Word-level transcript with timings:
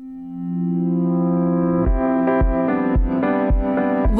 thank 0.00 0.24
you 0.24 0.29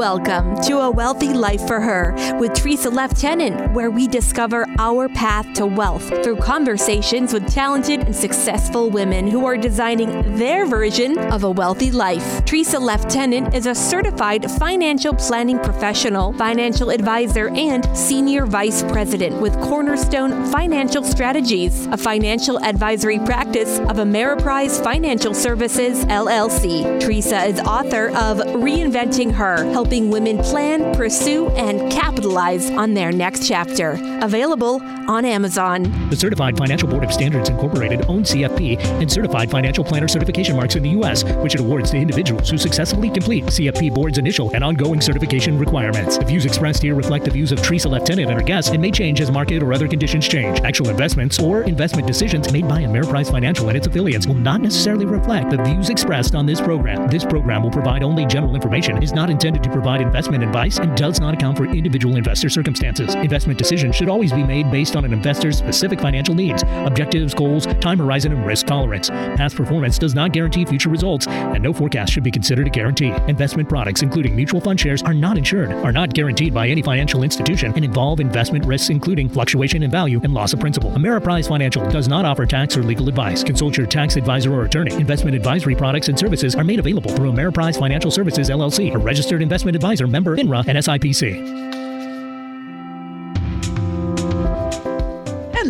Welcome 0.01 0.59
to 0.63 0.79
A 0.79 0.91
Wealthy 0.91 1.35
Life 1.35 1.67
for 1.67 1.79
Her 1.79 2.15
with 2.39 2.53
Tresa 2.53 2.91
Leftenant, 2.91 3.75
where 3.75 3.91
we 3.91 4.09
discover 4.09 4.65
our 4.79 5.11
path 5.11 5.53
to 5.57 5.67
wealth 5.67 6.09
through 6.25 6.37
conversations 6.37 7.35
with 7.35 7.47
talented 7.53 8.01
and 8.01 8.17
successful 8.17 8.89
women 8.89 9.29
who 9.29 9.45
are 9.45 9.59
designing 9.59 10.39
their 10.39 10.65
version 10.65 11.19
of 11.19 11.45
a 11.45 11.51
wealthy 11.51 11.91
life. 11.91 12.23
Tresa 12.47 12.81
Leftenant 12.81 13.55
is 13.55 13.67
a 13.67 13.75
certified 13.75 14.51
financial 14.53 15.13
planning 15.13 15.59
professional, 15.59 16.33
financial 16.33 16.89
advisor, 16.89 17.51
and 17.51 17.87
senior 17.95 18.47
vice 18.47 18.83
president 18.85 19.39
with 19.39 19.53
Cornerstone 19.61 20.47
Financial 20.51 21.05
Strategies, 21.05 21.85
a 21.89 21.99
financial 21.99 22.59
advisory 22.65 23.19
practice 23.19 23.79
of 23.81 23.99
Ameriprise 23.99 24.83
Financial 24.83 25.35
Services, 25.35 26.07
LLC. 26.07 27.03
Tresa 27.03 27.47
is 27.47 27.61
author 27.61 28.09
of 28.17 28.39
Reinventing 28.39 29.31
Her, 29.33 29.63
helping 29.71 29.90
helping 29.91 30.09
women 30.09 30.39
plan, 30.39 30.95
pursue, 30.95 31.49
and 31.57 31.91
capitalize 31.91 32.71
on 32.71 32.95
their 32.95 33.11
next 33.11 33.49
chapter. 33.49 33.99
Available 34.23 34.81
on 35.09 35.25
Amazon. 35.25 35.83
The 36.11 36.17
Certified 36.17 36.57
Financial 36.57 36.89
Board 36.89 37.03
of 37.03 37.13
Standards 37.13 37.49
Incorporated 37.49 38.05
owns 38.07 38.31
CFP 38.31 38.79
and 38.79 39.11
Certified 39.11 39.51
Financial 39.51 39.83
Planner 39.83 40.07
certification 40.07 40.55
marks 40.55 40.77
in 40.77 40.85
the 40.85 40.91
U.S., 40.91 41.25
which 41.43 41.55
it 41.55 41.61
awards 41.61 41.91
to 41.91 41.97
individuals 41.97 42.49
who 42.49 42.57
successfully 42.57 43.11
complete 43.11 43.47
CFP 43.47 43.93
Board's 43.93 44.19
initial 44.19 44.55
and 44.55 44.63
ongoing 44.63 45.01
certification 45.01 45.59
requirements. 45.59 46.19
The 46.19 46.25
views 46.25 46.45
expressed 46.45 46.85
here 46.85 46.95
reflect 46.95 47.25
the 47.25 47.33
views 47.33 47.51
of 47.51 47.59
Tresa 47.59 47.91
Leftenant 47.91 48.29
and 48.29 48.39
her 48.39 48.47
guests 48.47 48.71
and 48.71 48.81
may 48.81 48.93
change 48.93 49.21
as 49.21 49.33
market 49.33 49.61
or 49.61 49.73
other 49.73 49.89
conditions 49.89 50.29
change. 50.29 50.61
Actual 50.61 50.91
investments 50.91 51.41
or 51.41 51.63
investment 51.63 52.07
decisions 52.07 52.53
made 52.53 52.69
by 52.69 52.83
Ameriprise 52.83 53.29
Financial 53.29 53.67
and 53.67 53.77
its 53.77 53.89
affiliates 53.89 54.29
will 54.29 54.35
not 54.35 54.61
necessarily 54.61 55.07
reflect 55.07 55.51
the 55.51 55.61
views 55.65 55.91
expressed 55.91 56.37
on 56.37 56.47
this 56.47 56.61
program. 56.61 57.09
This 57.09 57.25
program 57.25 57.65
will 57.65 57.73
provide 57.73 58.05
only 58.05 58.25
general 58.27 58.55
information, 58.55 59.03
is 59.03 59.13
not 59.13 59.31
intended 59.31 59.65
to 59.65 59.70
provide 59.71 60.01
investment 60.01 60.43
advice, 60.43 60.79
and 60.79 60.97
does 60.97 61.21
not 61.21 61.35
account 61.35 61.57
for 61.57 61.67
individual 61.67 62.17
investor 62.17 62.49
circumstances. 62.49 63.15
Investment 63.15 63.59
decisions 63.59 63.95
should 63.95 64.09
always 64.09 64.33
be 64.33 64.43
made 64.43 64.71
based 64.71 64.97
on 64.97 65.05
an 65.05 65.13
investor's 65.13 65.59
specific 65.59 66.01
financial 66.01 66.35
needs, 66.35 66.63
objectives, 66.67 67.35
goals, 67.35 67.67
time 67.81 67.99
horizon, 67.99 68.33
and 68.33 68.47
risk 68.47 68.67
tolerance. 68.67 69.11
Past 69.11 69.57
performance 69.57 69.99
does 69.99 70.15
not 70.15 70.33
guarantee 70.33 70.65
future 70.65 70.89
results, 70.89 71.27
and 71.27 71.63
no 71.63 71.73
forecast 71.73 72.13
should 72.13 72.25
be 72.25 72.31
considered 72.31 72.67
a 72.67 72.71
guarantee. 72.71 73.13
Investment 73.29 73.69
products, 73.69 74.03
including 74.03 74.35
mutual 74.35 74.61
fund 74.61 74.81
shares, 74.81 75.03
are 75.03 75.15
not 75.15 75.37
insured, 75.37 75.73
are 75.73 75.93
not 75.93 76.15
guaranteed 76.15 76.55
by 76.55 76.69
any 76.69 76.83
financial 76.83 77.23
institution, 77.23 77.73
and 77.77 77.85
involve 77.85 78.21
investment 78.21 78.65
risks, 78.65 78.91
including 78.91 79.29
fluctuation 79.29 79.83
in 79.83 79.91
value 79.91 80.21
and 80.25 80.33
loss 80.33 80.53
of 80.53 80.61
principal. 80.61 80.91
Ameriprise 80.93 81.49
Financial 81.49 81.89
does 81.91 82.09
not 82.09 82.25
offer 82.25 82.47
tax 82.47 82.77
or 82.77 82.83
legal 82.83 83.09
advice. 83.09 83.43
Consult 83.43 83.77
your 83.77 83.87
tax 83.87 84.17
advisor 84.17 84.55
or 84.55 84.65
attorney. 84.65 84.95
Investment 84.95 85.37
advisory 85.37 85.75
products 85.75 86.09
and 86.09 86.19
services 86.19 86.55
are 86.55 86.65
made 86.65 86.79
available 86.79 87.11
through 87.11 87.33
Ameriprise 87.33 87.79
Financial 87.79 88.11
Services 88.11 88.51
LLC, 88.51 88.95
a 88.95 88.99
registered 88.99 89.43
investment 89.43 89.60
advisor 89.69 90.07
member 90.07 90.37
FINRA 90.37 90.67
and 90.67 90.79
SIPC. 90.79 91.61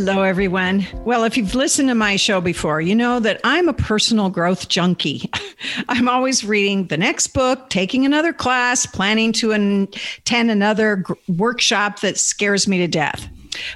Hello, 0.02 0.22
everyone. 0.22 0.86
Well, 1.04 1.24
if 1.24 1.36
you've 1.36 1.54
listened 1.54 1.88
to 1.88 1.94
my 1.94 2.16
show 2.16 2.40
before, 2.40 2.80
you 2.80 2.94
know 2.94 3.20
that 3.20 3.40
I'm 3.44 3.68
a 3.68 3.74
personal 3.74 4.30
growth 4.30 4.68
junkie. 4.68 5.28
I'm 5.88 6.08
always 6.08 6.44
reading 6.44 6.86
the 6.86 6.96
next 6.96 7.26
book, 7.28 7.68
taking 7.68 8.06
another 8.06 8.32
class, 8.32 8.86
planning 8.86 9.32
to 9.34 9.52
attend 9.52 10.50
another 10.50 11.04
workshop 11.28 12.00
that 12.00 12.16
scares 12.16 12.66
me 12.66 12.78
to 12.78 12.88
death. 12.88 13.28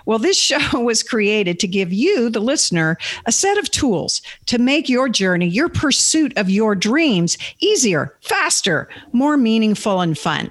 Well, 0.06 0.18
this 0.18 0.38
show 0.38 0.58
was 0.80 1.02
created 1.02 1.58
to 1.60 1.68
give 1.68 1.92
you, 1.92 2.30
the 2.30 2.40
listener, 2.40 2.96
a 3.26 3.32
set 3.32 3.58
of 3.58 3.70
tools 3.70 4.22
to 4.46 4.58
make 4.58 4.88
your 4.88 5.08
journey, 5.08 5.46
your 5.46 5.68
pursuit 5.68 6.36
of 6.36 6.50
your 6.50 6.74
dreams 6.74 7.38
easier, 7.60 8.16
faster, 8.20 8.88
more 9.12 9.36
meaningful, 9.36 10.00
and 10.00 10.18
fun. 10.18 10.50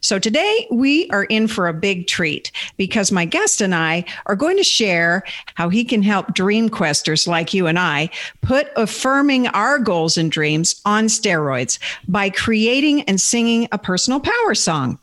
So 0.00 0.18
today 0.18 0.66
we 0.70 1.08
are 1.10 1.24
in 1.24 1.46
for 1.46 1.68
a 1.68 1.74
big 1.74 2.06
treat 2.06 2.50
because 2.76 3.12
my 3.12 3.24
guest 3.24 3.60
and 3.60 3.74
I 3.74 4.04
are 4.26 4.36
going 4.36 4.56
to 4.56 4.64
share 4.64 5.22
how 5.54 5.68
he 5.68 5.84
can 5.84 6.02
help 6.02 6.34
dream 6.34 6.68
questers 6.68 7.28
like 7.28 7.54
you 7.54 7.66
and 7.66 7.78
I 7.78 8.10
put 8.40 8.68
affirming 8.76 9.46
our 9.48 9.78
goals 9.78 10.16
and 10.16 10.32
dreams 10.32 10.80
on 10.84 11.06
steroids 11.06 11.78
by 12.06 12.30
creating 12.30 13.02
and 13.02 13.20
singing 13.20 13.68
a 13.70 13.78
personal 13.78 14.20
power 14.20 14.54
song. 14.54 14.98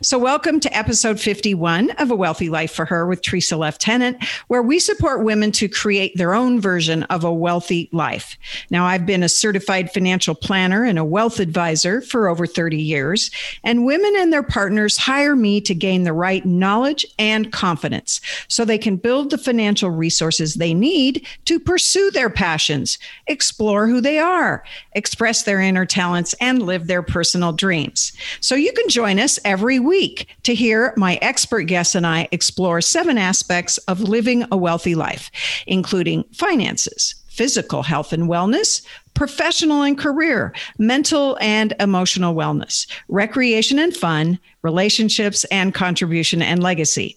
So, 0.00 0.18
welcome 0.18 0.60
to 0.60 0.76
episode 0.76 1.18
51 1.18 1.90
of 1.92 2.10
A 2.10 2.14
Wealthy 2.14 2.50
Life 2.50 2.72
for 2.72 2.84
Her 2.84 3.06
with 3.06 3.22
Tresa 3.22 3.58
Leftenant, 3.58 4.22
where 4.48 4.62
we 4.62 4.78
support 4.78 5.24
women 5.24 5.50
to 5.52 5.68
create 5.68 6.16
their 6.16 6.34
own 6.34 6.60
version 6.60 7.04
of 7.04 7.24
a 7.24 7.32
wealthy 7.32 7.88
life. 7.92 8.36
Now, 8.70 8.86
I've 8.86 9.06
been 9.06 9.22
a 9.22 9.28
certified 9.28 9.90
financial 9.90 10.34
planner 10.34 10.84
and 10.84 10.98
a 10.98 11.04
wealth 11.04 11.40
advisor 11.40 12.02
for 12.02 12.28
over 12.28 12.46
30 12.46 12.76
years, 12.76 13.30
and 13.62 13.86
women 13.86 14.14
and 14.18 14.32
their 14.32 14.42
partners 14.42 14.98
hire 14.98 15.36
me 15.36 15.60
to 15.62 15.74
gain 15.74 16.04
the 16.04 16.12
right 16.12 16.44
knowledge 16.44 17.06
and 17.18 17.52
confidence 17.52 18.20
so 18.48 18.64
they 18.64 18.78
can 18.78 18.96
build 18.96 19.30
the 19.30 19.38
financial 19.38 19.90
resources 19.90 20.54
they 20.54 20.74
need 20.74 21.26
to 21.46 21.58
pursue 21.58 22.10
their 22.10 22.30
passions, 22.30 22.98
explore 23.26 23.86
who 23.86 24.00
they 24.00 24.18
are, 24.18 24.62
express 24.92 25.44
their 25.44 25.60
inner 25.60 25.86
talents, 25.86 26.34
and 26.40 26.62
live 26.62 26.86
their 26.86 27.02
personal 27.02 27.52
dreams. 27.52 28.12
So, 28.40 28.54
you 28.54 28.72
can 28.72 28.88
join 28.88 29.18
us 29.18 29.38
every 29.44 29.63
week 29.64 30.28
to 30.44 30.54
hear 30.54 30.92
my 30.96 31.18
expert 31.22 31.62
guests 31.62 31.94
and 31.94 32.06
I 32.06 32.28
explore 32.30 32.80
seven 32.80 33.18
aspects 33.18 33.78
of 33.78 34.00
living 34.00 34.44
a 34.52 34.56
wealthy 34.56 34.94
life, 34.94 35.30
including 35.66 36.24
finances, 36.32 37.14
physical 37.28 37.82
health 37.82 38.12
and 38.12 38.24
wellness, 38.24 38.84
professional 39.14 39.82
and 39.82 39.98
career, 39.98 40.54
mental 40.78 41.36
and 41.40 41.74
emotional 41.80 42.34
wellness, 42.34 42.86
recreation 43.08 43.78
and 43.78 43.96
fun, 43.96 44.38
relationships 44.62 45.44
and 45.44 45.74
contribution 45.74 46.42
and 46.42 46.62
legacy. 46.62 47.16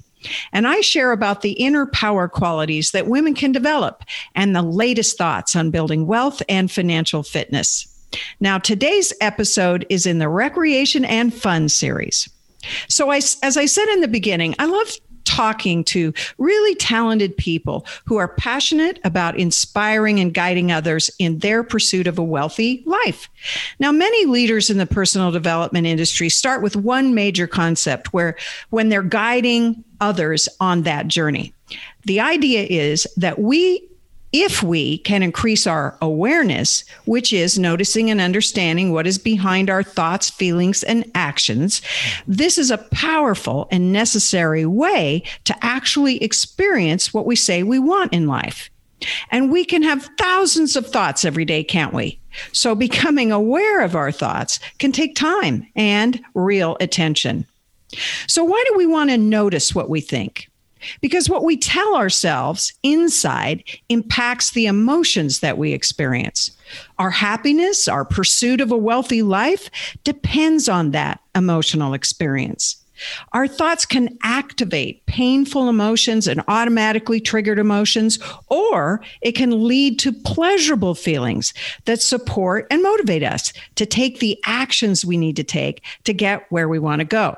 And 0.51 0.67
I 0.67 0.81
share 0.81 1.11
about 1.11 1.41
the 1.41 1.51
inner 1.51 1.85
power 1.85 2.27
qualities 2.27 2.91
that 2.91 3.07
women 3.07 3.35
can 3.35 3.51
develop 3.51 4.03
and 4.35 4.55
the 4.55 4.61
latest 4.61 5.17
thoughts 5.17 5.55
on 5.55 5.71
building 5.71 6.07
wealth 6.07 6.41
and 6.49 6.71
financial 6.71 7.23
fitness. 7.23 7.93
Now, 8.39 8.57
today's 8.57 9.13
episode 9.21 9.85
is 9.89 10.05
in 10.05 10.19
the 10.19 10.29
recreation 10.29 11.05
and 11.05 11.33
fun 11.33 11.69
series. 11.69 12.29
So, 12.87 13.09
I, 13.11 13.17
as 13.17 13.57
I 13.57 13.65
said 13.65 13.87
in 13.89 14.01
the 14.01 14.07
beginning, 14.07 14.55
I 14.59 14.65
love 14.65 14.91
talking 15.27 15.83
to 15.83 16.13
really 16.37 16.73
talented 16.75 17.35
people 17.35 17.85
who 18.05 18.15
are 18.15 18.29
passionate 18.29 18.99
about 19.03 19.37
inspiring 19.37 20.19
and 20.19 20.33
guiding 20.33 20.71
others 20.71 21.11
in 21.19 21.39
their 21.39 21.63
pursuit 21.63 22.07
of 22.07 22.17
a 22.17 22.23
wealthy 22.23 22.81
life. 22.85 23.29
Now, 23.77 23.91
many 23.91 24.25
leaders 24.25 24.69
in 24.69 24.77
the 24.77 24.85
personal 24.85 25.31
development 25.31 25.85
industry 25.85 26.29
start 26.29 26.63
with 26.63 26.77
one 26.77 27.13
major 27.13 27.45
concept 27.45 28.13
where 28.13 28.37
when 28.69 28.87
they're 28.89 29.03
guiding 29.03 29.83
others 29.99 30.47
on 30.59 30.83
that 30.83 31.07
journey. 31.07 31.53
The 32.05 32.21
idea 32.21 32.63
is 32.63 33.05
that 33.17 33.39
we 33.39 33.85
if 34.33 34.61
we 34.61 34.97
can 34.99 35.23
increase 35.23 35.65
our 35.65 35.97
awareness, 36.01 36.83
which 37.05 37.31
is 37.31 37.57
noticing 37.57 38.09
and 38.09 38.19
understanding 38.19 38.91
what 38.91 39.07
is 39.07 39.17
behind 39.17 39.69
our 39.69 39.83
thoughts, 39.83 40.29
feelings, 40.29 40.83
and 40.83 41.09
actions, 41.15 41.81
this 42.27 42.57
is 42.57 42.69
a 42.69 42.77
powerful 42.77 43.67
and 43.71 43.93
necessary 43.93 44.65
way 44.65 45.23
to 45.45 45.55
actually 45.65 46.21
experience 46.23 47.13
what 47.13 47.25
we 47.25 47.35
say 47.35 47.63
we 47.63 47.79
want 47.79 48.13
in 48.13 48.27
life. 48.27 48.69
And 49.31 49.51
we 49.51 49.63
can 49.63 49.83
have 49.83 50.09
thousands 50.17 50.75
of 50.75 50.87
thoughts 50.87 51.23
every 51.23 51.45
day, 51.45 51.63
can't 51.63 51.93
we? 51.93 52.19
So 52.51 52.75
becoming 52.75 53.31
aware 53.31 53.81
of 53.81 53.95
our 53.95 54.11
thoughts 54.11 54.59
can 54.79 54.91
take 54.91 55.15
time 55.15 55.67
and 55.75 56.19
real 56.33 56.77
attention. 56.79 57.45
So, 58.27 58.43
why 58.43 58.63
do 58.67 58.77
we 58.77 58.85
want 58.85 59.09
to 59.11 59.17
notice 59.17 59.73
what 59.73 59.89
we 59.89 60.01
think? 60.01 60.46
Because 61.01 61.29
what 61.29 61.43
we 61.43 61.57
tell 61.57 61.95
ourselves 61.95 62.73
inside 62.83 63.63
impacts 63.89 64.51
the 64.51 64.65
emotions 64.65 65.39
that 65.39 65.57
we 65.57 65.73
experience. 65.73 66.51
Our 66.99 67.11
happiness, 67.11 67.87
our 67.87 68.05
pursuit 68.05 68.61
of 68.61 68.71
a 68.71 68.77
wealthy 68.77 69.21
life 69.21 69.69
depends 70.03 70.67
on 70.67 70.91
that 70.91 71.19
emotional 71.35 71.93
experience. 71.93 72.77
Our 73.33 73.47
thoughts 73.47 73.85
can 73.85 74.17
activate 74.23 75.05
painful 75.05 75.69
emotions 75.69 76.27
and 76.27 76.43
automatically 76.47 77.19
triggered 77.19 77.59
emotions, 77.59 78.19
or 78.47 79.01
it 79.21 79.33
can 79.33 79.67
lead 79.67 79.99
to 79.99 80.11
pleasurable 80.11 80.95
feelings 80.95 81.53
that 81.85 82.01
support 82.01 82.67
and 82.71 82.81
motivate 82.81 83.23
us 83.23 83.53
to 83.75 83.85
take 83.85 84.19
the 84.19 84.39
actions 84.45 85.05
we 85.05 85.17
need 85.17 85.35
to 85.35 85.43
take 85.43 85.83
to 86.05 86.13
get 86.13 86.51
where 86.51 86.67
we 86.67 86.79
want 86.79 86.99
to 86.99 87.05
go. 87.05 87.35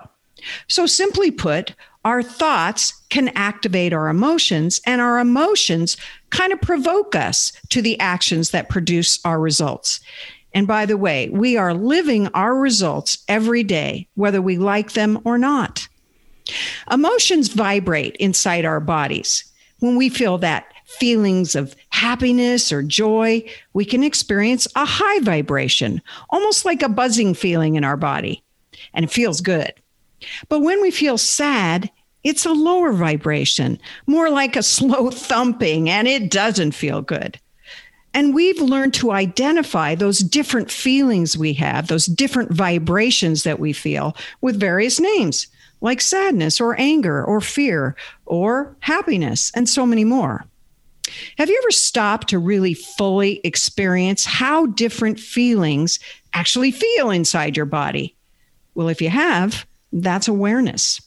So, 0.68 0.86
simply 0.86 1.32
put, 1.32 1.76
our 2.06 2.24
thoughts 2.24 2.94
can 3.10 3.30
activate 3.30 3.94
our 3.94 4.08
emotions, 4.08 4.80
and 4.86 5.02
our 5.02 5.20
emotions 5.20 5.98
kind 6.30 6.54
of 6.54 6.62
provoke 6.62 7.16
us 7.16 7.52
to 7.70 7.82
the 7.82 8.00
actions 8.00 8.52
that 8.52 8.70
produce 8.70 9.20
our 9.26 9.40
results. 9.40 10.00
And 10.54 10.66
by 10.66 10.86
the 10.86 10.98
way, 10.98 11.30
we 11.30 11.58
are 11.58 11.74
living 11.74 12.28
our 12.30 12.56
results 12.56 13.24
every 13.28 13.64
day, 13.64 14.08
whether 14.16 14.42
we 14.42 14.58
like 14.58 14.94
them 14.94 15.20
or 15.24 15.38
not. 15.38 15.88
Emotions 16.90 17.50
vibrate 17.50 18.16
inside 18.16 18.66
our 18.66 18.80
bodies. 18.80 19.44
When 19.80 19.96
we 19.96 20.10
feel 20.10 20.38
that 20.40 20.66
feelings 20.86 21.56
of 21.56 21.76
happiness 21.90 22.72
or 22.72 22.82
joy, 22.82 23.44
we 23.74 23.86
can 23.86 24.04
experience 24.04 24.68
a 24.76 24.86
high 24.86 25.20
vibration, 25.20 26.02
almost 26.32 26.66
like 26.66 26.82
a 26.82 26.90
buzzing 26.90 27.36
feeling 27.36 27.76
in 27.76 27.84
our 27.84 27.98
body, 27.98 28.44
and 28.94 29.06
it 29.06 29.12
feels 29.12 29.42
good. 29.42 29.74
But 30.48 30.62
when 30.62 30.82
we 30.82 30.92
feel 30.92 31.18
sad, 31.18 31.90
it's 32.24 32.46
a 32.46 32.52
lower 32.52 32.92
vibration, 32.92 33.80
more 34.08 34.30
like 34.30 34.56
a 34.56 34.64
slow 34.78 35.10
thumping, 35.10 35.90
and 35.90 36.08
it 36.08 36.32
doesn't 36.32 36.72
feel 36.72 37.02
good. 37.02 37.40
And 38.14 38.34
we've 38.34 38.60
learned 38.60 38.96
to 38.96 39.12
identify 39.12 39.94
those 39.94 40.20
different 40.20 40.72
feelings 40.72 41.38
we 41.38 41.54
have, 41.54 41.88
those 41.88 42.08
different 42.08 42.52
vibrations 42.52 43.44
that 43.44 43.60
we 43.60 43.72
feel 43.72 44.16
with 44.42 44.60
various 44.60 45.00
names, 45.00 45.48
like 45.82 46.02
sadness 46.02 46.60
or 46.60 46.80
anger 46.80 47.24
or 47.24 47.40
fear 47.40 47.96
or 48.26 48.76
happiness, 48.80 49.52
and 49.54 49.70
so 49.70 49.86
many 49.86 50.04
more. 50.04 50.46
Have 51.38 51.50
you 51.50 51.60
ever 51.64 51.72
stopped 51.72 52.30
to 52.30 52.40
really 52.40 52.74
fully 52.74 53.42
experience 53.44 54.26
how 54.26 54.68
different 54.68 55.20
feelings 55.20 56.00
actually 56.34 56.72
feel 56.72 57.10
inside 57.10 57.58
your 57.58 57.66
body? 57.66 58.16
Well, 58.76 58.90
if 58.90 59.02
you 59.02 59.10
have, 59.10 59.66
that's 59.92 60.28
awareness. 60.28 61.02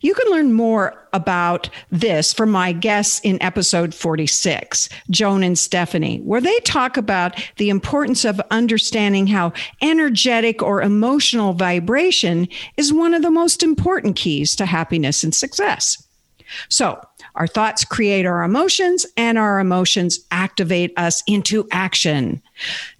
You 0.00 0.14
can 0.14 0.30
learn 0.30 0.52
more 0.52 1.08
about 1.12 1.70
this 1.90 2.32
from 2.32 2.50
my 2.50 2.72
guests 2.72 3.20
in 3.20 3.40
episode 3.40 3.94
46, 3.94 4.88
Joan 5.10 5.42
and 5.42 5.58
Stephanie, 5.58 6.18
where 6.18 6.40
they 6.40 6.58
talk 6.60 6.96
about 6.96 7.42
the 7.56 7.70
importance 7.70 8.24
of 8.24 8.40
understanding 8.50 9.26
how 9.26 9.52
energetic 9.80 10.62
or 10.62 10.82
emotional 10.82 11.54
vibration 11.54 12.48
is 12.76 12.92
one 12.92 13.14
of 13.14 13.22
the 13.22 13.30
most 13.30 13.62
important 13.62 14.16
keys 14.16 14.54
to 14.56 14.66
happiness 14.66 15.24
and 15.24 15.34
success. 15.34 16.06
So, 16.68 17.00
our 17.36 17.46
thoughts 17.46 17.84
create 17.84 18.26
our 18.26 18.42
emotions, 18.42 19.06
and 19.16 19.38
our 19.38 19.58
emotions 19.58 20.20
activate 20.30 20.92
us 20.96 21.22
into 21.26 21.66
action. 21.72 22.42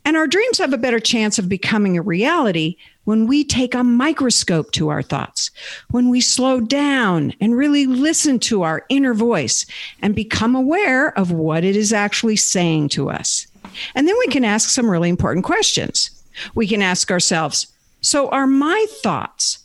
And 0.04 0.16
our 0.16 0.26
dreams 0.26 0.58
have 0.58 0.72
a 0.72 0.78
better 0.78 0.98
chance 0.98 1.38
of 1.38 1.48
becoming 1.48 1.96
a 1.96 2.02
reality 2.02 2.76
when 3.04 3.26
we 3.26 3.44
take 3.44 3.74
a 3.74 3.84
microscope 3.84 4.72
to 4.72 4.88
our 4.88 5.02
thoughts, 5.02 5.50
when 5.90 6.08
we 6.08 6.20
slow 6.20 6.60
down 6.60 7.32
and 7.40 7.56
really 7.56 7.86
listen 7.86 8.38
to 8.40 8.62
our 8.62 8.84
inner 8.88 9.14
voice 9.14 9.66
and 10.02 10.14
become 10.14 10.54
aware 10.54 11.16
of 11.18 11.30
what 11.30 11.64
it 11.64 11.76
is 11.76 11.92
actually 11.92 12.36
saying 12.36 12.88
to 12.90 13.10
us. 13.10 13.46
And 13.94 14.08
then 14.08 14.16
we 14.18 14.26
can 14.28 14.44
ask 14.44 14.70
some 14.70 14.90
really 14.90 15.08
important 15.08 15.44
questions. 15.44 16.10
We 16.54 16.66
can 16.66 16.82
ask 16.82 17.10
ourselves, 17.10 17.66
so 18.00 18.28
are 18.30 18.46
my 18.46 18.86
thoughts 19.02 19.64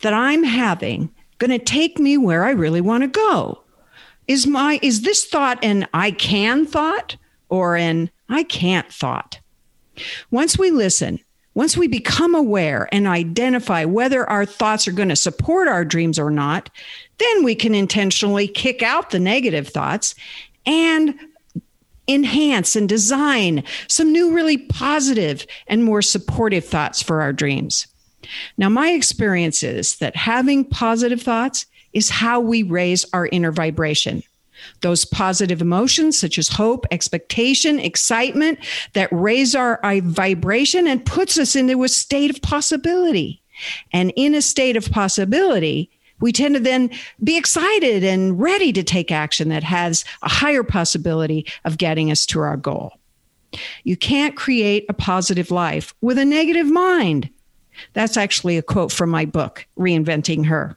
that 0.00 0.14
I'm 0.14 0.44
having 0.44 1.10
going 1.38 1.50
to 1.50 1.64
take 1.64 1.98
me 1.98 2.16
where 2.16 2.44
I 2.44 2.50
really 2.50 2.80
want 2.80 3.02
to 3.02 3.08
go? 3.08 3.62
Is 4.26 4.46
my 4.46 4.78
is 4.82 5.02
this 5.02 5.24
thought 5.24 5.62
an 5.62 5.86
I 5.92 6.10
can 6.10 6.64
thought 6.66 7.16
or 7.48 7.76
an 7.76 8.10
I 8.28 8.44
can't 8.44 8.90
thought? 8.90 9.38
Once 10.30 10.58
we 10.58 10.70
listen, 10.70 11.20
once 11.54 11.76
we 11.76 11.86
become 11.86 12.34
aware 12.34 12.88
and 12.92 13.06
identify 13.06 13.84
whether 13.84 14.28
our 14.28 14.44
thoughts 14.44 14.88
are 14.88 14.92
going 14.92 15.08
to 15.08 15.16
support 15.16 15.68
our 15.68 15.84
dreams 15.84 16.18
or 16.18 16.30
not, 16.30 16.68
then 17.18 17.44
we 17.44 17.54
can 17.54 17.74
intentionally 17.74 18.48
kick 18.48 18.82
out 18.82 19.10
the 19.10 19.20
negative 19.20 19.68
thoughts 19.68 20.14
and 20.66 21.14
enhance 22.08 22.76
and 22.76 22.88
design 22.88 23.62
some 23.88 24.12
new, 24.12 24.34
really 24.34 24.58
positive 24.58 25.46
and 25.68 25.84
more 25.84 26.02
supportive 26.02 26.64
thoughts 26.64 27.02
for 27.02 27.22
our 27.22 27.32
dreams. 27.32 27.86
Now, 28.58 28.68
my 28.68 28.90
experience 28.90 29.62
is 29.62 29.96
that 29.96 30.16
having 30.16 30.64
positive 30.64 31.22
thoughts 31.22 31.66
is 31.92 32.10
how 32.10 32.40
we 32.40 32.62
raise 32.62 33.04
our 33.12 33.26
inner 33.28 33.52
vibration. 33.52 34.22
Those 34.80 35.04
positive 35.04 35.60
emotions, 35.60 36.18
such 36.18 36.38
as 36.38 36.48
hope, 36.48 36.86
expectation, 36.90 37.78
excitement, 37.78 38.58
that 38.92 39.08
raise 39.12 39.54
our, 39.54 39.80
vibration 40.00 40.86
and 40.86 41.04
puts 41.04 41.38
us 41.38 41.56
into 41.56 41.82
a 41.84 41.88
state 41.88 42.30
of 42.30 42.42
possibility. 42.42 43.42
And 43.92 44.12
in 44.16 44.34
a 44.34 44.42
state 44.42 44.76
of 44.76 44.90
possibility, 44.90 45.90
we 46.20 46.32
tend 46.32 46.54
to 46.54 46.60
then 46.60 46.90
be 47.22 47.36
excited 47.36 48.04
and 48.04 48.40
ready 48.40 48.72
to 48.72 48.82
take 48.82 49.12
action 49.12 49.48
that 49.48 49.64
has 49.64 50.04
a 50.22 50.28
higher 50.28 50.62
possibility 50.62 51.46
of 51.64 51.78
getting 51.78 52.10
us 52.10 52.24
to 52.26 52.40
our 52.40 52.56
goal. 52.56 52.98
You 53.84 53.96
can't 53.96 54.36
create 54.36 54.86
a 54.88 54.94
positive 54.94 55.50
life 55.50 55.94
with 56.00 56.18
a 56.18 56.24
negative 56.24 56.66
mind. 56.66 57.30
That's 57.92 58.16
actually 58.16 58.56
a 58.56 58.62
quote 58.62 58.92
from 58.92 59.10
my 59.10 59.24
book, 59.24 59.66
Reinventing 59.78 60.46
Her. 60.46 60.76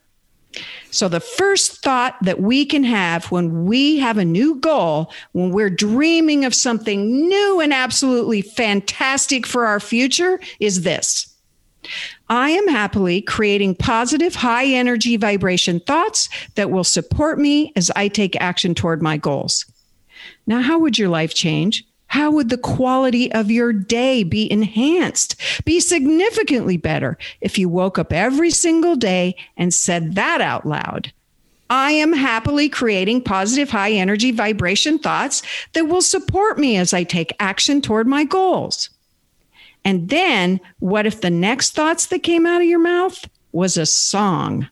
So, 0.92 1.08
the 1.08 1.20
first 1.20 1.84
thought 1.84 2.16
that 2.22 2.40
we 2.40 2.66
can 2.66 2.84
have 2.84 3.32
when 3.32 3.66
we 3.66 3.98
have 3.98 4.18
a 4.18 4.26
new 4.26 4.56
goal, 4.56 5.12
when 5.34 5.52
we're 5.52 5.70
dreaming 5.70 6.46
of 6.46 6.56
something 6.56 7.28
new 7.28 7.60
and 7.60 7.74
absolutely 7.74 8.42
fantastic 8.42 9.46
for 9.46 9.66
our 9.66 9.80
future, 9.80 10.40
is 10.60 10.82
this 10.82 11.34
I 12.30 12.50
am 12.52 12.68
happily 12.68 13.22
creating 13.22 13.76
positive, 13.76 14.36
high 14.36 14.66
energy 14.66 15.18
vibration 15.18 15.80
thoughts 15.80 16.30
that 16.56 16.72
will 16.72 16.84
support 16.84 17.40
me 17.40 17.72
as 17.76 17.92
I 17.96 18.08
take 18.08 18.36
action 18.42 18.76
toward 18.76 19.02
my 19.02 19.18
goals. 19.18 19.66
Now, 20.46 20.62
how 20.62 20.80
would 20.80 20.98
your 20.98 21.10
life 21.10 21.34
change 21.34 21.86
how 22.08 22.32
would 22.32 22.50
the 22.50 22.58
quality 22.58 23.32
of 23.32 23.52
your 23.52 23.74
day 23.74 24.24
be 24.24 24.52
enhanced, 24.52 25.36
be 25.66 25.80
significantly 25.80 26.78
better 26.78 27.18
if 27.42 27.58
you 27.58 27.70
woke 27.70 28.00
up 28.00 28.14
every 28.14 28.50
single 28.50 28.96
day 28.96 29.36
and 29.56 29.74
said 29.74 30.16
that 30.16 30.42
out 30.42 30.66
loud? 30.66 31.12
I 31.70 31.92
am 31.92 32.14
happily 32.14 32.70
creating 32.70 33.24
positive, 33.24 33.70
high 33.70 33.92
energy 33.92 34.32
vibration 34.32 35.00
thoughts 35.00 35.42
that 35.74 35.86
will 35.86 36.02
support 36.02 36.58
me 36.58 36.78
as 36.78 36.94
I 36.94 37.04
take 37.04 37.36
action 37.40 37.82
toward 37.82 38.08
my 38.08 38.24
goals. 38.24 38.90
And 39.84 40.10
then, 40.10 40.60
what 40.80 41.06
if 41.06 41.22
the 41.22 41.30
next 41.30 41.72
thoughts 41.72 42.08
that 42.08 42.24
came 42.24 42.46
out 42.46 42.62
of 42.62 42.68
your 42.68 42.80
mouth 42.80 43.28
was 43.52 43.78
a 43.78 43.86
song? 43.86 44.70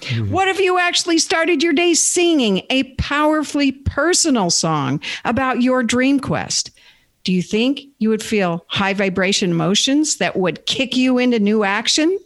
Mm-hmm. 0.00 0.30
What 0.30 0.48
if 0.48 0.58
you 0.60 0.78
actually 0.78 1.18
started 1.18 1.62
your 1.62 1.72
day 1.72 1.94
singing 1.94 2.62
a 2.70 2.84
powerfully 2.94 3.72
personal 3.72 4.50
song 4.50 5.00
about 5.24 5.62
your 5.62 5.82
dream 5.82 6.20
quest? 6.20 6.70
Do 7.24 7.32
you 7.32 7.42
think 7.42 7.82
you 7.98 8.08
would 8.08 8.22
feel 8.22 8.64
high 8.68 8.94
vibration 8.94 9.50
emotions 9.50 10.16
that 10.16 10.36
would 10.36 10.64
kick 10.66 10.96
you 10.96 11.18
into 11.18 11.38
new 11.38 11.64
action? 11.64 12.18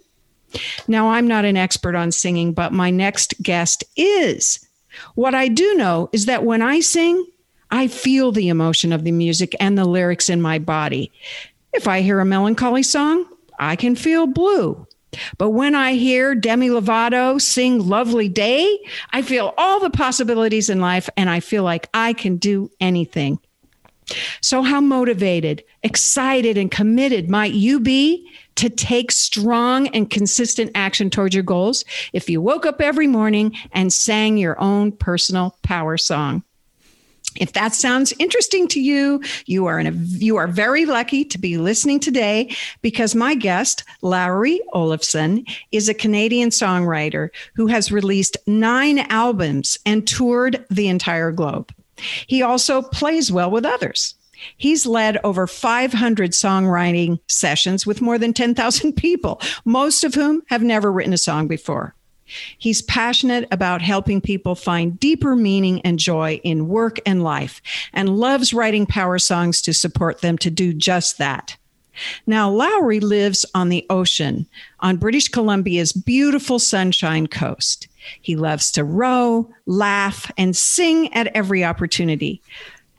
Now, 0.86 1.10
I'm 1.10 1.26
not 1.26 1.44
an 1.44 1.56
expert 1.56 1.94
on 1.94 2.12
singing, 2.12 2.52
but 2.52 2.72
my 2.72 2.90
next 2.90 3.34
guest 3.42 3.84
is. 3.96 4.64
What 5.14 5.34
I 5.34 5.48
do 5.48 5.74
know 5.74 6.10
is 6.12 6.26
that 6.26 6.44
when 6.44 6.60
I 6.60 6.80
sing, 6.80 7.26
I 7.70 7.88
feel 7.88 8.32
the 8.32 8.48
emotion 8.48 8.92
of 8.92 9.04
the 9.04 9.12
music 9.12 9.56
and 9.58 9.78
the 9.78 9.86
lyrics 9.86 10.28
in 10.28 10.42
my 10.42 10.58
body. 10.58 11.10
If 11.72 11.88
I 11.88 12.02
hear 12.02 12.20
a 12.20 12.24
melancholy 12.26 12.82
song, 12.82 13.26
I 13.58 13.76
can 13.76 13.96
feel 13.96 14.26
blue. 14.26 14.86
But 15.38 15.50
when 15.50 15.74
I 15.74 15.94
hear 15.94 16.34
Demi 16.34 16.68
Lovato 16.68 17.40
sing 17.40 17.86
Lovely 17.86 18.28
Day, 18.28 18.78
I 19.10 19.22
feel 19.22 19.54
all 19.58 19.80
the 19.80 19.90
possibilities 19.90 20.70
in 20.70 20.80
life 20.80 21.08
and 21.16 21.28
I 21.28 21.40
feel 21.40 21.62
like 21.62 21.88
I 21.92 22.12
can 22.12 22.36
do 22.36 22.70
anything. 22.80 23.38
So, 24.40 24.62
how 24.62 24.80
motivated, 24.80 25.62
excited, 25.82 26.58
and 26.58 26.70
committed 26.70 27.30
might 27.30 27.52
you 27.52 27.78
be 27.78 28.28
to 28.56 28.68
take 28.68 29.12
strong 29.12 29.88
and 29.88 30.10
consistent 30.10 30.72
action 30.74 31.08
towards 31.08 31.34
your 31.34 31.44
goals 31.44 31.84
if 32.12 32.28
you 32.28 32.40
woke 32.40 32.66
up 32.66 32.80
every 32.80 33.06
morning 33.06 33.56
and 33.72 33.92
sang 33.92 34.36
your 34.36 34.60
own 34.60 34.92
personal 34.92 35.56
power 35.62 35.96
song? 35.96 36.42
If 37.36 37.52
that 37.54 37.74
sounds 37.74 38.12
interesting 38.18 38.68
to 38.68 38.80
you, 38.80 39.22
you 39.46 39.66
are 39.66 39.78
in 39.78 39.86
a, 39.86 39.92
you 39.92 40.36
are 40.36 40.46
very 40.46 40.84
lucky 40.84 41.24
to 41.24 41.38
be 41.38 41.56
listening 41.56 41.98
today 41.98 42.54
because 42.82 43.14
my 43.14 43.34
guest, 43.34 43.84
Lowry 44.02 44.60
Olafson, 44.72 45.44
is 45.70 45.88
a 45.88 45.94
Canadian 45.94 46.50
songwriter 46.50 47.30
who 47.54 47.66
has 47.68 47.90
released 47.90 48.36
9 48.46 48.98
albums 49.10 49.78
and 49.86 50.06
toured 50.06 50.64
the 50.70 50.88
entire 50.88 51.32
globe. 51.32 51.72
He 52.26 52.42
also 52.42 52.82
plays 52.82 53.32
well 53.32 53.50
with 53.50 53.64
others. 53.64 54.14
He's 54.56 54.86
led 54.86 55.18
over 55.24 55.46
500 55.46 56.32
songwriting 56.32 57.18
sessions 57.28 57.86
with 57.86 58.02
more 58.02 58.18
than 58.18 58.32
10,000 58.32 58.92
people, 58.94 59.40
most 59.64 60.02
of 60.04 60.14
whom 60.14 60.42
have 60.48 60.62
never 60.62 60.90
written 60.90 61.12
a 61.12 61.18
song 61.18 61.46
before. 61.46 61.94
He's 62.58 62.82
passionate 62.82 63.46
about 63.50 63.82
helping 63.82 64.20
people 64.20 64.54
find 64.54 64.98
deeper 64.98 65.36
meaning 65.36 65.80
and 65.82 65.98
joy 65.98 66.40
in 66.44 66.68
work 66.68 66.98
and 67.06 67.22
life, 67.22 67.60
and 67.92 68.18
loves 68.18 68.54
writing 68.54 68.86
power 68.86 69.18
songs 69.18 69.62
to 69.62 69.74
support 69.74 70.20
them 70.20 70.38
to 70.38 70.50
do 70.50 70.72
just 70.72 71.18
that. 71.18 71.56
Now, 72.26 72.50
Lowry 72.50 73.00
lives 73.00 73.44
on 73.54 73.68
the 73.68 73.86
ocean 73.90 74.46
on 74.80 74.96
British 74.96 75.28
Columbia's 75.28 75.92
beautiful 75.92 76.58
Sunshine 76.58 77.26
Coast. 77.26 77.88
He 78.20 78.36
loves 78.36 78.72
to 78.72 78.84
row, 78.84 79.48
laugh, 79.66 80.30
and 80.38 80.56
sing 80.56 81.12
at 81.14 81.28
every 81.28 81.64
opportunity. 81.64 82.42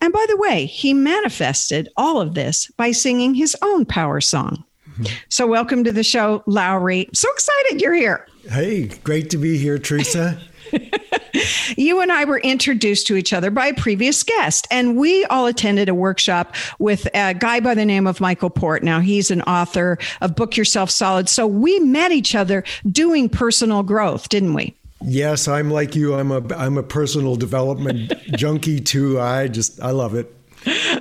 And 0.01 0.13
by 0.13 0.25
the 0.27 0.37
way, 0.37 0.65
he 0.65 0.93
manifested 0.93 1.89
all 1.97 2.19
of 2.19 2.33
this 2.33 2.67
by 2.77 2.91
singing 2.91 3.33
his 3.33 3.55
own 3.61 3.85
power 3.85 4.21
song. 4.21 4.63
Mm-hmm. 4.91 5.05
So, 5.29 5.47
welcome 5.47 5.83
to 5.85 5.91
the 5.91 6.03
show, 6.03 6.43
Lowry. 6.45 7.09
So 7.13 7.31
excited 7.31 7.81
you're 7.81 7.93
here. 7.93 8.27
Hey, 8.49 8.87
great 9.03 9.29
to 9.29 9.37
be 9.37 9.57
here, 9.57 9.77
Tresa. 9.77 10.41
you 11.77 12.01
and 12.01 12.11
I 12.11 12.25
were 12.25 12.39
introduced 12.39 13.07
to 13.07 13.15
each 13.15 13.33
other 13.33 13.49
by 13.51 13.67
a 13.67 13.73
previous 13.73 14.21
guest, 14.23 14.67
and 14.69 14.97
we 14.97 15.25
all 15.25 15.45
attended 15.45 15.89
a 15.89 15.95
workshop 15.95 16.55
with 16.79 17.07
a 17.15 17.33
guy 17.33 17.59
by 17.59 17.73
the 17.73 17.85
name 17.85 18.05
of 18.05 18.19
Michael 18.19 18.49
Port. 18.49 18.83
Now, 18.83 18.99
he's 18.99 19.31
an 19.31 19.41
author 19.43 19.97
of 20.21 20.35
Book 20.35 20.57
Yourself 20.57 20.89
Solid. 20.89 21.29
So 21.29 21.47
we 21.47 21.79
met 21.79 22.11
each 22.11 22.35
other 22.35 22.63
doing 22.85 23.29
personal 23.29 23.83
growth, 23.83 24.29
didn't 24.29 24.53
we? 24.53 24.75
Yes, 25.05 25.47
I'm 25.47 25.69
like 25.69 25.95
you. 25.95 26.15
I'm 26.15 26.31
a 26.31 26.41
I'm 26.55 26.77
a 26.77 26.83
personal 26.83 27.35
development 27.35 28.13
junkie 28.37 28.79
too. 28.79 29.19
I 29.19 29.49
just 29.49 29.81
I 29.81 29.91
love 29.91 30.15
it. 30.15 30.33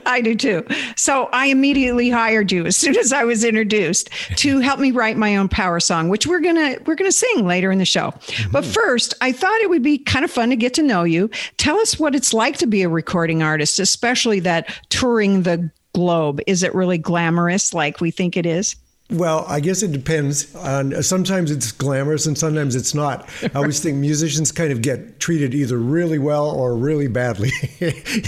I 0.06 0.20
do 0.20 0.34
too. 0.34 0.66
So 0.96 1.28
I 1.32 1.46
immediately 1.46 2.10
hired 2.10 2.52
you 2.52 2.66
as 2.66 2.76
soon 2.76 2.96
as 2.96 3.12
I 3.12 3.24
was 3.24 3.44
introduced 3.44 4.10
to 4.36 4.60
help 4.60 4.80
me 4.80 4.90
write 4.90 5.16
my 5.16 5.36
own 5.36 5.48
power 5.48 5.80
song, 5.80 6.08
which 6.08 6.26
we're 6.26 6.40
gonna 6.40 6.76
we're 6.86 6.94
gonna 6.94 7.12
sing 7.12 7.46
later 7.46 7.70
in 7.70 7.78
the 7.78 7.84
show. 7.84 8.10
Mm-hmm. 8.10 8.50
But 8.52 8.64
first, 8.64 9.14
I 9.20 9.32
thought 9.32 9.60
it 9.60 9.70
would 9.70 9.82
be 9.82 9.98
kind 9.98 10.24
of 10.24 10.30
fun 10.30 10.50
to 10.50 10.56
get 10.56 10.74
to 10.74 10.82
know 10.82 11.04
you. 11.04 11.30
Tell 11.56 11.78
us 11.78 11.98
what 11.98 12.14
it's 12.14 12.34
like 12.34 12.56
to 12.58 12.66
be 12.66 12.82
a 12.82 12.88
recording 12.88 13.42
artist, 13.42 13.78
especially 13.78 14.40
that 14.40 14.74
touring 14.88 15.42
the 15.42 15.70
globe. 15.94 16.40
Is 16.46 16.62
it 16.62 16.74
really 16.74 16.98
glamorous 16.98 17.74
like 17.74 18.00
we 18.00 18.10
think 18.10 18.36
it 18.36 18.46
is? 18.46 18.76
Well, 19.12 19.44
I 19.46 19.60
guess 19.60 19.82
it 19.82 19.92
depends. 19.92 20.54
On 20.54 21.02
sometimes 21.02 21.50
it's 21.50 21.70
glamorous 21.70 22.26
and 22.26 22.36
sometimes 22.36 22.74
it's 22.74 22.94
not. 22.94 23.28
I 23.42 23.50
always 23.54 23.80
think 23.80 23.98
musicians 23.98 24.50
kind 24.50 24.72
of 24.72 24.80
get 24.80 25.20
treated 25.20 25.54
either 25.54 25.76
really 25.76 26.18
well 26.18 26.50
or 26.50 26.74
really 26.74 27.08
badly. 27.08 27.50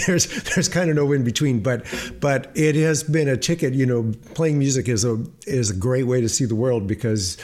there's 0.05 0.27
there's 0.43 0.69
kind 0.69 0.89
of 0.89 0.95
no 0.95 1.11
in 1.11 1.23
between. 1.23 1.61
But 1.61 1.85
but 2.19 2.51
it 2.55 2.75
has 2.75 3.03
been 3.03 3.27
a 3.27 3.37
ticket. 3.37 3.73
You 3.73 3.87
know, 3.87 4.13
playing 4.35 4.59
music 4.59 4.87
is 4.87 5.03
a 5.03 5.23
is 5.47 5.71
a 5.71 5.75
great 5.75 6.03
way 6.03 6.21
to 6.21 6.29
see 6.29 6.45
the 6.45 6.55
world 6.55 6.87
because 6.87 7.37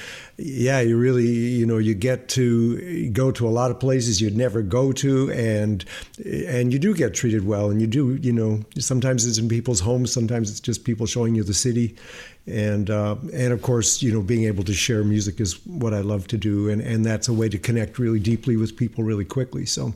yeah, 0.44 0.80
you 0.80 0.98
really, 0.98 1.28
you 1.28 1.66
know, 1.66 1.78
you 1.78 1.94
get 1.94 2.28
to 2.30 3.10
go 3.12 3.32
to 3.32 3.48
a 3.48 3.50
lot 3.50 3.72
of 3.72 3.80
places 3.80 4.20
you'd 4.20 4.38
never 4.38 4.62
go 4.62 4.92
to, 4.94 5.32
and 5.32 5.86
and 6.26 6.74
you 6.74 6.80
do 6.80 6.94
get 6.96 7.14
treated 7.14 7.46
well, 7.46 7.70
and 7.70 7.80
you 7.80 7.88
do, 7.88 8.16
you 8.16 8.34
know, 8.34 8.64
sometimes 8.80 9.26
it's 9.26 9.38
in 9.38 9.48
people's 9.48 9.80
homes, 9.80 10.12
sometimes 10.12 10.50
it's 10.50 10.60
just 10.60 10.84
people 10.84 11.06
showing 11.06 11.36
you 11.36 11.44
the 11.44 11.54
city, 11.54 11.96
and 12.48 12.90
uh, 12.90 13.16
and 13.34 13.54
of 13.54 13.62
course, 13.62 14.02
you 14.02 14.12
know, 14.12 14.22
being 14.22 14.46
able 14.46 14.64
to 14.64 14.74
share 14.74 15.04
music 15.04 15.40
is 15.40 15.66
what 15.66 15.94
I 15.94 16.02
love 16.02 16.28
to 16.28 16.38
do, 16.38 16.70
and 16.70 16.82
and 16.82 17.06
that's 17.06 17.28
a 17.28 17.34
way 17.34 17.50
to 17.50 17.58
connect 17.58 18.00
really 18.00 18.20
deeply 18.20 18.58
with 18.58 18.76
people 18.76 19.04
really 19.04 19.26
quickly. 19.26 19.66
So. 19.66 19.94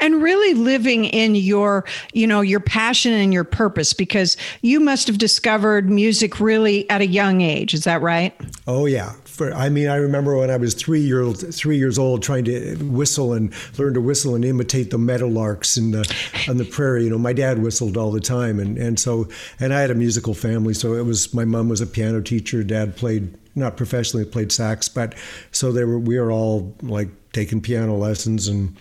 And 0.00 0.22
really 0.22 0.54
living 0.54 1.06
in 1.06 1.34
your 1.34 1.84
you 2.12 2.24
know 2.24 2.40
your 2.40 2.60
passion 2.60 3.12
and 3.12 3.34
your 3.34 3.42
purpose 3.42 3.92
because 3.92 4.36
you 4.62 4.78
must 4.78 5.08
have 5.08 5.18
discovered 5.18 5.90
music 5.90 6.38
really 6.38 6.88
at 6.88 7.00
a 7.00 7.06
young 7.06 7.40
age. 7.40 7.74
Is 7.74 7.82
that 7.82 8.00
right? 8.00 8.32
Oh 8.68 8.86
yeah 8.86 9.14
For, 9.36 9.52
i 9.52 9.68
mean 9.68 9.88
i 9.88 9.96
remember 9.96 10.36
when 10.36 10.50
i 10.50 10.56
was 10.56 10.74
three 10.74 11.00
year 11.00 11.22
old 11.22 11.54
three 11.54 11.76
years 11.76 11.98
old 11.98 12.22
trying 12.22 12.44
to 12.46 12.76
whistle 12.76 13.32
and 13.32 13.52
learn 13.78 13.94
to 13.94 14.00
whistle 14.00 14.34
and 14.34 14.44
imitate 14.44 14.90
the 14.90 14.98
meadowlarks 14.98 15.76
in 15.76 15.90
the 15.90 16.10
on 16.48 16.56
the 16.56 16.64
prairie 16.64 17.04
you 17.04 17.10
know 17.10 17.18
my 17.18 17.32
dad 17.32 17.58
whistled 17.58 17.96
all 17.96 18.10
the 18.10 18.20
time 18.20 18.58
and 18.58 18.78
and 18.78 18.98
so 18.98 19.28
and 19.60 19.74
i 19.74 19.80
had 19.80 19.90
a 19.90 19.94
musical 19.94 20.34
family 20.34 20.74
so 20.74 20.94
it 20.94 21.04
was 21.04 21.34
my 21.34 21.44
mom 21.44 21.68
was 21.68 21.80
a 21.80 21.86
piano 21.86 22.20
teacher 22.20 22.64
dad 22.64 22.96
played 22.96 23.36
not 23.54 23.76
professionally 23.76 24.24
played 24.24 24.50
sax 24.50 24.88
but 24.88 25.14
so 25.52 25.72
they 25.72 25.84
were 25.84 25.98
we 25.98 26.18
were 26.18 26.30
all 26.32 26.74
like 26.82 27.08
taking 27.32 27.60
piano 27.60 27.94
lessons 27.94 28.48
and 28.48 28.74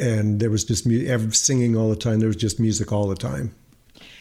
and 0.00 0.40
there 0.40 0.50
was 0.50 0.64
just 0.64 0.86
mu- 0.86 1.30
singing 1.30 1.76
all 1.76 1.90
the 1.90 1.96
time. 1.96 2.18
There 2.18 2.28
was 2.28 2.36
just 2.36 2.58
music 2.58 2.90
all 2.90 3.06
the 3.06 3.14
time. 3.14 3.54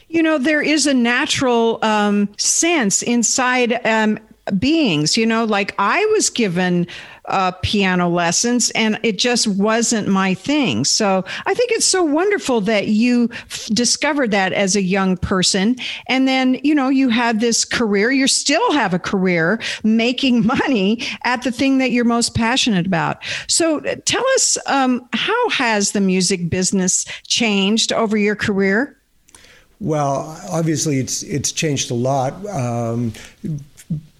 You 0.09 0.23
know, 0.23 0.37
there 0.37 0.61
is 0.61 0.87
a 0.87 0.93
natural 0.93 1.79
um, 1.83 2.29
sense 2.37 3.01
inside 3.03 3.79
um, 3.85 4.19
beings. 4.57 5.17
You 5.17 5.25
know, 5.25 5.45
like 5.45 5.75
I 5.77 6.05
was 6.13 6.29
given 6.29 6.87
uh, 7.29 7.51
piano 7.61 8.09
lessons, 8.09 8.71
and 8.71 8.99
it 9.03 9.19
just 9.19 9.47
wasn't 9.47 10.07
my 10.07 10.33
thing. 10.33 10.83
So 10.83 11.23
I 11.45 11.53
think 11.53 11.71
it's 11.71 11.85
so 11.85 12.03
wonderful 12.03 12.61
that 12.61 12.87
you 12.87 13.29
f- 13.31 13.67
discovered 13.67 14.31
that 14.31 14.51
as 14.51 14.75
a 14.75 14.81
young 14.81 15.15
person. 15.15 15.75
And 16.07 16.27
then, 16.27 16.59
you 16.63 16.73
know, 16.73 16.89
you 16.89 17.09
had 17.09 17.39
this 17.39 17.63
career, 17.65 18.11
you 18.11 18.27
still 18.27 18.71
have 18.73 18.93
a 18.93 18.99
career 18.99 19.61
making 19.83 20.45
money 20.59 21.03
at 21.23 21.43
the 21.43 21.51
thing 21.51 21.77
that 21.77 21.91
you're 21.91 22.05
most 22.05 22.35
passionate 22.35 22.87
about. 22.87 23.23
So 23.47 23.79
tell 23.79 24.25
us, 24.35 24.57
um, 24.65 25.07
how 25.13 25.49
has 25.49 25.91
the 25.91 26.01
music 26.01 26.49
business 26.49 27.05
changed 27.27 27.93
over 27.93 28.17
your 28.17 28.35
career? 28.35 28.95
Well, 29.81 30.37
obviously, 30.49 30.99
it's 30.99 31.23
it's 31.23 31.53
changed 31.53 31.89
a 31.89 31.93
lot. 31.93 32.45
Um, 32.47 33.13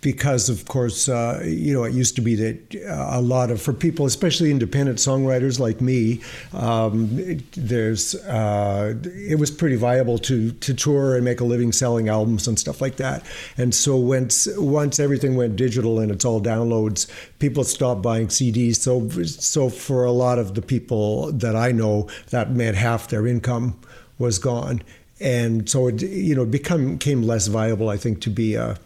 because 0.02 0.50
of 0.50 0.66
course 0.66 1.10
uh, 1.10 1.42
you 1.46 1.74
know 1.74 1.84
it 1.84 1.94
used 1.94 2.16
to 2.16 2.22
be 2.22 2.36
that 2.36 2.76
uh, 2.88 3.18
a 3.18 3.22
lot 3.22 3.52
of 3.52 3.62
for 3.62 3.74
people 3.74 4.06
especially 4.06 4.52
independent 4.52 4.98
songwriters 4.98 5.60
like 5.60 5.82
me 5.82 6.22
um, 6.54 7.10
there's 7.56 8.16
uh, 8.16 8.94
it 9.04 9.38
was 9.40 9.52
pretty 9.52 9.76
viable 9.76 10.18
to 10.18 10.52
to 10.52 10.74
tour 10.74 11.16
and 11.16 11.26
make 11.26 11.40
a 11.40 11.44
living 11.44 11.72
selling 11.72 12.10
albums 12.10 12.48
and 12.48 12.58
stuff 12.60 12.82
like 12.82 12.98
that. 12.98 13.26
And 13.58 13.74
so 13.74 13.96
once 13.96 14.48
once 14.58 15.00
everything 15.00 15.36
went 15.36 15.56
digital 15.56 16.00
and 16.00 16.12
it's 16.12 16.26
all 16.26 16.42
downloads 16.42 17.10
people 17.40 17.64
stopped 17.64 18.02
buying 18.02 18.28
CDs 18.28 18.78
so 18.78 19.08
so 19.26 19.70
for 19.70 20.04
a 20.04 20.12
lot 20.12 20.40
of 20.40 20.56
the 20.56 20.62
people 20.62 21.32
that 21.32 21.56
I 21.56 21.72
know 21.72 22.08
that 22.30 22.52
meant 22.52 22.78
half 22.78 23.08
their 23.10 23.28
income 23.28 23.80
was 24.18 24.40
gone. 24.40 24.82
And 25.20 25.70
so 25.70 25.88
it 25.88 26.02
you 26.02 26.36
know 26.36 26.46
become 26.46 26.94
became 26.94 27.24
less 27.24 27.48
viable 27.48 27.90
I 27.90 27.98
think 27.98 28.22
to 28.22 28.30
be 28.30 28.56
a 28.56 28.78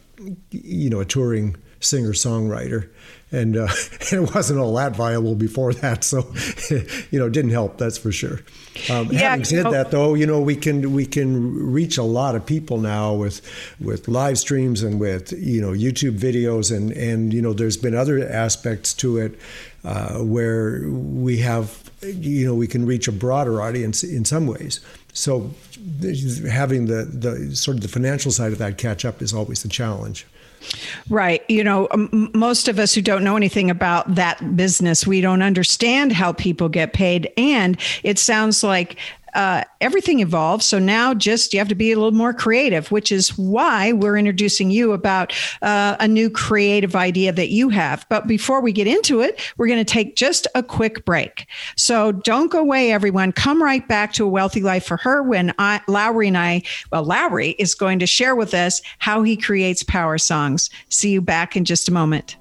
you 0.52 0.90
know, 0.90 1.00
a 1.00 1.06
touring 1.06 1.56
singer 1.80 2.14
songwriter, 2.14 2.90
and, 3.32 3.58
uh, 3.58 3.68
and 4.12 4.28
it 4.28 4.36
wasn't 4.36 4.60
all 4.60 4.76
that 4.76 4.96
viable 4.96 5.36
before 5.36 5.74
that. 5.74 6.04
So, 6.04 6.34
you 7.12 7.20
know, 7.20 7.28
it 7.28 7.34
didn't 7.34 7.52
help. 7.52 7.78
That's 7.78 7.98
for 7.98 8.12
sure. 8.12 8.40
Um, 8.90 9.10
yeah, 9.12 9.32
having 9.32 9.46
said 9.46 9.66
that, 9.66 9.92
though, 9.92 10.14
you 10.14 10.26
know, 10.26 10.40
we 10.40 10.56
can 10.56 10.94
we 10.94 11.06
can 11.06 11.72
reach 11.72 11.98
a 11.98 12.04
lot 12.04 12.36
of 12.36 12.46
people 12.46 12.78
now 12.78 13.14
with 13.14 13.42
with 13.80 14.08
live 14.08 14.40
streams 14.40 14.82
and 14.82 15.00
with 15.00 15.32
you 15.34 15.62
know 15.62 15.72
YouTube 15.72 16.18
videos, 16.18 16.76
and 16.76 16.92
and 16.92 17.34
you 17.34 17.42
know, 17.42 17.54
there's 17.54 17.78
been 17.78 17.96
other 17.96 18.28
aspects 18.28 18.94
to 18.96 19.18
it 19.18 19.40
uh, 19.84 20.20
where 20.20 20.88
we 20.90 21.38
have 21.40 21.92
you 22.02 22.46
know 22.46 22.56
we 22.56 22.68
can 22.68 22.86
reach 22.86 23.08
a 23.08 23.12
broader 23.12 23.62
audience 23.62 24.04
in 24.04 24.26
some 24.26 24.48
ways. 24.48 24.80
So 25.14 25.52
having 26.50 26.88
the, 26.88 27.06
the 27.06 27.56
sort 27.56 27.78
of 27.78 27.84
the 27.84 27.88
financial 27.88 28.32
side 28.32 28.52
of 28.52 28.58
that 28.58 28.78
catch 28.78 29.06
up 29.06 29.22
is 29.22 29.34
always 29.34 29.64
the 29.64 29.70
challenge. 29.70 30.26
Right. 31.10 31.44
You 31.50 31.64
know, 31.64 31.88
most 32.34 32.68
of 32.68 32.80
us 32.80 32.94
who 32.94 33.02
don't 33.02 33.24
know 33.24 33.36
anything 33.36 33.70
about 33.70 34.16
that 34.16 34.56
business, 34.56 35.06
we 35.06 35.22
don't 35.22 35.42
understand 35.42 36.14
how 36.14 36.32
people 36.32 36.70
get 36.70 36.94
paid. 36.94 37.32
And 37.38 37.78
it 38.04 38.18
sounds 38.18 38.64
like 38.64 38.98
uh, 39.36 39.64
everything 39.82 40.20
evolves. 40.20 40.66
So 40.66 40.80
now 40.80 41.14
just 41.14 41.54
you 41.54 41.60
have 41.60 41.68
to 41.70 41.76
be 41.76 41.92
a 41.92 41.96
little 41.96 42.12
more 42.12 42.34
creative, 42.34 42.92
which 42.92 43.12
is 43.12 43.38
why 43.38 43.92
we're 43.92 44.18
introducing 44.18 44.72
you 44.72 44.92
about 44.92 45.34
uh, 45.62 45.96
a 46.00 46.08
new 46.08 46.30
creative 46.30 46.96
idea 46.96 47.32
that 47.32 47.50
you 47.50 47.70
have. 47.70 48.06
But 48.10 48.28
before 48.28 48.62
we 48.62 48.72
get 48.72 48.88
into 48.88 49.22
it, 49.22 49.42
we're 49.58 49.68
going 49.68 49.84
to 49.84 49.86
take 49.86 50.16
just 50.16 50.48
a 50.56 50.64
quick 50.64 51.06
break. 51.06 51.48
So 51.76 52.12
don't 52.12 52.52
go 52.52 52.60
away, 52.60 52.92
everyone. 52.92 53.32
Come 53.32 53.62
right 53.62 53.88
back 53.88 54.14
to 54.14 54.26
a 54.26 54.30
wealthy 54.30 54.62
life 54.62 54.86
for 54.86 54.98
her 54.98 55.24
when 55.24 55.54
I, 55.60 55.82
Lowry 55.88 56.28
and 56.28 56.38
I, 56.38 56.64
well, 56.92 57.04
Lowry 57.04 57.52
is 57.60 57.76
going 57.76 58.00
to 58.00 58.08
share 58.08 58.36
with 58.36 58.54
us 58.54 58.82
how 59.00 59.24
he 59.24 59.36
creates 59.38 59.84
power 59.84 60.18
songs. 60.18 60.70
See 60.90 61.12
you 61.12 61.22
back 61.22 61.56
in 61.56 61.66
just 61.66 61.88
a 61.88 61.94
moment. 61.94 62.38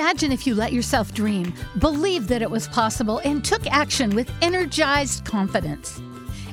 Imagine 0.00 0.32
if 0.32 0.46
you 0.46 0.54
let 0.54 0.72
yourself 0.72 1.12
dream, 1.12 1.52
believed 1.78 2.26
that 2.30 2.40
it 2.40 2.50
was 2.50 2.66
possible, 2.68 3.20
and 3.22 3.44
took 3.44 3.66
action 3.66 4.14
with 4.14 4.32
energized 4.40 5.26
confidence. 5.26 6.00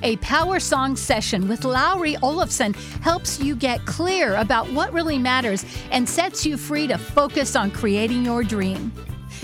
A 0.03 0.17
power 0.17 0.59
song 0.59 0.97
session 0.97 1.47
with 1.47 1.63
Lowry 1.63 2.17
Olafson 2.17 2.73
helps 3.01 3.39
you 3.39 3.55
get 3.55 3.85
clear 3.85 4.35
about 4.35 4.69
what 4.73 4.91
really 4.91 5.17
matters 5.17 5.63
and 5.91 6.07
sets 6.07 6.45
you 6.45 6.57
free 6.57 6.87
to 6.87 6.97
focus 6.97 7.55
on 7.55 7.71
creating 7.71 8.25
your 8.25 8.43
dream. 8.43 8.91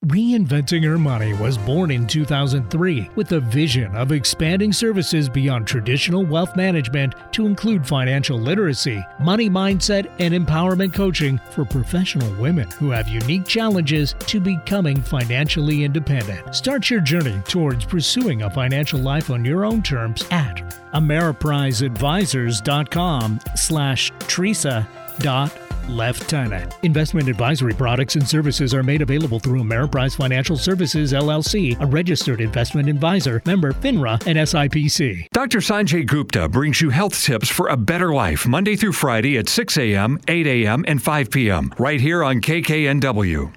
Reinventing 0.06 0.84
Her 0.84 1.00
Money 1.00 1.34
was 1.34 1.58
born 1.58 1.90
in 1.90 2.06
2003 2.06 3.10
with 3.16 3.32
a 3.32 3.40
vision 3.40 3.96
of 3.96 4.12
expanding 4.12 4.72
services 4.72 5.28
beyond 5.28 5.66
traditional 5.66 6.24
wealth 6.24 6.56
management 6.56 7.16
to 7.32 7.48
include 7.48 7.88
financial 7.88 8.38
literacy, 8.38 9.04
money 9.20 9.50
mindset, 9.50 10.12
and 10.20 10.36
empowerment 10.36 10.94
coaching 10.94 11.40
for 11.50 11.66
professional 11.66 12.32
women 12.40 12.70
who 12.72 12.92
have 12.92 13.08
unique 13.08 13.48
challenges 13.48 14.14
to 14.28 14.40
becoming 14.40 15.02
financially 15.02 15.84
independent. 15.84 16.54
Start 16.54 16.92
your 16.92 17.02
journey 17.02 17.42
towards 17.48 17.84
pursuing 17.84 18.44
a 18.44 18.50
financial 18.50 19.00
life 19.00 19.32
on 19.32 19.44
your 19.44 19.66
own 19.66 19.82
terms 19.82 20.24
at 20.30 20.58
ameripriseadvisors.com 20.94 23.40
slash 23.56 24.12
tresa 24.20 24.86
dot 25.20 25.52
Leftenant. 25.88 26.74
Investment 26.84 27.30
advisory 27.30 27.74
products 27.74 28.16
and 28.16 28.28
services 28.28 28.74
are 28.74 28.84
made 28.84 29.02
available 29.02 29.40
through 29.40 29.62
Ameriprise 29.64 30.16
Financial 30.16 30.58
Services 30.58 31.14
LLC, 31.14 31.80
a 31.82 31.86
registered 31.86 32.42
investment 32.42 32.90
advisor, 32.90 33.42
member 33.46 33.72
FINRA 33.74 34.26
and 34.28 34.38
SIPC. 34.38 35.28
Dr. 35.32 35.60
Sanjay 35.60 36.06
Gupta 36.06 36.50
brings 36.50 36.82
you 36.82 36.90
health 36.90 37.22
tips 37.22 37.50
for 37.50 37.68
a 37.70 37.78
better 37.78 38.14
life 38.14 38.48
Monday 38.48 38.76
through 38.76 38.94
Friday 38.94 39.38
at 39.38 39.50
6 39.50 39.78
a.m., 39.78 40.20
8 40.28 40.48
a.m., 40.48 40.86
and 40.88 41.02
5 41.02 41.32
p.m. 41.32 41.74
right 41.78 42.02
here 42.02 42.24
on 42.24 42.42
KKNW. 42.42 43.54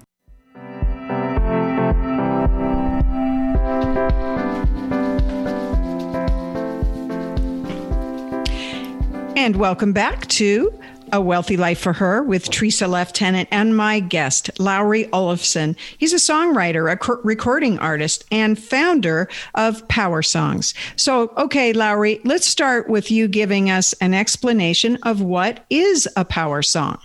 And 9.36 9.56
welcome 9.56 9.92
back 9.92 10.26
to 10.26 10.78
a 11.12 11.20
Wealthy 11.20 11.56
Life 11.56 11.78
for 11.78 11.92
Her 11.92 12.22
with 12.22 12.50
Tresa 12.50 12.88
Leftenant 12.88 13.48
and 13.50 13.76
my 13.76 14.00
guest, 14.00 14.50
Lowry 14.58 15.10
Olafson. 15.12 15.76
He's 15.98 16.12
a 16.12 16.16
songwriter, 16.16 16.90
a 16.90 17.20
recording 17.24 17.78
artist, 17.78 18.24
and 18.30 18.58
founder 18.58 19.28
of 19.54 19.86
Power 19.88 20.22
Songs. 20.22 20.74
So, 20.96 21.32
okay, 21.36 21.72
Lowry, 21.72 22.20
let's 22.24 22.46
start 22.46 22.88
with 22.88 23.10
you 23.10 23.28
giving 23.28 23.70
us 23.70 23.92
an 23.94 24.14
explanation 24.14 24.98
of 25.02 25.20
what 25.20 25.64
is 25.70 26.08
a 26.16 26.24
power 26.24 26.62
song. 26.62 26.98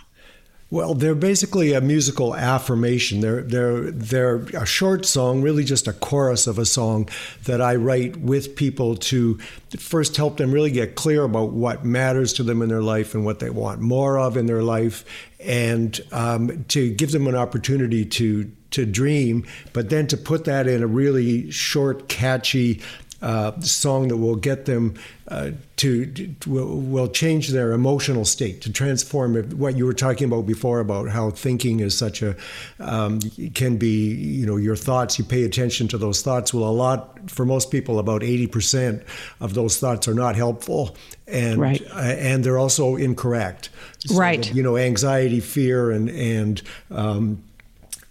Well, 0.74 0.94
they're 0.94 1.14
basically 1.14 1.72
a 1.72 1.80
musical 1.80 2.34
affirmation. 2.34 3.20
They're 3.20 3.42
they're 3.42 3.92
they're 3.92 4.38
a 4.60 4.66
short 4.66 5.06
song, 5.06 5.40
really 5.40 5.62
just 5.62 5.86
a 5.86 5.92
chorus 5.92 6.48
of 6.48 6.58
a 6.58 6.64
song 6.64 7.08
that 7.44 7.60
I 7.60 7.76
write 7.76 8.16
with 8.16 8.56
people 8.56 8.96
to 8.96 9.38
first 9.78 10.16
help 10.16 10.36
them 10.36 10.50
really 10.50 10.72
get 10.72 10.96
clear 10.96 11.22
about 11.22 11.52
what 11.52 11.84
matters 11.84 12.32
to 12.32 12.42
them 12.42 12.60
in 12.60 12.70
their 12.70 12.82
life 12.82 13.14
and 13.14 13.24
what 13.24 13.38
they 13.38 13.50
want 13.50 13.82
more 13.82 14.18
of 14.18 14.36
in 14.36 14.46
their 14.46 14.64
life, 14.64 15.04
and 15.38 16.00
um, 16.10 16.64
to 16.64 16.90
give 16.90 17.12
them 17.12 17.28
an 17.28 17.36
opportunity 17.36 18.04
to 18.06 18.50
to 18.72 18.84
dream, 18.84 19.46
but 19.72 19.90
then 19.90 20.08
to 20.08 20.16
put 20.16 20.44
that 20.46 20.66
in 20.66 20.82
a 20.82 20.88
really 20.88 21.48
short, 21.52 22.08
catchy 22.08 22.82
uh, 23.24 23.58
song 23.60 24.08
that 24.08 24.18
will 24.18 24.36
get 24.36 24.66
them 24.66 24.94
uh, 25.28 25.50
to, 25.76 26.04
to 26.04 26.34
will, 26.46 26.78
will, 26.78 27.08
change 27.08 27.48
their 27.48 27.72
emotional 27.72 28.26
state 28.26 28.60
to 28.60 28.70
transform 28.70 29.34
it, 29.34 29.54
what 29.54 29.78
you 29.78 29.86
were 29.86 29.94
talking 29.94 30.26
about 30.26 30.46
before 30.46 30.78
about 30.80 31.08
how 31.08 31.30
thinking 31.30 31.80
is 31.80 31.96
such 31.96 32.20
a 32.20 32.36
um, 32.80 33.18
can 33.54 33.78
be 33.78 34.12
you 34.14 34.44
know 34.44 34.56
your 34.56 34.76
thoughts 34.76 35.18
you 35.18 35.24
pay 35.24 35.44
attention 35.44 35.88
to 35.88 35.96
those 35.96 36.20
thoughts. 36.20 36.52
Well 36.52 36.64
a 36.64 36.70
lot 36.70 37.30
for 37.30 37.46
most 37.46 37.70
people 37.70 37.98
about 37.98 38.20
80% 38.20 39.02
of 39.40 39.54
those 39.54 39.78
thoughts 39.78 40.06
are 40.06 40.14
not 40.14 40.36
helpful 40.36 40.94
and 41.26 41.58
right. 41.58 41.82
uh, 41.92 42.00
and 42.00 42.44
they're 42.44 42.58
also 42.58 42.96
incorrect. 42.96 43.70
So, 44.00 44.16
right. 44.16 44.54
you 44.54 44.62
know 44.62 44.76
anxiety 44.76 45.40
fear 45.40 45.90
and 45.90 46.10
and 46.10 46.60
um, 46.90 47.42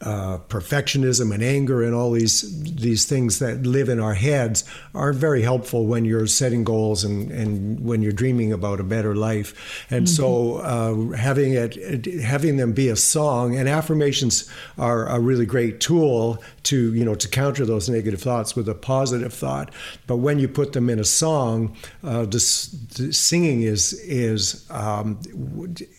uh, 0.03 0.37
perfectionism 0.49 1.33
and 1.33 1.41
anger 1.41 1.81
and 1.81 1.95
all 1.95 2.11
these 2.11 2.41
these 2.75 3.05
things 3.05 3.39
that 3.39 3.63
live 3.65 3.87
in 3.87 3.99
our 3.99 4.13
heads 4.13 4.63
are 4.93 5.13
very 5.13 5.41
helpful 5.41 5.85
when 5.85 6.03
you're 6.03 6.27
setting 6.27 6.63
goals 6.63 7.03
and, 7.05 7.31
and 7.31 7.79
when 7.79 8.01
you're 8.01 8.11
dreaming 8.11 8.51
about 8.51 8.79
a 8.79 8.83
better 8.83 9.15
life. 9.15 9.85
And 9.89 10.05
mm-hmm. 10.05 10.13
so 10.13 10.57
uh, 10.57 11.15
having 11.15 11.53
it 11.53 12.05
having 12.21 12.57
them 12.57 12.73
be 12.73 12.89
a 12.89 12.95
song 12.97 13.55
and 13.55 13.69
affirmations 13.69 14.49
are 14.77 15.07
a 15.07 15.19
really 15.19 15.45
great 15.45 15.79
tool 15.79 16.43
to 16.63 16.93
you 16.93 17.05
know 17.05 17.15
to 17.15 17.27
counter 17.29 17.65
those 17.65 17.89
negative 17.89 18.21
thoughts 18.21 18.55
with 18.55 18.67
a 18.67 18.75
positive 18.75 19.33
thought. 19.33 19.73
But 20.07 20.17
when 20.17 20.37
you 20.39 20.47
put 20.47 20.73
them 20.73 20.89
in 20.89 20.99
a 20.99 21.05
song, 21.05 21.75
uh, 22.03 22.25
this, 22.25 22.67
the 22.67 23.13
singing 23.13 23.61
is 23.61 23.93
is 23.93 24.69
um, 24.69 25.19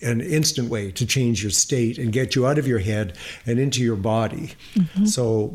an 0.02 0.20
instant 0.20 0.68
way 0.68 0.90
to 0.92 1.06
change 1.06 1.42
your 1.42 1.50
state 1.50 1.98
and 1.98 2.12
get 2.12 2.34
you 2.34 2.46
out 2.46 2.58
of 2.58 2.66
your 2.66 2.80
head 2.80 3.16
and 3.46 3.58
into 3.58 3.82
your 3.82 3.93
body. 3.96 4.52
Mm-hmm. 4.74 5.07
So 5.07 5.52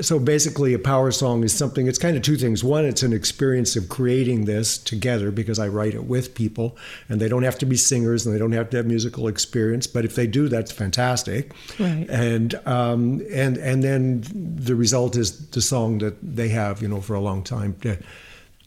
so 0.00 0.18
basically 0.18 0.74
a 0.74 0.78
power 0.78 1.10
song 1.10 1.42
is 1.42 1.52
something 1.52 1.86
it's 1.86 1.98
kind 1.98 2.16
of 2.16 2.22
two 2.22 2.36
things 2.36 2.62
one 2.62 2.84
it's 2.84 3.02
an 3.02 3.12
experience 3.12 3.76
of 3.76 3.88
creating 3.88 4.44
this 4.44 4.78
together 4.78 5.30
because 5.30 5.58
i 5.58 5.66
write 5.66 5.94
it 5.94 6.04
with 6.04 6.34
people 6.34 6.76
and 7.08 7.20
they 7.20 7.28
don't 7.28 7.42
have 7.42 7.58
to 7.58 7.66
be 7.66 7.76
singers 7.76 8.24
and 8.24 8.34
they 8.34 8.38
don't 8.38 8.52
have 8.52 8.70
to 8.70 8.76
have 8.76 8.86
musical 8.86 9.28
experience 9.28 9.86
but 9.86 10.04
if 10.04 10.14
they 10.14 10.26
do 10.26 10.48
that's 10.48 10.70
fantastic 10.70 11.52
right 11.78 12.06
and 12.08 12.54
um, 12.66 13.20
and 13.32 13.56
and 13.56 13.82
then 13.82 14.22
the 14.56 14.74
result 14.74 15.16
is 15.16 15.48
the 15.50 15.60
song 15.60 15.98
that 15.98 16.16
they 16.22 16.48
have 16.48 16.82
you 16.82 16.88
know 16.88 17.00
for 17.00 17.14
a 17.14 17.20
long 17.20 17.42
time 17.42 17.74
to 17.80 17.96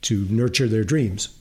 to 0.01 0.25
nurture 0.29 0.67
their 0.67 0.83
dreams 0.83 1.37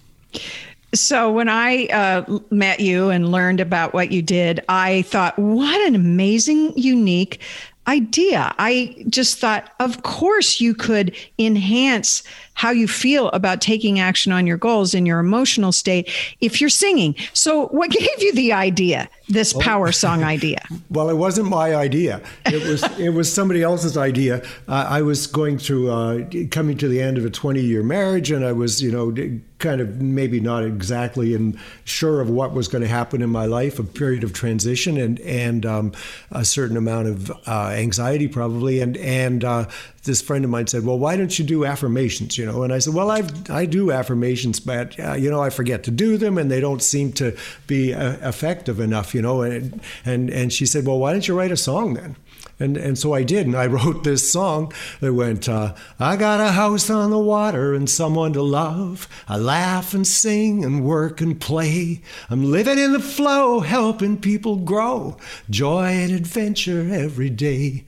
so 0.95 1.31
when 1.31 1.49
I 1.49 1.87
uh, 1.87 2.39
met 2.51 2.81
you 2.81 3.11
and 3.11 3.31
learned 3.31 3.61
about 3.61 3.95
what 3.95 4.11
you 4.11 4.23
did, 4.23 4.61
I 4.69 5.03
thought, 5.03 5.39
what 5.39 5.81
an 5.87 5.95
amazing, 5.95 6.73
unique 6.77 7.41
idea. 7.87 8.55
I 8.59 9.05
just 9.09 9.39
thought, 9.39 9.73
of 9.81 10.03
course, 10.03 10.61
you 10.61 10.75
could 10.75 11.17
enhance 11.39 12.23
how 12.55 12.71
you 12.71 12.87
feel 12.87 13.29
about 13.31 13.61
taking 13.61 13.99
action 13.99 14.33
on 14.33 14.47
your 14.47 14.57
goals 14.57 14.95
in 14.95 15.07
your 15.07 15.19
emotional 15.19 15.73
state 15.73 16.11
if 16.41 16.61
you're 16.61 16.71
singing. 16.71 17.17
So, 17.33 17.67
what 17.69 17.91
gave 18.03 18.23
you 18.23 18.33
the 18.35 18.53
idea, 18.53 19.09
this 19.29 19.55
well, 19.55 19.63
power 19.63 19.93
song 19.93 20.23
idea? 20.23 20.61
Well, 20.91 21.09
it 21.09 21.17
wasn't 21.17 21.49
my 21.49 21.75
idea. 21.75 22.21
It 22.47 22.67
was 22.67 22.83
it 22.99 23.11
was 23.11 23.33
somebody 23.33 23.63
else's 23.63 23.97
idea. 23.97 24.43
Uh, 24.67 24.87
I 24.89 25.03
was 25.03 25.29
going 25.29 25.57
through 25.57 25.91
uh, 25.91 26.25
coming 26.51 26.77
to 26.79 26.89
the 26.89 27.01
end 27.01 27.17
of 27.17 27.25
a 27.25 27.31
20 27.31 27.61
year 27.61 27.85
marriage, 27.85 28.33
and 28.33 28.45
I 28.45 28.53
was, 28.53 28.83
you 28.83 28.91
know, 28.91 29.13
kind 29.61 29.81
of 29.81 30.01
maybe 30.01 30.41
not 30.41 30.65
exactly 30.65 31.35
in, 31.35 31.59
sure 31.85 32.21
of 32.21 32.29
what 32.31 32.53
was 32.53 32.67
going 32.67 32.83
to 32.83 32.89
happen 32.89 33.23
in 33.23 33.31
my 33.31 33.47
life, 33.47 33.79
a 33.79 33.85
period 33.85 34.25
of 34.25 34.33
transition 34.33 34.97
and 34.97 35.21
and 35.21 35.65
um, 35.67 35.93
a 36.31 36.45
certain 36.45 36.77
amount 36.77 37.09
of 37.09 37.31
uh, 37.47 37.73
anxiety 37.75 38.27
probably, 38.27 38.81
and 38.81 38.97
and 38.97 39.45
uh, 39.45 39.67
this 40.05 40.23
friend 40.23 40.45
of 40.45 40.51
mine 40.51 40.67
said, 40.67 40.85
"Well, 40.85 40.99
why 40.99 41.17
don't 41.17 41.39
you 41.39 41.45
do 41.45 41.65
affirmations?" 41.65 42.39
You 42.39 42.47
know, 42.47 42.63
and 42.63 42.73
I 42.73 42.79
said, 42.79 42.95
"Well, 42.95 43.11
I 43.11 43.23
I 43.51 43.67
do 43.67 43.91
affirmations, 43.91 44.59
but 44.59 44.99
uh, 44.99 45.15
you 45.15 45.31
know, 45.31 45.43
I 45.43 45.51
forget 45.51 45.83
to 45.85 45.91
do 45.91 46.17
them, 46.17 46.39
and 46.39 46.51
they 46.51 46.61
don't 46.61 46.83
seem 46.83 47.13
to 47.15 47.37
be 47.67 47.93
uh, 47.93 48.17
effective 48.27 48.81
enough." 48.81 49.15
You 49.15 49.23
know, 49.23 49.43
and 49.43 49.81
and 50.05 50.31
and 50.31 50.53
she 50.53 50.65
said, 50.65 50.87
"Well, 50.87 50.99
why 50.99 51.13
don't 51.13 51.29
you 51.29 51.37
write 51.37 51.53
a 51.53 51.57
song 51.57 51.95
then?" 51.95 52.17
And 52.59 52.79
and 52.79 52.99
so 52.99 53.13
I 53.13 53.25
did, 53.25 53.47
and 53.47 53.57
I 53.57 53.67
wrote 53.75 54.05
this 54.05 54.33
song 54.33 54.73
that 55.01 55.13
went, 55.13 55.51
uh, 55.51 55.75
"I 55.99 56.17
got 56.17 56.41
a 56.41 56.53
house 56.53 56.89
on 56.89 57.11
the 57.11 57.19
water 57.19 57.75
and 57.75 57.89
someone 57.89 58.33
to 58.33 58.43
love. 58.43 59.07
I 59.29 59.37
laugh 59.37 59.93
and 59.93 60.07
sing 60.07 60.65
and 60.65 60.83
work 60.83 61.21
and 61.21 61.39
play. 61.39 62.01
I'm 62.31 62.51
living 62.51 62.79
in 62.79 62.93
the 62.93 63.01
flow, 63.01 63.61
helping 63.61 64.19
people 64.19 64.57
grow, 64.57 65.19
joy 65.51 65.89
and 65.89 66.13
adventure 66.13 66.89
every 66.91 67.29
day." 67.29 67.85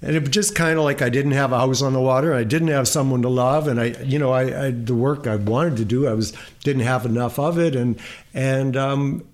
And 0.00 0.14
it 0.14 0.20
was 0.20 0.30
just 0.30 0.54
kind 0.54 0.78
of 0.78 0.84
like 0.84 1.02
I 1.02 1.08
didn't 1.08 1.32
have 1.32 1.52
a 1.52 1.58
house 1.58 1.82
on 1.82 1.92
the 1.92 2.00
water. 2.00 2.32
I 2.32 2.44
didn't 2.44 2.68
have 2.68 2.86
someone 2.86 3.22
to 3.22 3.28
love, 3.28 3.66
and 3.66 3.80
I, 3.80 3.86
you 4.04 4.18
know, 4.18 4.32
I, 4.32 4.66
I 4.66 4.70
the 4.70 4.94
work 4.94 5.26
I 5.26 5.36
wanted 5.36 5.76
to 5.78 5.84
do, 5.84 6.06
I 6.06 6.14
was 6.14 6.32
didn't 6.62 6.82
have 6.82 7.04
enough 7.04 7.38
of 7.38 7.58
it, 7.58 7.74
and 7.74 7.98
and 8.32 8.76
um, 8.76 9.26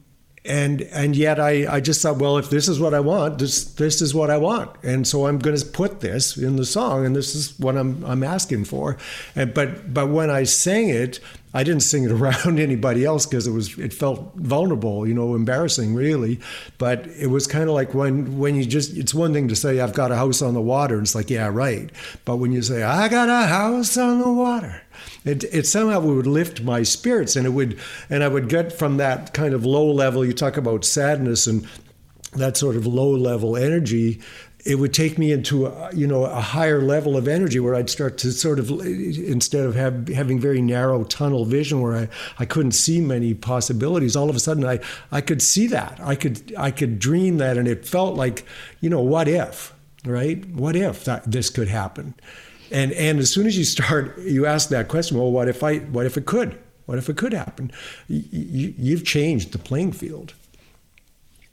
and 0.45 0.83
and 0.83 1.17
yet 1.17 1.39
I, 1.39 1.77
I 1.77 1.81
just 1.81 2.01
thought, 2.01 2.19
well, 2.19 2.39
if 2.39 2.49
this 2.49 2.69
is 2.69 2.81
what 2.81 2.95
I 2.95 3.01
want, 3.01 3.39
this 3.39 3.65
this 3.65 4.01
is 4.01 4.15
what 4.15 4.31
I 4.31 4.39
want, 4.39 4.71
and 4.83 5.07
so 5.07 5.27
I'm 5.27 5.39
going 5.39 5.57
to 5.57 5.67
put 5.67 6.01
this 6.01 6.37
in 6.37 6.57
the 6.57 6.67
song, 6.67 7.05
and 7.05 7.15
this 7.15 7.35
is 7.35 7.59
what 7.59 7.77
I'm 7.77 8.03
I'm 8.05 8.23
asking 8.23 8.65
for, 8.65 8.97
and 9.37 9.53
but 9.53 9.93
but 9.93 10.09
when 10.09 10.31
I 10.31 10.45
sang 10.45 10.89
it, 10.89 11.21
I 11.55 11.63
didn't 11.63 11.83
sing 11.85 12.05
it 12.05 12.11
around 12.11 12.59
anybody 12.59 13.05
else 13.05 13.25
because 13.25 13.47
it 13.47 13.53
was 13.53 13.79
it 13.79 13.95
felt 13.95 14.35
vulnerable, 14.35 15.07
you 15.07 15.15
know, 15.15 15.35
embarrassing 15.35 15.95
really. 15.95 16.41
But 16.79 17.07
it 17.07 17.29
was 17.29 17.47
kind 17.47 17.69
of 17.69 17.75
like 17.75 17.95
when 17.95 18.39
when 18.39 18.57
you 18.57 18.67
just 18.67 18.97
it's 18.97 19.15
one 19.15 19.33
thing 19.33 19.49
to 19.49 19.57
say 19.57 19.81
I've 19.81 19.95
got 19.95 20.13
a 20.13 20.17
house 20.17 20.43
on 20.43 20.55
the 20.55 20.61
water, 20.61 20.97
and 20.97 21.05
it's 21.05 21.15
like 21.15 21.31
yeah 21.31 21.49
right. 21.51 21.91
But 22.25 22.37
when 22.37 22.53
you 22.53 22.61
say 22.61 22.83
I 22.83 23.09
got 23.09 23.29
a 23.29 23.47
house 23.47 23.97
on 23.97 24.21
the 24.21 24.33
water, 24.33 24.83
it, 25.25 25.45
it 25.45 25.67
somehow 25.67 26.01
would 26.01 26.27
lift 26.27 26.63
my 26.63 26.83
spirits, 26.83 27.37
and 27.37 27.47
it 27.47 27.51
would 27.51 27.79
and 28.11 28.23
I 28.23 28.29
would 28.29 28.49
get 28.49 28.73
from 28.73 28.97
that 28.99 29.33
kind 29.33 29.55
of 29.55 29.65
low 29.65 29.91
level. 29.91 30.25
You 30.25 30.33
talk 30.33 30.57
about 30.57 30.85
sadness 30.85 31.47
and 31.47 31.67
that 32.33 32.57
sort 32.57 32.75
of 32.75 32.85
low 32.85 33.11
level 33.11 33.57
energy 33.57 34.21
it 34.65 34.77
would 34.77 34.95
take 34.95 35.19
me 35.19 35.31
into 35.31 35.67
a, 35.67 35.91
you 35.95 36.07
know 36.07 36.25
a 36.25 36.41
higher 36.41 36.81
level 36.81 37.17
of 37.17 37.29
energy 37.29 37.61
where 37.61 37.75
I'd 37.75 37.91
start 37.91 38.19
to 38.19 38.33
sort 38.33 38.59
of 38.59 38.71
instead 38.71 39.67
of 39.67 39.75
have, 39.75 40.09
having 40.09 40.41
very 40.41 40.63
narrow 40.63 41.05
tunnel 41.05 41.45
vision 41.45 41.81
where 41.81 41.95
I, 41.95 42.09
I 42.39 42.45
couldn't 42.47 42.73
see 42.73 43.01
many 43.01 43.35
possibilities 43.35 44.17
all 44.17 44.31
of 44.31 44.37
a 44.37 44.41
sudden 44.41 44.65
I, 44.65 44.81
I 45.13 45.21
could 45.21 45.43
see 45.43 45.67
that 45.69 46.01
I 46.03 46.15
could 46.15 46.55
I 46.57 46.71
could 46.71 46.99
dream 46.99 47.39
that 47.39 47.59
and 47.59 47.69
it 47.69 47.87
felt 47.87 48.17
like 48.17 48.45
you 48.81 48.89
know 48.89 49.03
what 49.03 49.29
if 49.29 49.75
right? 50.05 50.45
What 50.51 50.77
if 50.77 51.05
that 51.05 51.31
this 51.31 51.51
could 51.51 51.69
happen? 51.69 52.15
And 52.71 52.93
and 52.93 53.19
as 53.19 53.31
soon 53.31 53.47
as 53.47 53.57
you 53.57 53.65
start, 53.65 54.19
you 54.19 54.47
ask 54.47 54.69
that 54.71 54.89
question. 54.89 55.19
Well, 55.19 55.31
what 55.31 55.49
if 55.49 55.63
I? 55.63 55.79
What 55.79 56.07
if 56.07 56.17
it 56.17 56.27
could? 56.27 56.59
What 56.87 56.99
if 56.99 57.09
it 57.09 57.17
could 57.17 57.33
happen? 57.33 57.73
You, 58.09 58.75
you've 58.77 59.05
changed 59.05 59.53
the 59.53 59.59
playing 59.59 59.93
field. 59.93 60.35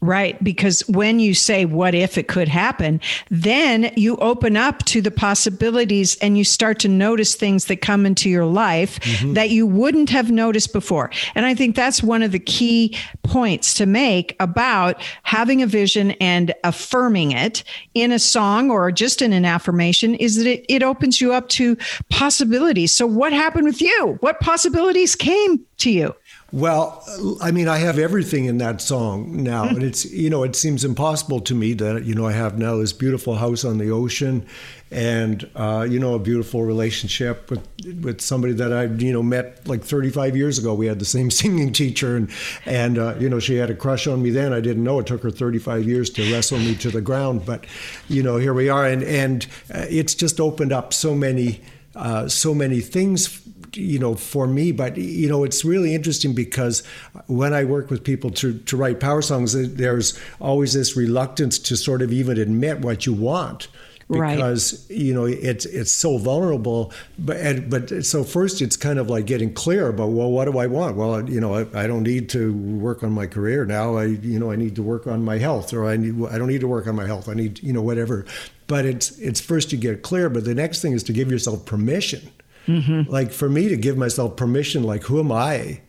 Right. 0.04 0.44
Because 0.44 0.82
when 0.88 1.20
you 1.20 1.36
say, 1.36 1.66
what 1.66 1.94
if 1.94 2.18
it 2.18 2.28
could 2.28 2.48
happen, 2.48 3.00
then 3.30 3.94
you 3.96 4.18
open 4.18 4.58
up 4.58 4.84
to 4.86 5.00
the 5.00 5.12
possibilities 5.12 6.18
and 6.24 6.40
you 6.40 6.44
start 6.44 6.80
to 6.80 6.88
notice 6.88 7.36
things 7.36 7.66
that 7.66 7.82
come 7.82 8.08
into 8.08 8.28
your 8.28 8.46
life 8.46 9.00
mm-hmm. 9.02 9.34
that 9.34 9.52
you 9.52 9.68
wouldn't 9.68 10.10
have 10.10 10.32
noticed 10.32 10.74
before. 10.74 11.12
And 11.36 11.46
I 11.46 11.54
think 11.54 11.76
that's 11.76 12.02
one 12.02 12.24
of 12.24 12.32
the 12.32 12.40
key 12.40 12.98
points 13.22 13.76
to 13.76 13.86
make 13.86 14.36
about 14.40 15.00
having 15.22 15.62
a 15.62 15.68
vision 15.68 16.12
and 16.14 16.52
affirming 16.64 17.32
it 17.34 17.64
in 17.94 18.12
a 18.12 18.18
song 18.18 18.72
or 18.72 18.92
just 18.92 19.22
in 19.22 19.34
an 19.34 19.46
affirmation 19.46 20.16
is 20.16 20.36
that 20.38 20.48
it, 20.48 20.66
it 20.68 20.82
opens 20.82 21.22
you 21.22 21.32
up 21.32 21.48
to 21.50 21.78
possibilities. 22.10 22.92
So, 22.92 23.06
what 23.06 23.34
happened 23.34 23.66
with 23.66 23.84
you? 23.84 24.18
What 24.22 24.40
possibilities 24.40 25.16
came 25.16 25.64
to 25.78 25.92
you? 25.92 26.16
Well, 26.54 27.02
I 27.40 27.52
mean, 27.52 27.70
I 27.70 27.78
have 27.78 27.98
everything 27.98 28.44
in 28.44 28.58
that 28.58 28.82
song 28.82 29.42
now, 29.42 29.70
and 29.70 29.82
it's 29.82 30.04
you 30.12 30.30
know 30.30 30.44
it 30.44 30.54
seems 30.54 30.84
impossible 30.84 31.40
to 31.42 31.56
me 31.56 31.72
that 31.76 32.04
you 32.04 32.14
know 32.14 32.26
I 32.26 32.34
have 32.34 32.58
now 32.58 32.76
this 32.76 32.92
beautiful 32.92 33.36
house 33.36 33.64
on 33.64 33.78
the 33.78 33.90
ocean, 33.90 34.46
and 34.92 35.50
uh, 35.56 35.88
you 35.90 35.98
know 35.98 36.14
a 36.14 36.20
beautiful 36.20 36.66
relationship 36.66 37.50
with 37.50 37.66
with 38.04 38.20
somebody 38.20 38.52
that 38.54 38.74
I 38.74 38.84
you 38.84 39.14
know 39.14 39.24
met 39.24 39.66
like 39.66 39.82
35 39.86 40.36
years 40.36 40.60
ago. 40.60 40.74
We 40.74 40.88
had 40.88 41.00
the 41.00 41.06
same 41.06 41.32
singing 41.42 41.72
teacher, 41.72 42.18
and 42.18 42.30
and 42.66 42.98
uh, 42.98 43.16
you 43.18 43.30
know 43.30 43.40
she 43.40 43.56
had 43.56 43.70
a 43.70 43.76
crush 43.76 44.06
on 44.06 44.22
me 44.22 44.30
then. 44.30 44.52
I 44.52 44.60
didn't 44.60 44.84
know 44.84 45.00
it 45.00 45.08
took 45.08 45.24
her 45.24 45.32
35 45.32 45.88
years 45.88 46.10
to 46.12 46.34
wrestle 46.34 46.60
me 46.60 46.76
to 46.76 46.92
the 46.92 47.02
ground, 47.02 47.46
but 47.46 47.66
you 48.10 48.24
know 48.24 48.36
here 48.36 48.54
we 48.54 48.68
are, 48.68 48.86
and 48.86 49.04
and 49.04 49.48
uh, 49.74 49.86
it's 49.90 50.14
just 50.14 50.42
opened 50.42 50.74
up 50.74 50.92
so 50.92 51.16
many 51.16 51.62
uh, 51.96 52.28
so 52.28 52.54
many 52.54 52.80
things 52.80 53.40
you 53.76 54.00
know, 54.00 54.16
for 54.16 54.48
me. 54.48 54.72
But 54.72 54.98
you 54.98 55.30
know, 55.30 55.44
it's 55.44 55.64
really 55.66 55.94
interesting 55.94 56.34
because 56.34 56.84
when 57.28 57.54
I 57.54 57.64
work 57.64 57.90
with 57.90 58.04
people 58.04 58.32
to 58.32 58.58
to 58.58 58.78
write 58.78 59.00
power 59.00 59.22
songs, 59.22 59.54
there's 59.54 60.20
always 60.40 60.74
this 60.74 60.96
reluctance 60.96 61.60
to 61.60 61.76
sort 61.76 62.02
of 62.02 62.12
even 62.12 62.38
admit 62.38 62.80
what 62.80 63.06
you 63.06 63.14
want 63.14 63.68
because 64.12 64.90
right. 64.90 65.00
you 65.00 65.14
know 65.14 65.24
it's 65.24 65.66
it's 65.66 65.92
so 65.92 66.18
vulnerable 66.18 66.92
but 67.18 67.38
and, 67.38 67.70
but 67.70 68.06
so 68.06 68.26
first 68.26 68.62
it's 68.62 68.76
kind 68.76 69.00
of 69.00 69.10
like 69.10 69.26
getting 69.26 69.54
clear 69.54 69.88
about 69.88 70.10
well 70.10 70.30
what 70.30 70.52
do 70.52 70.58
I 70.58 70.68
want 70.68 70.98
well 70.98 71.30
you 71.30 71.40
know 71.40 71.56
I, 71.56 71.84
I, 71.84 71.88
don't 71.88 72.04
need 72.04 72.28
to 72.32 72.54
work 72.54 73.04
on 73.04 73.12
my 73.14 73.26
career 73.26 73.64
now 73.64 73.96
I 73.96 74.06
you 74.06 74.38
know 74.38 74.52
I 74.52 74.58
need 74.58 74.76
to 74.76 74.84
work 74.84 75.08
on 75.08 75.24
my 75.24 75.38
health 75.38 75.74
or 75.74 75.86
I 75.86 75.96
need 75.96 76.26
I 76.30 76.38
don't 76.38 76.50
need 76.50 76.62
to 76.62 76.68
work 76.68 76.88
on 76.88 76.96
my 76.96 77.08
health 77.08 77.30
I 77.30 77.36
need 77.36 77.64
you 77.64 77.72
know 77.72 77.82
whatever 77.82 78.26
but 78.68 78.86
it's 78.86 79.18
it's 79.20 79.40
first 79.40 79.72
you 79.72 79.78
get 79.78 80.02
clear 80.02 80.30
but 80.30 80.44
the 80.44 80.56
next 80.56 80.82
thing 80.82 80.92
is 80.92 81.04
to 81.04 81.14
give 81.14 81.32
yourself 81.32 81.66
permission 81.66 82.32
Mm-hmm. 82.67 83.10
Like 83.12 83.32
for 83.32 83.50
me 83.50 83.69
to 83.69 83.78
give 83.78 83.97
myself 83.97 84.36
permission, 84.36 84.84
like 84.84 85.04
who 85.04 85.19
am 85.19 85.32
I, 85.32 85.82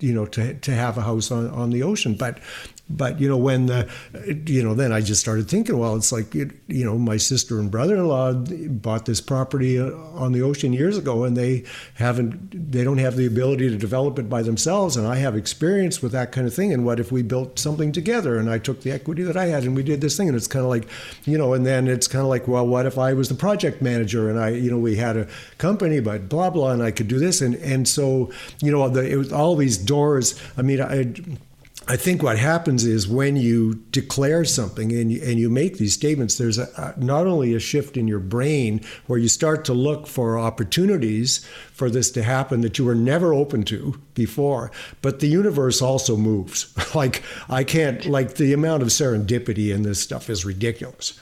you 0.00 0.12
know, 0.12 0.26
to 0.26 0.54
to 0.54 0.70
have 0.72 0.98
a 0.98 1.02
house 1.02 1.30
on, 1.30 1.48
on 1.50 1.70
the 1.70 1.82
ocean? 1.82 2.14
But 2.14 2.38
but 2.88 3.20
you 3.20 3.28
know 3.28 3.36
when 3.36 3.66
the 3.66 3.90
you 4.46 4.62
know 4.62 4.74
then 4.74 4.92
i 4.92 5.00
just 5.00 5.20
started 5.20 5.48
thinking 5.48 5.76
well 5.76 5.96
it's 5.96 6.12
like 6.12 6.34
you 6.34 6.50
know 6.68 6.96
my 6.96 7.16
sister 7.16 7.58
and 7.58 7.70
brother-in-law 7.70 8.32
bought 8.32 9.06
this 9.06 9.20
property 9.20 9.78
uh, 9.78 9.90
on 10.14 10.32
the 10.32 10.42
ocean 10.42 10.72
years 10.72 10.96
ago 10.96 11.24
and 11.24 11.36
they 11.36 11.64
haven't 11.94 12.72
they 12.72 12.84
don't 12.84 12.98
have 12.98 13.16
the 13.16 13.26
ability 13.26 13.68
to 13.68 13.76
develop 13.76 14.18
it 14.18 14.28
by 14.28 14.40
themselves 14.40 14.96
and 14.96 15.06
i 15.06 15.16
have 15.16 15.36
experience 15.36 16.00
with 16.00 16.12
that 16.12 16.30
kind 16.30 16.46
of 16.46 16.54
thing 16.54 16.72
and 16.72 16.84
what 16.84 17.00
if 17.00 17.10
we 17.10 17.22
built 17.22 17.58
something 17.58 17.92
together? 17.92 18.38
And 18.38 18.48
i 18.48 18.58
took 18.58 18.82
the 18.82 18.92
equity 18.92 19.22
that 19.22 19.36
i 19.36 19.46
had 19.46 19.64
and 19.64 19.74
we 19.74 19.82
did 19.82 20.00
this 20.00 20.16
thing 20.16 20.28
and 20.28 20.36
it's 20.36 20.46
kind 20.46 20.64
of 20.64 20.70
like 20.70 20.86
you 21.24 21.36
know 21.36 21.54
and 21.54 21.66
then 21.66 21.88
it's 21.88 22.06
kind 22.06 22.22
of 22.22 22.28
like 22.28 22.46
well 22.46 22.66
what 22.66 22.86
if 22.86 22.98
i 22.98 23.12
was 23.12 23.28
the 23.28 23.34
project 23.34 23.82
manager 23.82 24.30
and 24.30 24.38
i 24.38 24.50
you 24.50 24.70
know 24.70 24.78
we 24.78 24.96
had 24.96 25.16
a 25.16 25.26
company 25.58 26.00
but 26.00 26.28
blah 26.28 26.50
blah 26.50 26.70
and 26.70 26.82
i 26.82 26.90
could 26.90 27.08
do 27.08 27.18
this 27.18 27.40
and 27.40 27.56
and 27.56 27.88
so 27.88 28.30
you 28.60 28.70
know 28.70 28.88
the, 28.88 29.10
it 29.10 29.16
was 29.16 29.32
all 29.32 29.56
these 29.56 29.76
doors 29.76 30.40
i 30.56 30.62
mean 30.62 30.80
i 30.80 31.12
I 31.88 31.96
think 31.96 32.20
what 32.20 32.36
happens 32.36 32.84
is 32.84 33.06
when 33.06 33.36
you 33.36 33.76
declare 33.92 34.44
something 34.44 34.90
and 34.90 35.12
you, 35.12 35.22
and 35.22 35.38
you 35.38 35.48
make 35.48 35.78
these 35.78 35.94
statements, 35.94 36.36
there's 36.36 36.58
a, 36.58 36.94
not 36.96 37.28
only 37.28 37.54
a 37.54 37.60
shift 37.60 37.96
in 37.96 38.08
your 38.08 38.18
brain 38.18 38.80
where 39.06 39.20
you 39.20 39.28
start 39.28 39.64
to 39.66 39.72
look 39.72 40.08
for 40.08 40.36
opportunities 40.36 41.46
for 41.72 41.88
this 41.88 42.10
to 42.10 42.24
happen 42.24 42.62
that 42.62 42.76
you 42.76 42.84
were 42.84 42.96
never 42.96 43.32
open 43.32 43.62
to 43.64 44.00
before, 44.14 44.72
but 45.00 45.20
the 45.20 45.28
universe 45.28 45.80
also 45.80 46.16
moves. 46.16 46.74
like, 46.94 47.22
I 47.48 47.62
can't, 47.62 48.04
like, 48.04 48.34
the 48.34 48.52
amount 48.52 48.82
of 48.82 48.88
serendipity 48.88 49.72
in 49.72 49.82
this 49.82 50.00
stuff 50.00 50.28
is 50.28 50.44
ridiculous. 50.44 51.20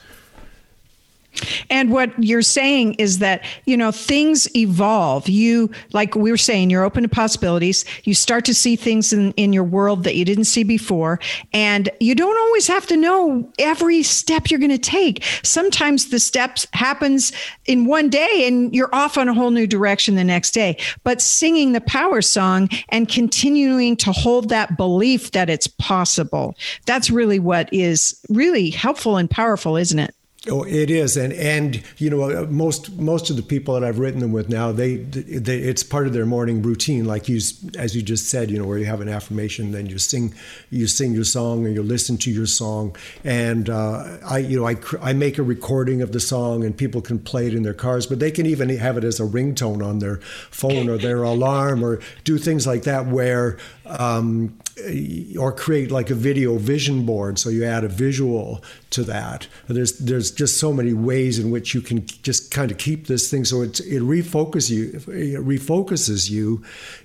And 1.69 1.91
what 1.91 2.11
you're 2.21 2.41
saying 2.41 2.95
is 2.95 3.19
that, 3.19 3.43
you 3.65 3.75
know, 3.77 3.91
things 3.91 4.53
evolve. 4.55 5.27
You, 5.27 5.71
like 5.93 6.15
we 6.15 6.31
were 6.31 6.37
saying, 6.37 6.69
you're 6.69 6.83
open 6.83 7.03
to 7.03 7.09
possibilities. 7.09 7.85
You 8.03 8.13
start 8.13 8.45
to 8.45 8.53
see 8.53 8.75
things 8.75 9.13
in, 9.13 9.31
in 9.33 9.53
your 9.53 9.63
world 9.63 10.03
that 10.03 10.15
you 10.15 10.25
didn't 10.25 10.45
see 10.45 10.63
before. 10.63 11.19
And 11.53 11.89
you 11.99 12.15
don't 12.15 12.37
always 12.37 12.67
have 12.67 12.87
to 12.87 12.97
know 12.97 13.51
every 13.59 14.03
step 14.03 14.49
you're 14.49 14.59
going 14.59 14.69
to 14.71 14.77
take. 14.77 15.23
Sometimes 15.43 16.09
the 16.09 16.19
steps 16.19 16.67
happens 16.73 17.31
in 17.65 17.85
one 17.85 18.09
day 18.09 18.47
and 18.47 18.73
you're 18.73 18.93
off 18.93 19.17
on 19.17 19.27
a 19.27 19.33
whole 19.33 19.51
new 19.51 19.67
direction 19.67 20.15
the 20.15 20.23
next 20.23 20.51
day. 20.51 20.77
But 21.03 21.21
singing 21.21 21.73
the 21.73 21.81
power 21.81 22.21
song 22.21 22.69
and 22.89 23.09
continuing 23.09 23.97
to 23.97 24.11
hold 24.11 24.49
that 24.49 24.77
belief 24.77 25.31
that 25.31 25.49
it's 25.49 25.67
possible, 25.67 26.55
that's 26.85 27.09
really 27.09 27.39
what 27.39 27.69
is 27.73 28.19
really 28.29 28.69
helpful 28.69 29.17
and 29.17 29.29
powerful, 29.29 29.77
isn't 29.77 29.99
it? 29.99 30.13
Oh, 30.47 30.63
it 30.63 30.91
is, 30.91 31.17
and 31.17 31.33
and 31.33 31.81
you 31.97 32.11
know 32.11 32.45
most 32.45 32.99
most 32.99 33.31
of 33.31 33.35
the 33.35 33.41
people 33.41 33.73
that 33.73 33.83
I've 33.83 33.97
written 33.97 34.19
them 34.19 34.31
with 34.31 34.47
now, 34.47 34.71
they, 34.71 34.97
they 34.97 35.57
it's 35.57 35.81
part 35.81 36.05
of 36.05 36.13
their 36.13 36.25
morning 36.27 36.61
routine. 36.61 37.05
Like 37.05 37.27
you, 37.27 37.39
as 37.77 37.95
you 37.95 38.03
just 38.03 38.29
said, 38.29 38.51
you 38.51 38.59
know, 38.59 38.65
where 38.65 38.77
you 38.77 38.85
have 38.85 39.01
an 39.01 39.09
affirmation, 39.09 39.71
then 39.71 39.87
you 39.87 39.97
sing, 39.97 40.35
you 40.69 40.85
sing 40.85 41.13
your 41.13 41.23
song, 41.23 41.65
and 41.65 41.73
you 41.73 41.81
listen 41.81 42.17
to 42.19 42.31
your 42.31 42.45
song. 42.45 42.95
And 43.23 43.71
uh, 43.71 44.17
I, 44.23 44.37
you 44.37 44.59
know, 44.59 44.67
I 44.67 44.75
I 45.01 45.13
make 45.13 45.39
a 45.39 45.43
recording 45.43 46.03
of 46.03 46.11
the 46.11 46.19
song, 46.19 46.63
and 46.63 46.77
people 46.77 47.01
can 47.01 47.17
play 47.17 47.47
it 47.47 47.55
in 47.55 47.63
their 47.63 47.73
cars, 47.73 48.05
but 48.05 48.19
they 48.19 48.29
can 48.29 48.45
even 48.45 48.69
have 48.69 48.97
it 48.97 49.03
as 49.03 49.19
a 49.19 49.23
ringtone 49.23 49.83
on 49.83 49.97
their 49.97 50.17
phone 50.51 50.89
or 50.89 50.99
their 50.99 51.23
alarm, 51.23 51.83
or 51.83 51.99
do 52.23 52.37
things 52.37 52.67
like 52.67 52.83
that, 52.83 53.07
where 53.07 53.57
um, 53.87 54.55
Uh, 54.77 55.39
or 55.39 55.53
create 55.53 55.89
like 55.89 56.09
a 56.09 56.15
video 56.15 56.57
vision 56.57 57.05
board 57.05 57.39
so 57.39 57.49
you 57.49 57.63
add 57.63 57.85
a 57.85 57.87
visual 57.87 58.61
to 58.89 59.03
that. 59.03 59.47
There's 59.69 59.97
there's 59.99 60.31
just 60.31 60.59
so 60.59 60.73
many 60.73 60.91
ways 60.91 61.39
in 61.39 61.49
which 61.49 61.73
you 61.73 61.79
can 61.79 62.05
just 62.05 62.51
kind 62.51 62.69
of 62.71 62.77
keep 62.77 63.07
this 63.07 63.31
thing 63.31 63.45
so 63.45 63.61
it 63.61 63.79
it 63.79 64.01
refocuses 64.01 64.69
you 64.69 64.89
it 65.13 65.39
refocuses 65.45 66.29
you 66.29 66.61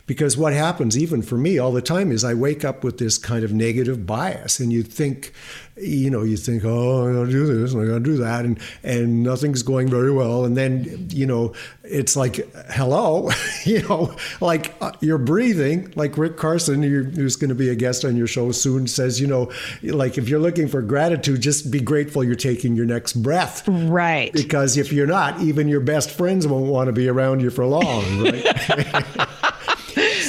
because 0.06 0.36
what 0.36 0.52
happens 0.52 0.98
even 0.98 1.22
for 1.22 1.36
me 1.36 1.58
all 1.60 1.70
the 1.70 1.80
time 1.80 2.10
is 2.10 2.24
I 2.24 2.34
wake 2.34 2.64
up 2.64 2.82
with 2.82 2.98
this 2.98 3.18
kind 3.18 3.44
of 3.44 3.52
negative 3.52 4.04
bias 4.04 4.58
and 4.58 4.72
you 4.72 4.82
think 4.82 5.32
you 5.80 6.10
know 6.10 6.22
you 6.22 6.36
think 6.36 6.64
oh 6.64 7.06
I'm 7.06 7.14
gonna 7.14 7.30
do 7.30 7.46
this 7.46 7.72
I'm 7.72 7.86
gonna 7.86 8.00
do 8.00 8.16
that 8.18 8.44
and 8.44 8.58
and 8.82 9.22
nothing's 9.22 9.62
going 9.62 9.88
very 9.88 10.12
well 10.12 10.44
and 10.44 10.56
then 10.56 11.08
you 11.10 11.26
know 11.26 11.54
it's 11.84 12.16
like 12.16 12.36
hello? 12.70 13.30
You 13.64 13.82
know 13.82 14.16
like 14.40 14.74
uh, 14.80 14.92
you're 15.00 15.18
breathing 15.18 15.92
like 15.94 16.16
Rick 16.16 16.38
Carson 16.38 16.82
who's 16.82 17.36
going 17.36 17.50
to 17.50 17.54
be 17.54 17.68
a 17.68 17.74
guest 17.74 18.06
on 18.06 18.16
your 18.16 18.26
show 18.26 18.52
soon 18.52 18.86
says 18.86 19.20
you 19.20 19.26
know 19.26 19.52
like 19.82 20.16
if 20.16 20.30
you're 20.30 20.40
looking 20.40 20.66
for 20.66 20.80
gratitude 20.80 21.42
just 21.42 21.70
be 21.70 21.78
grateful 21.78 22.24
you're 22.24 22.34
taking 22.34 22.74
your 22.74 22.86
next 22.86 23.14
breath. 23.14 23.68
Right. 23.68 24.32
Because 24.32 24.78
if 24.78 24.92
you're 24.92 25.06
not 25.06 25.40
even 25.40 25.68
your 25.68 25.80
best 25.80 26.10
friends 26.10 26.46
won't 26.46 26.66
want 26.66 26.86
to 26.86 26.92
be 26.92 27.06
around 27.08 27.40
you 27.40 27.50
for 27.50 27.66
long 27.66 28.22
right 28.22 29.28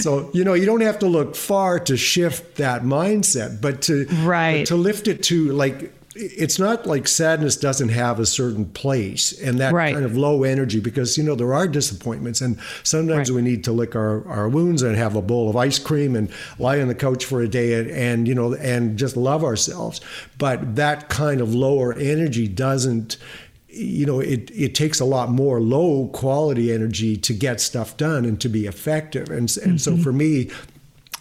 so 0.01 0.29
you 0.33 0.43
know 0.43 0.53
you 0.53 0.65
don't 0.65 0.81
have 0.81 0.99
to 0.99 1.07
look 1.07 1.35
far 1.35 1.79
to 1.79 1.95
shift 1.97 2.57
that 2.57 2.83
mindset 2.83 3.61
but 3.61 3.81
to 3.81 4.05
right 4.23 4.61
but 4.61 4.67
to 4.67 4.75
lift 4.75 5.07
it 5.07 5.23
to 5.23 5.51
like 5.51 5.93
it's 6.13 6.59
not 6.59 6.85
like 6.85 7.07
sadness 7.07 7.55
doesn't 7.55 7.89
have 7.89 8.19
a 8.19 8.25
certain 8.25 8.65
place 8.65 9.39
and 9.41 9.59
that 9.59 9.73
right. 9.73 9.93
kind 9.93 10.03
of 10.03 10.17
low 10.17 10.43
energy 10.43 10.79
because 10.79 11.17
you 11.17 11.23
know 11.23 11.35
there 11.35 11.53
are 11.53 11.67
disappointments 11.67 12.41
and 12.41 12.59
sometimes 12.83 13.29
right. 13.29 13.35
we 13.35 13.41
need 13.41 13.63
to 13.63 13.71
lick 13.71 13.95
our, 13.95 14.27
our 14.27 14.49
wounds 14.49 14.81
and 14.81 14.97
have 14.97 15.15
a 15.15 15.21
bowl 15.21 15.49
of 15.49 15.55
ice 15.55 15.79
cream 15.79 16.15
and 16.15 16.29
lie 16.59 16.81
on 16.81 16.89
the 16.89 16.95
couch 16.95 17.23
for 17.23 17.41
a 17.41 17.47
day 17.47 17.79
and, 17.79 17.89
and 17.91 18.27
you 18.27 18.35
know 18.35 18.53
and 18.55 18.97
just 18.99 19.15
love 19.15 19.43
ourselves 19.43 20.01
but 20.37 20.75
that 20.75 21.07
kind 21.07 21.39
of 21.39 21.55
lower 21.55 21.93
energy 21.93 22.47
doesn't 22.47 23.15
you 23.71 24.05
know, 24.05 24.19
it, 24.19 24.51
it 24.51 24.75
takes 24.75 24.99
a 24.99 25.05
lot 25.05 25.29
more 25.29 25.61
low 25.61 26.07
quality 26.09 26.71
energy 26.71 27.15
to 27.17 27.33
get 27.33 27.61
stuff 27.61 27.97
done 27.97 28.25
and 28.25 28.39
to 28.41 28.49
be 28.49 28.65
effective. 28.65 29.29
And, 29.29 29.37
and 29.39 29.49
mm-hmm. 29.49 29.77
so 29.77 29.97
for 29.97 30.11
me, 30.11 30.49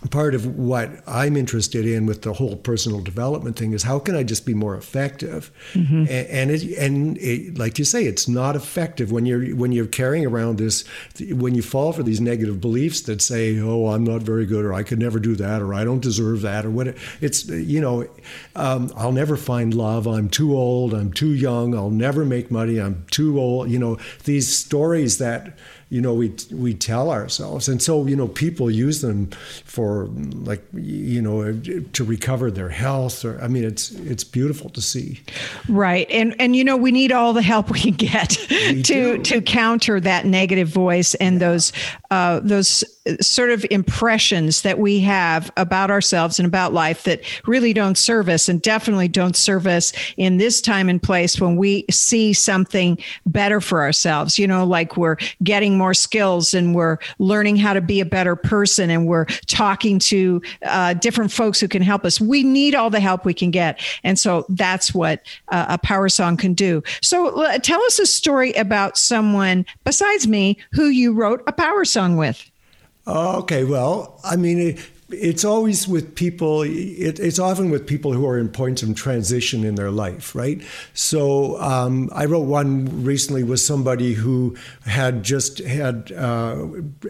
part 0.09 0.35
of 0.35 0.59
what 0.59 0.91
I'm 1.07 1.37
interested 1.37 1.87
in 1.87 2.07
with 2.07 2.23
the 2.23 2.33
whole 2.33 2.57
personal 2.57 3.01
development 3.01 3.57
thing 3.57 3.73
is 3.73 3.83
how 3.83 3.99
can 3.99 4.15
I 4.15 4.23
just 4.23 4.47
be 4.47 4.55
more 4.55 4.75
effective? 4.75 5.51
Mm-hmm. 5.75 6.07
And 6.09 6.11
and, 6.11 6.51
it, 6.51 6.79
and 6.79 7.19
it, 7.19 7.59
like 7.59 7.79
you 7.79 7.85
say, 7.85 8.05
it's 8.05 8.27
not 8.27 8.57
effective 8.57 9.13
when 9.13 9.27
you're 9.27 9.55
when 9.55 9.73
you're 9.73 9.87
carrying 9.87 10.25
around 10.25 10.57
this. 10.57 10.85
When 11.31 11.55
you 11.55 11.63
fall 11.63 11.93
for 11.93 12.03
these 12.03 12.21
negative 12.21 12.61
beliefs 12.61 13.03
that 13.03 13.21
say, 13.21 13.59
"Oh, 13.61 13.89
I'm 13.89 14.05
not 14.05 14.23
very 14.23 14.47
good," 14.47 14.65
or 14.65 14.73
"I 14.73 14.83
could 14.83 14.99
never 14.99 15.19
do 15.19 15.37
that," 15.37 15.61
or 15.61 15.75
"I 15.75 15.85
don't 15.85 16.01
deserve 16.01 16.41
that," 16.43 16.65
or 16.65 16.71
what 16.71 16.97
it's 17.21 17.47
you 17.47 17.81
know, 17.81 18.09
um, 18.57 18.91
I'll 18.97 19.13
never 19.13 19.37
find 19.37 19.75
love. 19.75 20.07
I'm 20.07 20.31
too 20.31 20.57
old. 20.57 20.95
I'm 20.95 21.13
too 21.13 21.35
young. 21.35 21.75
I'll 21.75 21.91
never 21.91 22.25
make 22.25 22.51
money. 22.51 22.81
I'm 22.81 23.05
too 23.11 23.39
old. 23.39 23.71
You 23.71 23.79
know, 23.79 23.99
these 24.25 24.57
stories 24.57 25.19
that 25.19 25.59
you 25.91 26.01
know 26.01 26.15
we 26.15 26.33
we 26.53 26.73
tell 26.73 27.11
ourselves 27.11 27.69
and 27.69 27.83
so 27.83 28.07
you 28.07 28.17
know 28.17 28.29
people 28.29 28.71
use 28.71 29.01
them 29.01 29.27
for 29.65 30.07
like 30.45 30.63
you 30.73 31.21
know 31.21 31.53
to 31.93 32.05
recover 32.05 32.51
their 32.51 32.69
health 32.69 33.25
or 33.25 33.41
i 33.43 33.49
mean 33.49 33.65
it's 33.65 33.91
it's 33.91 34.25
beautiful 34.25 34.71
to 34.71 34.81
see 34.81 35.21
right 35.69 36.09
and 36.11 36.35
and 36.39 36.55
you 36.55 36.63
know 36.63 36.77
we 36.77 36.93
need 36.93 37.11
all 37.13 37.33
the 37.33 37.43
help 37.43 37.71
we 37.71 37.81
can 37.81 37.93
get 37.93 38.39
we 38.51 38.83
to 38.83 39.19
do. 39.19 39.23
to 39.23 39.43
counter 39.43 40.01
that 40.01 40.25
negative 40.25 40.69
voice 40.69 41.15
and 41.17 41.35
yeah. 41.35 41.49
those 41.49 41.73
uh, 42.11 42.41
those 42.41 42.85
sort 43.21 43.51
of 43.51 43.65
impressions 43.71 44.63
that 44.63 44.79
we 44.79 45.01
have 45.01 45.51
about 45.57 45.91
ourselves 45.91 46.39
and 46.39 46.47
about 46.47 46.73
life 46.73 47.05
that 47.05 47.23
really 47.47 47.73
don't 47.73 47.97
serve 47.97 48.29
us 48.29 48.49
and 48.49 48.61
definitely 48.63 49.09
don't 49.09 49.37
serve 49.37 49.67
us 49.67 49.93
in 50.17 50.37
this 50.37 50.61
time 50.61 50.89
and 50.89 51.03
place 51.03 51.41
when 51.41 51.57
we 51.57 51.85
see 51.91 52.33
something 52.33 52.99
better 53.27 53.61
for 53.61 53.81
ourselves 53.81 54.39
you 54.39 54.47
know 54.47 54.65
like 54.65 54.97
we're 54.97 55.17
getting 55.43 55.79
more 55.79 55.95
skills 55.95 56.53
and 56.53 56.75
we're 56.75 56.99
learning 57.19 57.57
how 57.57 57.73
to 57.73 57.81
be 57.81 58.01
a 58.01 58.05
better 58.05 58.37
person 58.37 58.91
and 58.91 59.07
we're 59.07 59.27
talking 59.47 59.99
to 59.99 60.43
uh, 60.63 60.95
different 60.95 61.33
folks 61.33 61.61
who 61.61 61.69
can 61.69 61.83
help 61.83 62.05
us. 62.05 62.21
We 62.21 62.43
need 62.43 62.75
all 62.75 62.91
the 62.91 63.01
help 63.01 63.25
we 63.25 63.35
can 63.35 63.51
get. 63.51 63.81
And 64.03 64.19
so 64.19 64.47
that's 64.49 64.95
what 64.95 65.23
uh, 65.49 65.67
a 65.69 65.79
power 65.79 66.09
song 66.09 66.37
can 66.37 66.55
do. 66.55 66.83
So 67.03 67.43
uh, 67.43 67.59
tell 67.59 67.83
us 67.85 67.99
a 67.99 68.07
story 68.07 68.53
about 68.53 68.97
someone 68.97 69.65
besides 69.85 70.27
me 70.27 70.59
who 70.73 70.87
you 70.87 71.13
wrote 71.13 71.43
a 71.47 71.53
power 71.53 71.85
song 71.85 72.17
with. 72.17 72.50
Okay, 73.11 73.65
well, 73.65 74.21
I 74.25 74.37
mean, 74.37 74.79
it's 75.13 75.45
always 75.45 75.89
with 75.89 76.15
people 76.15 76.63
it, 76.63 77.19
it's 77.19 77.39
often 77.39 77.71
with 77.71 77.87
people 77.87 78.13
who 78.13 78.27
are 78.27 78.39
in 78.39 78.49
points 78.49 78.83
of 78.83 78.95
transition 78.95 79.65
in 79.65 79.75
their 79.75 79.91
life 79.91 80.35
right 80.35 80.63
so 80.95 81.61
um, 81.61 82.09
i 82.13 82.25
wrote 82.25 82.47
one 82.47 83.05
recently 83.05 83.43
with 83.43 83.61
somebody 83.61 84.13
who 84.13 84.57
had 84.87 85.23
just 85.23 85.59
had 85.59 86.13
uh, 86.13 86.55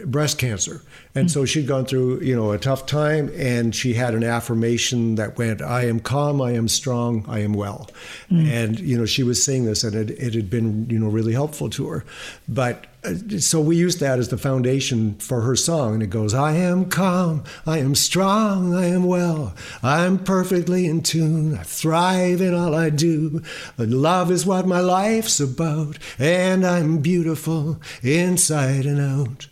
breast 0.06 0.38
cancer 0.38 0.82
and 1.14 1.26
mm-hmm. 1.26 1.32
so 1.32 1.44
she'd 1.44 1.66
gone 1.66 1.84
through 1.84 2.20
you 2.20 2.34
know 2.34 2.52
a 2.52 2.58
tough 2.58 2.86
time 2.86 3.30
and 3.36 3.74
she 3.74 3.92
had 3.92 4.14
an 4.14 4.24
affirmation 4.24 5.16
that 5.16 5.36
went 5.36 5.60
i 5.60 5.84
am 5.84 6.00
calm 6.00 6.40
i 6.40 6.52
am 6.52 6.68
strong 6.68 7.24
i 7.28 7.40
am 7.40 7.52
well 7.52 7.88
mm-hmm. 8.30 8.46
and 8.48 8.80
you 8.80 8.96
know 8.96 9.06
she 9.06 9.22
was 9.22 9.44
saying 9.44 9.64
this 9.64 9.84
and 9.84 9.94
it, 9.94 10.10
it 10.10 10.34
had 10.34 10.48
been 10.48 10.88
you 10.88 10.98
know 10.98 11.08
really 11.08 11.32
helpful 11.32 11.68
to 11.68 11.88
her 11.88 12.04
but 12.48 12.86
so 13.38 13.60
we 13.60 13.76
use 13.76 13.96
that 13.96 14.18
as 14.18 14.28
the 14.28 14.36
foundation 14.36 15.14
for 15.14 15.40
her 15.40 15.56
song 15.56 15.94
and 15.94 16.02
it 16.02 16.10
goes 16.10 16.34
i 16.34 16.52
am 16.52 16.84
calm 16.84 17.42
i 17.66 17.78
am 17.78 17.94
strong 17.94 18.74
i 18.74 18.84
am 18.84 19.04
well 19.04 19.54
i'm 19.82 20.18
perfectly 20.18 20.86
in 20.86 21.02
tune 21.02 21.56
i 21.56 21.62
thrive 21.62 22.42
in 22.42 22.54
all 22.54 22.74
i 22.74 22.90
do 22.90 23.42
love 23.78 24.30
is 24.30 24.44
what 24.44 24.66
my 24.66 24.80
life's 24.80 25.40
about 25.40 25.98
and 26.18 26.66
i'm 26.66 26.98
beautiful 26.98 27.80
inside 28.02 28.84
and 28.84 29.00
out. 29.00 29.48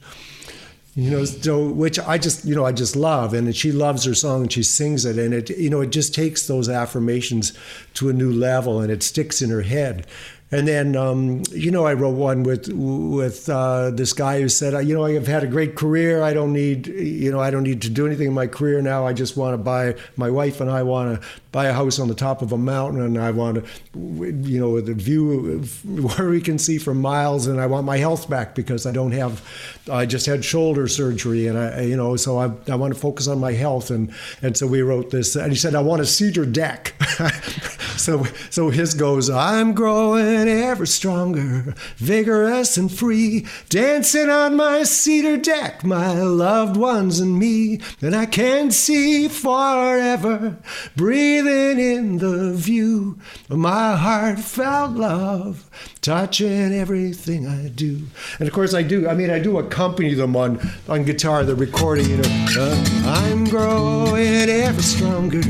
You 0.94 1.12
know 1.12 1.24
so 1.24 1.68
which 1.68 2.00
i 2.00 2.18
just 2.18 2.44
you 2.44 2.56
know 2.56 2.64
i 2.64 2.72
just 2.72 2.96
love 2.96 3.32
and 3.32 3.54
she 3.54 3.70
loves 3.70 4.02
her 4.04 4.16
song 4.16 4.42
and 4.42 4.52
she 4.52 4.64
sings 4.64 5.04
it 5.04 5.16
and 5.16 5.32
it 5.32 5.48
you 5.50 5.70
know 5.70 5.80
it 5.80 5.90
just 5.90 6.12
takes 6.12 6.48
those 6.48 6.68
affirmations 6.68 7.56
to 7.94 8.08
a 8.08 8.12
new 8.12 8.32
level 8.32 8.80
and 8.80 8.90
it 8.90 9.04
sticks 9.04 9.40
in 9.40 9.48
her 9.50 9.62
head 9.62 10.08
and 10.50 10.66
then, 10.66 10.96
um, 10.96 11.42
you 11.50 11.70
know, 11.70 11.84
I 11.84 11.92
wrote 11.92 12.16
one 12.16 12.42
with 12.42 12.72
with 12.72 13.50
uh, 13.50 13.90
this 13.90 14.14
guy 14.14 14.40
who 14.40 14.48
said, 14.48 14.86
you 14.86 14.94
know, 14.94 15.04
I've 15.04 15.26
had 15.26 15.44
a 15.44 15.46
great 15.46 15.76
career. 15.76 16.22
I 16.22 16.32
don't 16.32 16.54
need, 16.54 16.86
you 16.86 17.30
know, 17.30 17.38
I 17.38 17.50
don't 17.50 17.64
need 17.64 17.82
to 17.82 17.90
do 17.90 18.06
anything 18.06 18.28
in 18.28 18.32
my 18.32 18.46
career 18.46 18.80
now. 18.80 19.06
I 19.06 19.12
just 19.12 19.36
want 19.36 19.52
to 19.52 19.58
buy. 19.58 19.94
My 20.16 20.30
wife 20.30 20.62
and 20.62 20.70
I 20.70 20.82
want 20.84 21.20
to 21.20 21.28
buy 21.52 21.66
a 21.66 21.72
house 21.74 21.98
on 21.98 22.08
the 22.08 22.14
top 22.14 22.40
of 22.40 22.52
a 22.52 22.58
mountain, 22.58 23.02
and 23.02 23.18
I 23.18 23.30
want 23.30 23.62
to, 23.62 23.70
you 23.94 24.58
know, 24.58 24.70
with 24.70 24.88
a 24.88 24.94
view 24.94 25.60
where 25.84 26.30
we 26.30 26.40
can 26.40 26.58
see 26.58 26.78
for 26.78 26.94
miles. 26.94 27.46
And 27.46 27.60
I 27.60 27.66
want 27.66 27.84
my 27.84 27.98
health 27.98 28.30
back 28.30 28.54
because 28.54 28.86
I 28.86 28.92
don't 28.92 29.12
have. 29.12 29.46
I 29.92 30.06
just 30.06 30.24
had 30.24 30.46
shoulder 30.46 30.88
surgery, 30.88 31.46
and 31.46 31.58
I, 31.58 31.82
you 31.82 31.96
know, 31.96 32.16
so 32.16 32.38
I, 32.38 32.50
I 32.70 32.74
want 32.76 32.94
to 32.94 32.98
focus 32.98 33.28
on 33.28 33.38
my 33.38 33.52
health. 33.52 33.90
And 33.90 34.14
and 34.40 34.56
so 34.56 34.66
we 34.66 34.80
wrote 34.80 35.10
this, 35.10 35.36
and 35.36 35.52
he 35.52 35.58
said, 35.58 35.74
I 35.74 35.82
want 35.82 36.00
a 36.00 36.06
cedar 36.06 36.46
deck. 36.46 36.94
so 37.98 38.24
so 38.50 38.70
his 38.70 38.94
goes, 38.94 39.28
I'm 39.28 39.74
growing 39.74 40.48
ever 40.48 40.86
stronger, 40.86 41.74
vigorous 41.96 42.76
and 42.76 42.90
free, 42.90 43.46
dancing 43.68 44.30
on 44.30 44.56
my 44.56 44.84
cedar 44.84 45.36
deck, 45.36 45.84
my 45.84 46.14
loved 46.14 46.76
ones 46.76 47.20
and 47.20 47.38
me, 47.38 47.80
and 48.00 48.14
I 48.14 48.26
can 48.26 48.70
see 48.70 49.28
forever, 49.28 50.58
breathing 50.96 51.78
in 51.78 52.18
the 52.18 52.52
view 52.52 53.18
of 53.50 53.58
my 53.58 53.96
heartfelt 53.96 54.92
love, 54.92 55.68
touching 56.00 56.72
everything 56.72 57.46
I 57.46 57.68
do. 57.68 58.06
And 58.38 58.48
of 58.48 58.54
course, 58.54 58.74
I 58.74 58.82
do. 58.82 59.08
I 59.08 59.14
mean, 59.14 59.30
I 59.30 59.38
do 59.38 59.58
accompany 59.58 60.14
them 60.14 60.36
on 60.36 60.60
on 60.88 61.04
guitar, 61.04 61.44
the 61.44 61.54
recording. 61.54 62.08
You 62.08 62.16
know, 62.18 62.46
uh, 62.58 62.84
I'm 63.06 63.44
growing 63.44 64.48
ever 64.48 64.82
stronger 64.82 65.42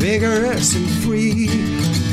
vigorous 0.00 0.74
and 0.74 0.88
free. 1.04 1.46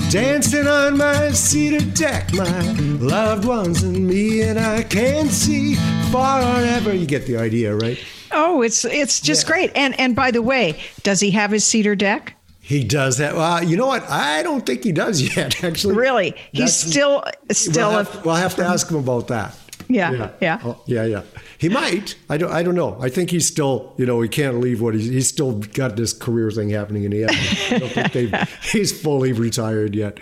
Dancing 0.10 0.68
on 0.68 0.98
my 0.98 1.32
cedar 1.32 1.84
deck, 1.94 2.34
my 2.34 2.74
loved 3.00 3.46
ones 3.46 3.82
and 3.82 4.06
me, 4.06 4.42
and 4.42 4.60
I 4.60 4.84
can 4.84 5.30
see 5.30 5.76
forever. 6.12 6.94
You 6.94 7.06
get 7.06 7.26
the 7.26 7.38
idea, 7.38 7.74
right? 7.74 7.98
Oh, 8.32 8.62
it's 8.62 8.84
it's 8.84 9.22
just 9.22 9.46
yeah. 9.46 9.54
great. 9.54 9.72
And 9.74 9.98
and 10.00 10.16
by 10.16 10.32
the 10.32 10.42
way, 10.42 10.80
does 11.04 11.22
he 11.22 11.32
have 11.32 11.52
his 11.52 11.64
cedar 11.66 11.96
deck? 11.96 12.36
He 12.60 12.84
does 12.84 13.18
that. 13.20 13.36
Well, 13.36 13.64
you 13.64 13.78
know 13.78 13.88
what? 13.88 14.04
I 14.10 14.44
don't 14.44 14.66
think 14.66 14.84
he 14.84 14.92
does 14.92 15.22
yet. 15.38 15.64
Actually, 15.64 15.96
really, 15.96 16.36
he's 16.52 16.76
still 16.76 17.24
still. 17.52 17.90
We'll 17.90 18.04
have, 18.04 18.26
we'll 18.26 18.36
have 18.36 18.56
to 18.58 18.66
ask 18.66 18.92
him 18.92 18.98
about 18.98 19.30
that. 19.30 19.58
Yeah, 19.88 20.12
yeah, 20.12 20.32
yeah. 20.42 20.60
Oh, 20.64 20.82
yeah, 20.86 21.06
yeah. 21.06 21.22
He 21.58 21.70
might. 21.70 22.16
I 22.30 22.38
don't. 22.38 22.52
I 22.52 22.62
don't 22.62 22.76
know. 22.76 22.98
I 23.02 23.10
think 23.10 23.32
he's 23.32 23.48
still. 23.48 23.94
You 23.98 24.06
know, 24.06 24.22
he 24.22 24.30
can't 24.30 24.60
leave 24.60 24.82
what 24.82 24.94
he's. 24.94 25.06
He's 25.06 25.28
still 25.28 25.60
got 25.60 25.96
this 25.96 26.14
career 26.14 26.52
thing 26.52 26.70
happening 26.70 27.04
in 27.04 27.12
the 27.12 27.24
end. 27.24 27.32
I 27.32 27.80
don't 27.80 27.92
think 27.92 28.12
they've. 28.14 28.60
he's 28.72 29.00
fully 29.00 29.34
retired 29.34 29.96
yet, 29.96 30.20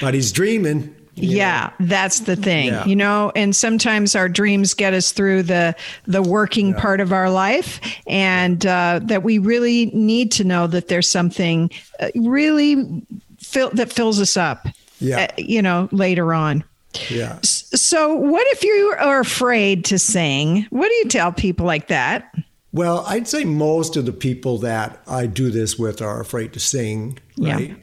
but 0.00 0.14
he's 0.14 0.30
dreaming. 0.30 0.94
Yeah, 1.20 1.70
know? 1.78 1.86
that's 1.86 2.20
the 2.20 2.36
thing. 2.36 2.68
Yeah. 2.68 2.84
You 2.84 2.96
know, 2.96 3.32
and 3.34 3.54
sometimes 3.54 4.14
our 4.14 4.28
dreams 4.28 4.74
get 4.74 4.94
us 4.94 5.12
through 5.12 5.44
the 5.44 5.74
the 6.06 6.22
working 6.22 6.68
yeah. 6.70 6.80
part 6.80 7.00
of 7.00 7.12
our 7.12 7.30
life, 7.30 7.80
and 8.06 8.64
uh, 8.64 9.00
that 9.02 9.22
we 9.22 9.38
really 9.38 9.86
need 9.86 10.32
to 10.32 10.44
know 10.44 10.66
that 10.68 10.88
there's 10.88 11.10
something 11.10 11.70
uh, 12.00 12.08
really 12.14 13.02
fill, 13.40 13.70
that 13.70 13.92
fills 13.92 14.20
us 14.20 14.36
up. 14.36 14.66
Yeah, 15.00 15.26
uh, 15.30 15.34
you 15.38 15.62
know, 15.62 15.88
later 15.92 16.32
on. 16.32 16.64
Yeah. 17.10 17.38
So, 17.42 18.14
what 18.14 18.46
if 18.50 18.62
you 18.64 18.94
are 18.98 19.20
afraid 19.20 19.84
to 19.86 19.98
sing? 19.98 20.66
What 20.70 20.88
do 20.88 20.94
you 20.94 21.04
tell 21.06 21.32
people 21.32 21.66
like 21.66 21.88
that? 21.88 22.34
Well, 22.72 23.04
I'd 23.06 23.26
say 23.26 23.44
most 23.44 23.96
of 23.96 24.04
the 24.06 24.12
people 24.12 24.58
that 24.58 25.02
I 25.06 25.26
do 25.26 25.50
this 25.50 25.78
with 25.78 26.02
are 26.02 26.20
afraid 26.20 26.52
to 26.52 26.60
sing, 26.60 27.18
right? 27.38 27.70
Yeah. 27.70 27.74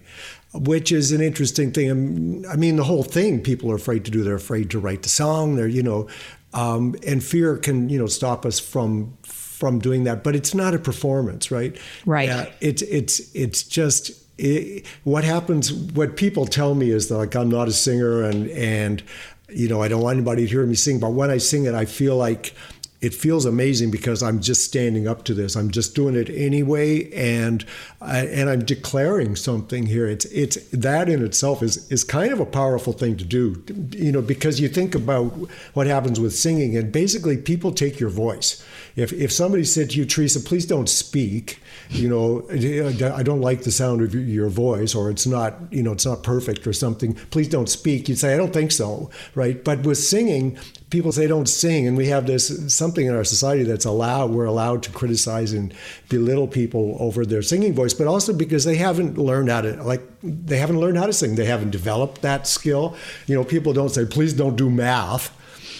Which 0.53 0.91
is 0.91 1.11
an 1.11 1.21
interesting 1.21 1.71
thing. 1.71 2.45
I 2.47 2.55
mean, 2.55 2.75
the 2.75 2.83
whole 2.83 3.03
thing 3.03 3.41
people 3.41 3.71
are 3.71 3.75
afraid 3.75 4.05
to 4.05 4.11
do. 4.11 4.23
They're 4.23 4.35
afraid 4.35 4.69
to 4.71 4.79
write 4.79 5.03
the 5.03 5.09
song. 5.09 5.55
They're, 5.55 5.67
you 5.67 5.83
know, 5.83 6.07
um, 6.53 6.95
and 7.05 7.23
fear 7.23 7.57
can, 7.57 7.89
you 7.89 7.99
know, 7.99 8.07
stop 8.07 8.45
us 8.45 8.59
from 8.59 9.17
from 9.23 9.79
doing 9.79 10.03
that. 10.03 10.23
But 10.23 10.35
it's 10.35 10.53
not 10.53 10.73
a 10.73 10.79
performance, 10.79 11.51
right? 11.51 11.77
Right. 12.05 12.29
Uh, 12.29 12.45
it's 12.61 12.81
it's 12.83 13.35
it's 13.35 13.63
just 13.63 14.11
it, 14.37 14.85
what 15.03 15.23
happens 15.23 15.71
what 15.71 16.17
people 16.17 16.45
tell 16.45 16.75
me 16.75 16.91
is 16.91 17.07
that 17.07 17.17
like 17.17 17.35
i'm 17.35 17.49
not 17.49 17.67
a 17.67 17.73
singer 17.73 18.23
and 18.23 18.49
and 18.49 19.03
you 19.49 19.67
know 19.67 19.81
i 19.81 19.87
don't 19.87 20.01
want 20.01 20.15
anybody 20.15 20.43
to 20.43 20.47
hear 20.47 20.65
me 20.65 20.75
sing 20.75 20.99
but 20.99 21.11
when 21.11 21.29
i 21.29 21.37
sing 21.37 21.65
it 21.65 21.73
i 21.73 21.85
feel 21.85 22.17
like 22.17 22.53
it 23.01 23.13
feels 23.13 23.45
amazing 23.45 23.91
because 23.91 24.23
I'm 24.23 24.39
just 24.39 24.63
standing 24.63 25.07
up 25.07 25.25
to 25.25 25.33
this. 25.33 25.55
I'm 25.55 25.69
just 25.69 25.95
doing 25.95 26.15
it 26.15 26.29
anyway, 26.29 27.11
and 27.11 27.65
I, 28.01 28.19
and 28.25 28.49
I'm 28.49 28.63
declaring 28.63 29.35
something 29.35 29.85
here. 29.85 30.07
It's 30.07 30.25
it's 30.25 30.57
that 30.69 31.09
in 31.09 31.23
itself 31.23 31.61
is 31.61 31.91
is 31.91 32.03
kind 32.03 32.31
of 32.31 32.39
a 32.39 32.45
powerful 32.45 32.93
thing 32.93 33.17
to 33.17 33.25
do, 33.25 33.63
you 33.91 34.11
know, 34.11 34.21
because 34.21 34.59
you 34.59 34.69
think 34.69 34.95
about 34.95 35.25
what 35.73 35.87
happens 35.87 36.19
with 36.19 36.33
singing, 36.33 36.77
and 36.77 36.91
basically 36.91 37.37
people 37.37 37.71
take 37.71 37.99
your 37.99 38.09
voice. 38.09 38.65
If 38.95 39.11
if 39.13 39.31
somebody 39.31 39.65
said 39.65 39.89
to 39.91 39.97
you, 39.97 40.05
Tresa, 40.05 40.43
please 40.45 40.65
don't 40.65 40.89
speak, 40.89 41.59
you 41.89 42.09
know, 42.09 42.47
I 42.49 43.23
don't 43.23 43.41
like 43.41 43.63
the 43.63 43.71
sound 43.71 44.01
of 44.01 44.15
your 44.15 44.49
voice, 44.49 44.95
or 44.95 45.09
it's 45.09 45.27
not, 45.27 45.55
you 45.69 45.83
know, 45.83 45.91
it's 45.91 46.05
not 46.05 46.23
perfect 46.23 46.65
or 46.65 46.73
something. 46.73 47.13
Please 47.29 47.49
don't 47.49 47.69
speak. 47.69 48.09
You'd 48.09 48.19
say, 48.19 48.33
I 48.33 48.37
don't 48.37 48.53
think 48.53 48.71
so, 48.71 49.09
right? 49.35 49.63
But 49.63 49.83
with 49.83 49.97
singing, 49.97 50.57
people 50.95 51.11
say 51.11 51.27
don't 51.27 51.49
sing, 51.49 51.87
and 51.87 51.97
we 51.97 52.07
have 52.07 52.25
this 52.25 52.73
something 52.73 53.05
in 53.05 53.13
our 53.13 53.25
society 53.25 53.63
that's 53.63 53.83
allowed. 53.83 54.31
We're 54.31 54.45
allowed 54.45 54.81
to 54.83 54.91
criticize 54.91 55.51
and 55.51 55.73
belittle 56.07 56.47
people 56.47 56.95
over 57.01 57.25
their 57.25 57.41
singing 57.41 57.73
voice, 57.73 57.93
but 57.93 58.07
also 58.07 58.31
because 58.31 58.63
they 58.63 58.77
haven't 58.77 59.17
learned 59.17 59.49
how 59.49 59.61
to 59.61 59.83
like 59.83 60.01
they 60.23 60.57
haven't 60.57 60.79
learned 60.79 60.97
how 60.97 61.05
to 61.05 61.11
sing. 61.11 61.35
They 61.35 61.45
haven't 61.45 61.71
developed 61.71 62.21
that 62.21 62.47
skill. 62.47 62.95
You 63.27 63.35
know, 63.35 63.43
people 63.43 63.73
don't 63.73 63.89
say, 63.89 64.05
please 64.05 64.31
don't 64.33 64.55
do 64.55 64.69
math 64.69 65.35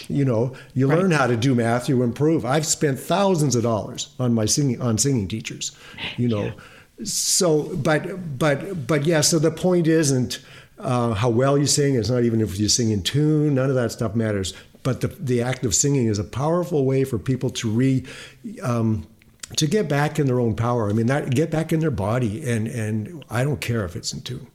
you 0.08 0.24
know 0.24 0.54
you 0.72 0.88
right. 0.88 1.00
learn 1.00 1.10
how 1.10 1.26
to 1.26 1.36
do 1.36 1.52
math 1.52 1.88
you 1.88 2.04
improve 2.04 2.44
i've 2.44 2.64
spent 2.64 2.96
thousands 2.96 3.56
of 3.56 3.64
dollars 3.64 4.14
on 4.20 4.32
my 4.32 4.44
singing 4.44 4.80
on 4.80 4.96
singing 4.96 5.26
teachers 5.26 5.72
you 6.16 6.28
know 6.28 6.44
yeah. 6.44 6.52
so 7.02 7.74
but 7.74 8.38
but 8.38 8.86
but 8.86 9.04
yeah 9.04 9.20
so 9.20 9.36
the 9.40 9.50
point 9.50 9.88
isn't 9.88 10.38
uh, 10.78 11.14
how 11.14 11.30
well 11.30 11.56
you 11.56 11.66
sing 11.66 11.94
it's 11.94 12.10
not 12.10 12.22
even 12.22 12.40
if 12.40 12.58
you 12.58 12.68
sing 12.68 12.90
in 12.90 13.02
tune 13.02 13.54
none 13.54 13.68
of 13.68 13.74
that 13.74 13.90
stuff 13.90 14.14
matters 14.14 14.54
but 14.86 15.00
the, 15.00 15.08
the 15.08 15.42
act 15.42 15.66
of 15.66 15.74
singing 15.74 16.06
is 16.06 16.20
a 16.20 16.24
powerful 16.24 16.84
way 16.84 17.02
for 17.02 17.18
people 17.18 17.50
to 17.50 17.68
re 17.68 18.04
um, 18.62 19.04
to 19.56 19.66
get 19.66 19.88
back 19.88 20.20
in 20.20 20.28
their 20.28 20.38
own 20.38 20.54
power. 20.54 20.88
I 20.88 20.92
mean 20.92 21.06
that 21.06 21.34
get 21.34 21.50
back 21.50 21.72
in 21.72 21.80
their 21.80 21.90
body 21.90 22.48
and 22.48 22.68
and 22.68 23.24
i 23.28 23.42
don't 23.42 23.60
care 23.60 23.84
if 23.84 23.96
it's 23.96 24.12
in 24.12 24.20
tune 24.20 24.46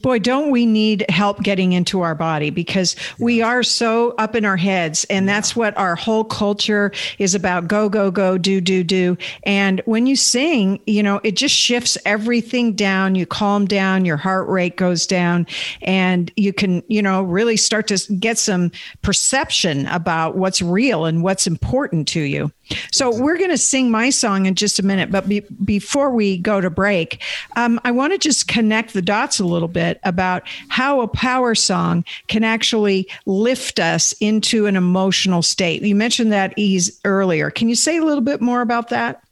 Boy, 0.00 0.18
don't 0.18 0.50
we 0.50 0.66
need 0.66 1.04
help 1.08 1.42
getting 1.42 1.72
into 1.72 2.00
our 2.00 2.14
body 2.14 2.50
because 2.50 2.96
we 3.18 3.42
are 3.42 3.62
so 3.62 4.14
up 4.18 4.34
in 4.34 4.44
our 4.44 4.56
heads. 4.56 5.04
And 5.10 5.28
that's 5.28 5.54
what 5.54 5.76
our 5.76 5.96
whole 5.96 6.24
culture 6.24 6.92
is 7.18 7.34
about 7.34 7.68
go, 7.68 7.88
go, 7.88 8.10
go, 8.10 8.38
do, 8.38 8.60
do, 8.60 8.84
do. 8.84 9.16
And 9.44 9.80
when 9.84 10.06
you 10.06 10.16
sing, 10.16 10.80
you 10.86 11.02
know, 11.02 11.20
it 11.24 11.36
just 11.36 11.54
shifts 11.54 11.98
everything 12.04 12.74
down. 12.74 13.14
You 13.14 13.26
calm 13.26 13.66
down, 13.66 14.04
your 14.04 14.16
heart 14.16 14.48
rate 14.48 14.76
goes 14.76 15.06
down, 15.06 15.46
and 15.82 16.32
you 16.36 16.52
can, 16.52 16.82
you 16.88 17.02
know, 17.02 17.22
really 17.22 17.56
start 17.56 17.86
to 17.88 18.14
get 18.14 18.38
some 18.38 18.70
perception 19.02 19.86
about 19.86 20.36
what's 20.36 20.62
real 20.62 21.04
and 21.04 21.22
what's 21.22 21.46
important 21.46 22.08
to 22.08 22.20
you. 22.20 22.50
So 22.92 23.10
we're 23.14 23.38
going 23.38 23.50
to 23.50 23.58
sing 23.58 23.90
my 23.90 24.10
song 24.10 24.46
in 24.46 24.54
just 24.54 24.78
a 24.78 24.82
minute, 24.82 25.10
but 25.10 25.28
be, 25.28 25.40
before 25.64 26.10
we 26.10 26.38
go 26.38 26.60
to 26.60 26.70
break, 26.70 27.22
um, 27.56 27.80
I 27.84 27.90
want 27.90 28.12
to 28.12 28.18
just 28.18 28.48
connect 28.48 28.92
the 28.92 29.02
dots 29.02 29.38
a 29.38 29.44
little 29.44 29.68
bit 29.68 30.00
about 30.04 30.42
how 30.68 31.00
a 31.00 31.08
power 31.08 31.54
song 31.54 32.04
can 32.28 32.44
actually 32.44 33.08
lift 33.26 33.78
us 33.78 34.12
into 34.20 34.66
an 34.66 34.76
emotional 34.76 35.42
state. 35.42 35.82
You 35.82 35.94
mentioned 35.94 36.32
that 36.32 36.54
ease 36.56 37.00
earlier. 37.04 37.50
Can 37.50 37.68
you 37.68 37.74
say 37.74 37.98
a 37.98 38.04
little 38.04 38.24
bit 38.24 38.40
more 38.40 38.60
about 38.60 38.88
that? 38.88 39.22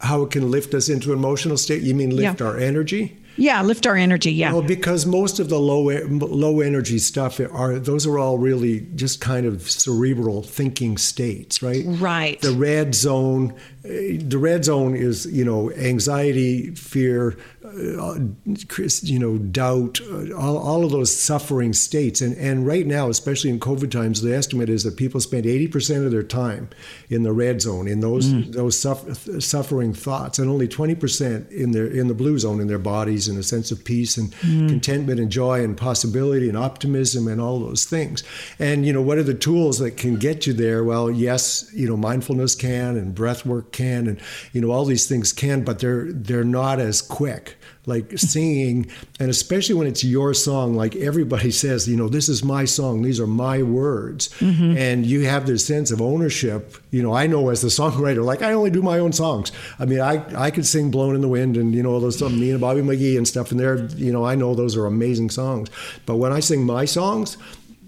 How 0.00 0.22
it 0.22 0.30
can 0.30 0.50
lift 0.50 0.74
us 0.74 0.88
into 0.88 1.12
an 1.12 1.18
emotional 1.18 1.56
state? 1.56 1.82
You 1.82 1.94
mean 1.94 2.14
lift 2.14 2.40
yeah. 2.40 2.46
our 2.46 2.58
energy? 2.58 3.16
Yeah, 3.36 3.62
lift 3.62 3.86
our 3.86 3.96
energy. 3.96 4.32
Yeah. 4.32 4.52
Well, 4.52 4.62
because 4.62 5.06
most 5.06 5.38
of 5.38 5.48
the 5.48 5.58
low 5.58 5.90
low 6.08 6.60
energy 6.60 6.98
stuff 6.98 7.40
are 7.40 7.78
those 7.78 8.06
are 8.06 8.18
all 8.18 8.38
really 8.38 8.86
just 8.94 9.20
kind 9.20 9.46
of 9.46 9.70
cerebral 9.70 10.42
thinking 10.42 10.96
states, 10.96 11.62
right? 11.62 11.84
Right. 11.86 12.40
The 12.40 12.52
red 12.52 12.94
zone, 12.94 13.54
eh, 13.84 14.18
the 14.20 14.38
red 14.38 14.64
zone 14.64 14.94
is 14.96 15.26
you 15.26 15.44
know 15.44 15.70
anxiety, 15.72 16.74
fear, 16.74 17.36
you 17.76 19.18
know, 19.18 19.38
doubt, 19.38 20.00
uh, 20.00 20.34
all, 20.34 20.56
all 20.58 20.84
of 20.84 20.90
those 20.90 21.14
suffering 21.14 21.72
states. 21.72 22.20
And, 22.20 22.36
and 22.36 22.66
right 22.66 22.86
now, 22.86 23.08
especially 23.08 23.50
in 23.50 23.60
COVID 23.60 23.90
times, 23.90 24.22
the 24.22 24.34
estimate 24.34 24.68
is 24.68 24.84
that 24.84 24.96
people 24.96 25.20
spend 25.20 25.44
80% 25.44 26.04
of 26.04 26.10
their 26.10 26.22
time 26.22 26.70
in 27.10 27.22
the 27.22 27.32
red 27.32 27.60
zone, 27.60 27.86
in 27.86 28.00
those, 28.00 28.28
mm. 28.28 28.50
those 28.52 28.78
suffer, 28.78 29.40
suffering 29.40 29.92
thoughts, 29.92 30.38
and 30.38 30.48
only 30.48 30.68
20% 30.68 31.50
in, 31.50 31.72
their, 31.72 31.86
in 31.86 32.08
the 32.08 32.14
blue 32.14 32.38
zone, 32.38 32.60
in 32.60 32.66
their 32.66 32.78
bodies, 32.78 33.28
in 33.28 33.36
a 33.36 33.42
sense 33.42 33.70
of 33.70 33.84
peace 33.84 34.16
and 34.16 34.32
mm. 34.36 34.68
contentment 34.68 35.20
and 35.20 35.30
joy 35.30 35.62
and 35.62 35.76
possibility 35.76 36.48
and 36.48 36.56
optimism 36.56 37.28
and 37.28 37.40
all 37.40 37.60
those 37.60 37.84
things. 37.84 38.24
And, 38.58 38.86
you 38.86 38.92
know, 38.92 39.02
what 39.02 39.18
are 39.18 39.22
the 39.22 39.34
tools 39.34 39.78
that 39.80 39.92
can 39.92 40.16
get 40.16 40.46
you 40.46 40.52
there? 40.52 40.82
Well, 40.82 41.10
yes, 41.10 41.70
you 41.74 41.88
know, 41.88 41.96
mindfulness 41.96 42.54
can 42.54 42.96
and 42.96 43.14
breath 43.14 43.44
work 43.44 43.72
can 43.72 44.06
and, 44.06 44.20
you 44.52 44.60
know, 44.60 44.70
all 44.70 44.84
these 44.84 45.06
things 45.06 45.32
can, 45.32 45.64
but 45.64 45.80
they're, 45.80 46.10
they're 46.12 46.44
not 46.44 46.80
as 46.80 47.02
quick 47.02 47.56
like 47.86 48.18
singing 48.18 48.90
and 49.20 49.30
especially 49.30 49.74
when 49.74 49.86
it's 49.86 50.02
your 50.02 50.34
song 50.34 50.74
like 50.74 50.96
everybody 50.96 51.50
says 51.62 51.88
you 51.88 51.96
know 51.96 52.08
this 52.08 52.28
is 52.28 52.42
my 52.44 52.64
song. 52.64 53.02
These 53.02 53.20
are 53.20 53.26
my 53.26 53.62
words. 53.62 54.28
Mm-hmm. 54.40 54.76
and 54.76 55.06
you 55.06 55.24
have 55.26 55.46
this 55.46 55.64
sense 55.66 55.90
of 55.90 56.00
ownership 56.00 56.76
you 56.90 57.02
know 57.02 57.12
i 57.14 57.26
know 57.26 57.48
as 57.50 57.62
the 57.62 57.68
songwriter 57.80 58.24
like 58.24 58.42
i 58.42 58.52
only 58.52 58.70
do 58.70 58.82
my 58.82 58.98
own 58.98 59.12
songs. 59.12 59.52
I 59.78 59.84
mean 59.84 60.00
i 60.00 60.24
i 60.36 60.50
could 60.50 60.66
sing 60.66 60.90
blown 60.90 61.14
in 61.14 61.20
the 61.20 61.28
wind 61.28 61.56
and 61.56 61.74
you 61.74 61.82
know 61.82 61.92
all 61.92 62.00
those 62.00 62.16
stuff 62.16 62.32
me 62.32 62.50
and 62.50 62.60
bobby 62.60 62.80
mcgee 62.80 63.16
and 63.16 63.26
stuff 63.26 63.50
and 63.50 63.60
there. 63.60 63.86
You 63.96 64.12
know 64.12 64.24
i 64.24 64.34
know 64.34 64.54
those 64.54 64.76
are 64.76 64.86
amazing 64.86 65.30
songs. 65.30 65.70
But 66.06 66.16
when 66.16 66.32
i 66.32 66.40
sing 66.40 66.64
my 66.64 66.84
songs 66.84 67.36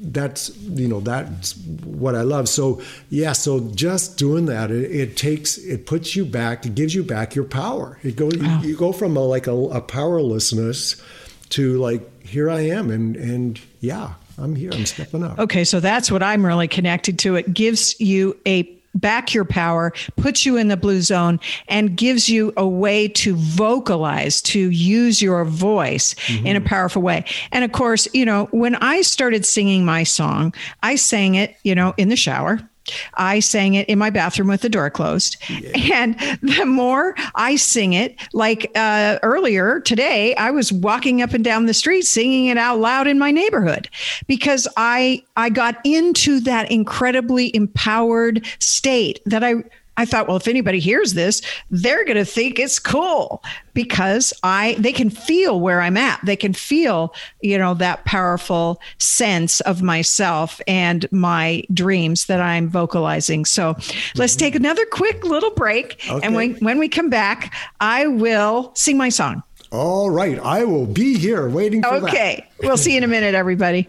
that's 0.01 0.57
you 0.57 0.87
know 0.87 1.01
that's 1.01 1.57
what 1.85 2.15
I 2.15 2.23
love. 2.23 2.49
So 2.49 2.81
yeah, 3.11 3.33
so 3.33 3.61
just 3.75 4.17
doing 4.17 4.47
that, 4.47 4.71
it, 4.71 4.91
it 4.91 5.17
takes 5.17 5.59
it 5.59 5.87
puts 5.87 6.15
you 6.15 6.25
back, 6.25 6.65
it 6.65 6.75
gives 6.75 6.95
you 6.95 7.03
back 7.03 7.35
your 7.35 7.45
power. 7.45 7.99
It 8.03 8.17
goes 8.17 8.37
wow. 8.37 8.61
you, 8.63 8.71
you, 8.71 8.77
go 8.77 8.93
from 8.93 9.17
a, 9.17 9.21
like 9.21 9.47
a, 9.47 9.53
a 9.53 9.81
powerlessness 9.81 11.01
to 11.51 11.79
like 11.79 12.25
here 12.25 12.51
I 12.51 12.61
am, 12.61 12.91
and 12.91 13.17
and 13.17 13.61
yeah, 13.81 14.15
I'm 14.39 14.55
here. 14.55 14.71
I'm 14.73 14.87
stepping 14.87 15.25
up. 15.25 15.39
Okay, 15.39 15.65
so 15.65 15.81
that's 15.81 16.11
what 16.11 16.23
I'm 16.23 16.45
really 16.47 16.69
connected 16.69 17.19
to. 17.21 17.37
It 17.37 17.53
gives 17.53 17.99
you 18.01 18.39
a 18.47 18.78
back 18.99 19.35
your 19.35 19.45
power, 19.45 19.93
puts 20.17 20.45
you 20.45 20.57
in 20.57 20.69
the 20.69 20.77
blue 20.77 21.01
zone, 21.01 21.41
and 21.69 21.97
gives 21.97 22.29
you 22.29 22.53
a 22.57 22.67
way 22.67 23.09
to 23.09 23.35
vocalize, 23.35 24.43
to 24.43 24.71
use 24.71 25.23
your 25.23 25.45
voice 25.45 26.15
mm-hmm. 26.15 26.47
in 26.47 26.57
a 26.57 26.61
powerful 26.61 27.03
way. 27.03 27.25
And 27.53 27.65
of 27.65 27.73
course, 27.73 28.09
you 28.13 28.25
know, 28.25 28.47
when 28.51 28.75
I 28.77 29.03
started 29.03 29.45
singing 29.47 29.85
my 29.85 30.05
song, 30.05 30.55
I 30.83 30.97
sang 30.97 31.35
it, 31.35 31.57
you 31.63 31.75
know, 31.75 31.95
in 31.97 32.09
the 32.09 32.17
shower 32.17 32.61
I 33.15 33.41
sang 33.41 33.75
it 33.75 33.89
in 33.89 33.99
my 33.99 34.11
bathroom 34.11 34.49
with 34.49 34.63
the 34.63 34.69
door 34.69 34.91
closed. 34.91 35.37
Yeah. 35.49 35.99
And 35.99 36.19
the 36.43 36.65
more 36.65 37.15
I 37.35 37.57
sing 37.57 37.93
it, 37.93 38.17
like 38.33 38.71
uh, 38.75 39.19
earlier 39.23 39.81
today, 39.81 40.35
I 40.37 40.51
was 40.51 40.73
walking 40.73 41.23
up 41.23 41.33
and 41.33 41.45
down 41.45 41.67
the 41.67 41.75
street 41.75 42.03
singing 42.03 42.47
it 42.47 42.59
out 42.59 42.79
loud 42.79 43.07
in 43.07 43.19
my 43.19 43.31
neighborhood 43.31 43.89
because 44.27 44.69
I 44.77 45.23
I 45.37 45.51
got 45.51 45.81
into 45.85 46.41
that 46.41 46.71
incredibly 46.71 47.55
empowered 47.55 48.45
state 48.59 49.21
that 49.27 49.43
I 49.43 49.65
I 49.99 50.05
thought, 50.05 50.29
well, 50.29 50.37
if 50.37 50.49
anybody 50.49 50.79
hears 50.79 51.15
this, 51.15 51.43
they're 51.71 52.05
going 52.05 52.17
to 52.17 52.25
think 52.25 52.59
it's 52.59 52.79
cool 52.79 53.43
because 53.75 54.33
I 54.45 54.77
they 54.79 54.93
can 54.93 55.11
feel 55.11 55.61
where 55.61 55.81
I'm 55.81 55.97
at. 55.97 56.21
They 56.25 56.37
can 56.37 56.53
feel, 56.53 57.13
you 57.43 57.59
know, 57.59 57.75
that 57.75 58.05
powerful 58.05 58.81
sense 58.99 59.61
of 59.63 59.83
myself 59.83 60.61
and 60.69 61.11
my 61.13 61.65
dreams 61.75 62.27
that 62.27 62.41
I'm 62.41 62.69
vocalizing. 62.69 63.45
So, 63.45 63.77
let's 64.15 64.37
take 64.37 64.55
mm-hmm. 64.55 64.65
another 64.65 64.87
quick 64.87 65.25
little 65.25 65.51
break 65.51 66.01
okay. 66.09 66.25
and 66.25 66.35
when 66.35 66.55
when 66.57 66.79
we 66.79 66.89
come 66.89 67.11
back, 67.11 67.53
I 67.81 68.07
will 68.07 68.71
sing 68.75 68.97
my 68.97 69.09
song. 69.09 69.43
All 69.71 70.09
right, 70.09 70.39
I 70.39 70.65
will 70.65 70.87
be 70.87 71.19
here 71.19 71.51
waiting 71.51 71.83
for 71.83 71.89
okay. 71.89 72.01
that. 72.01 72.09
Okay. 72.09 72.49
we'll 72.63 72.79
see 72.79 72.93
you 72.93 72.99
in 72.99 73.05
a 73.05 73.09
minute 73.09 73.35
everybody. 73.35 73.89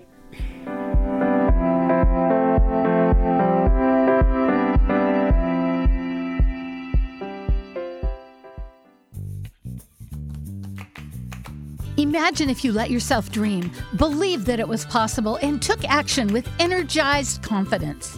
Imagine 12.10 12.50
if 12.50 12.66
you 12.66 12.72
let 12.72 12.90
yourself 12.90 13.32
dream, 13.32 13.70
believed 13.98 14.48
that 14.48 14.60
it 14.60 14.68
was 14.68 14.84
possible, 14.84 15.36
and 15.44 15.62
took 15.62 15.86
action 15.86 16.34
with 16.34 16.50
energized 16.58 17.44
confidence. 17.44 18.18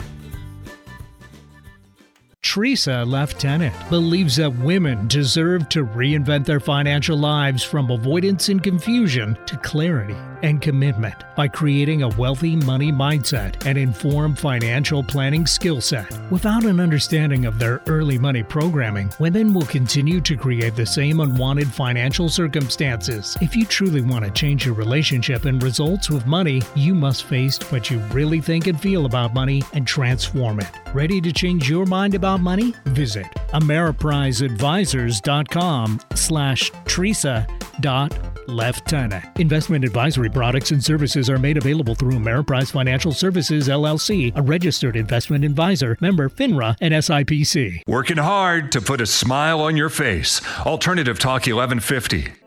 Tresa 2.57 3.07
Leftenant 3.07 3.75
believes 3.91 4.37
that 4.37 4.49
women 4.49 5.07
deserve 5.09 5.69
to 5.69 5.85
reinvent 5.85 6.47
their 6.47 6.59
financial 6.59 7.19
lives 7.19 7.63
from 7.63 7.91
avoidance 7.91 8.49
and 8.49 8.63
confusion 8.63 9.37
to 9.45 9.59
clarity 9.59 10.17
and 10.43 10.61
commitment 10.61 11.15
by 11.37 11.49
creating 11.49 12.03
a 12.03 12.09
wealthy 12.11 12.57
money 12.57 12.93
mindset 12.93 13.65
and 13.67 13.79
informed 13.79 14.39
financial 14.39 15.03
planning 15.03 15.47
skill 15.47 15.81
set. 15.81 16.07
Without 16.31 16.65
an 16.65 16.81
understanding 16.81 17.47
of 17.47 17.59
their 17.59 17.81
early 17.87 18.19
money 18.19 18.43
programming, 18.43 19.11
women 19.19 19.55
will 19.55 19.67
continue 19.67 20.21
to 20.21 20.37
create 20.37 20.77
the 20.77 20.87
same 20.87 21.21
unwanted 21.21 21.69
financial 21.69 22.29
circumstances. 22.29 23.37
If 23.41 23.57
you 23.57 23.65
truly 23.65 24.03
want 24.03 24.25
to 24.25 24.31
change 24.31 24.67
your 24.67 24.75
relationship 24.75 25.45
and 25.45 25.63
results 25.63 26.11
with 26.11 26.27
money, 26.27 26.63
you 26.75 26.95
must 26.95 27.25
face 27.25 27.59
what 27.71 27.91
you 27.91 27.99
really 28.13 28.41
think 28.41 28.67
and 28.67 28.81
feel 28.81 29.07
about 29.07 29.35
money 29.35 29.63
and 29.73 29.87
transform 29.87 30.61
it. 30.61 30.71
Ready 30.93 31.21
to 31.21 31.33
change 31.33 31.69
your 31.69 31.87
mind 31.87 32.15
about 32.15 32.41
money? 32.41 32.75
Visit 32.87 33.27
ameripriseadvisors.com 33.53 36.01
slash 36.15 36.71
tresa 36.71 37.47
dot 37.81 38.13
leftenant. 38.49 39.39
Investment 39.39 39.85
advisory 39.85 40.26
products 40.29 40.71
and 40.71 40.83
services 40.83 41.29
are 41.29 41.39
made 41.39 41.57
available 41.57 41.95
through 41.95 42.13
Ameriprise 42.13 42.71
Financial 42.71 43.13
Services 43.13 43.69
LLC, 43.69 44.33
a 44.37 44.43
registered 44.43 44.97
investment 44.97 45.45
advisor, 45.45 45.97
member 46.01 46.29
FINRA 46.29 46.77
and 46.81 46.95
SIPC. 46.95 47.83
Working 47.87 48.19
hard 48.19 48.73
to 48.73 48.81
put 48.81 49.01
a 49.01 49.07
smile 49.07 49.61
on 49.61 49.77
your 49.77 49.91
face. 49.91 50.41
Alternative 50.65 51.19
Talk 51.19 51.47
1150. 51.47 52.46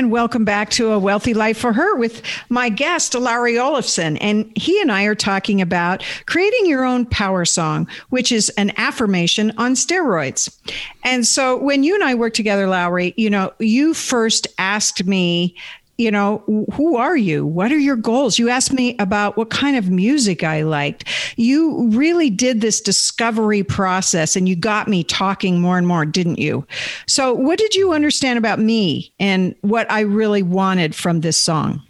And 0.00 0.10
welcome 0.10 0.46
back 0.46 0.70
to 0.70 0.92
A 0.92 0.98
Wealthy 0.98 1.34
Life 1.34 1.58
for 1.58 1.74
Her 1.74 1.94
with 1.94 2.22
my 2.48 2.70
guest, 2.70 3.14
Lowry 3.14 3.58
Olafson. 3.58 4.16
And 4.16 4.50
he 4.56 4.80
and 4.80 4.90
I 4.90 5.04
are 5.04 5.14
talking 5.14 5.60
about 5.60 6.02
creating 6.24 6.64
your 6.64 6.86
own 6.86 7.04
power 7.04 7.44
song, 7.44 7.86
which 8.08 8.32
is 8.32 8.48
an 8.56 8.72
affirmation 8.78 9.52
on 9.58 9.74
steroids. 9.74 10.58
And 11.04 11.26
so 11.26 11.58
when 11.58 11.82
you 11.82 11.94
and 11.94 12.02
I 12.02 12.14
worked 12.14 12.36
together, 12.36 12.66
Lowry, 12.66 13.12
you 13.18 13.28
know, 13.28 13.52
you 13.58 13.92
first 13.92 14.46
asked 14.56 15.04
me 15.04 15.54
you 16.00 16.10
know, 16.10 16.42
who 16.72 16.96
are 16.96 17.16
you? 17.16 17.44
What 17.44 17.70
are 17.70 17.78
your 17.78 17.94
goals? 17.94 18.38
You 18.38 18.48
asked 18.48 18.72
me 18.72 18.96
about 18.98 19.36
what 19.36 19.50
kind 19.50 19.76
of 19.76 19.90
music 19.90 20.42
I 20.42 20.62
liked. 20.62 21.04
You 21.36 21.88
really 21.90 22.30
did 22.30 22.62
this 22.62 22.80
discovery 22.80 23.62
process 23.62 24.34
and 24.34 24.48
you 24.48 24.56
got 24.56 24.88
me 24.88 25.04
talking 25.04 25.60
more 25.60 25.76
and 25.76 25.86
more, 25.86 26.06
didn't 26.06 26.38
you? 26.38 26.66
So, 27.06 27.34
what 27.34 27.58
did 27.58 27.74
you 27.74 27.92
understand 27.92 28.38
about 28.38 28.58
me 28.58 29.12
and 29.20 29.54
what 29.60 29.90
I 29.92 30.00
really 30.00 30.42
wanted 30.42 30.94
from 30.94 31.20
this 31.20 31.36
song? 31.36 31.82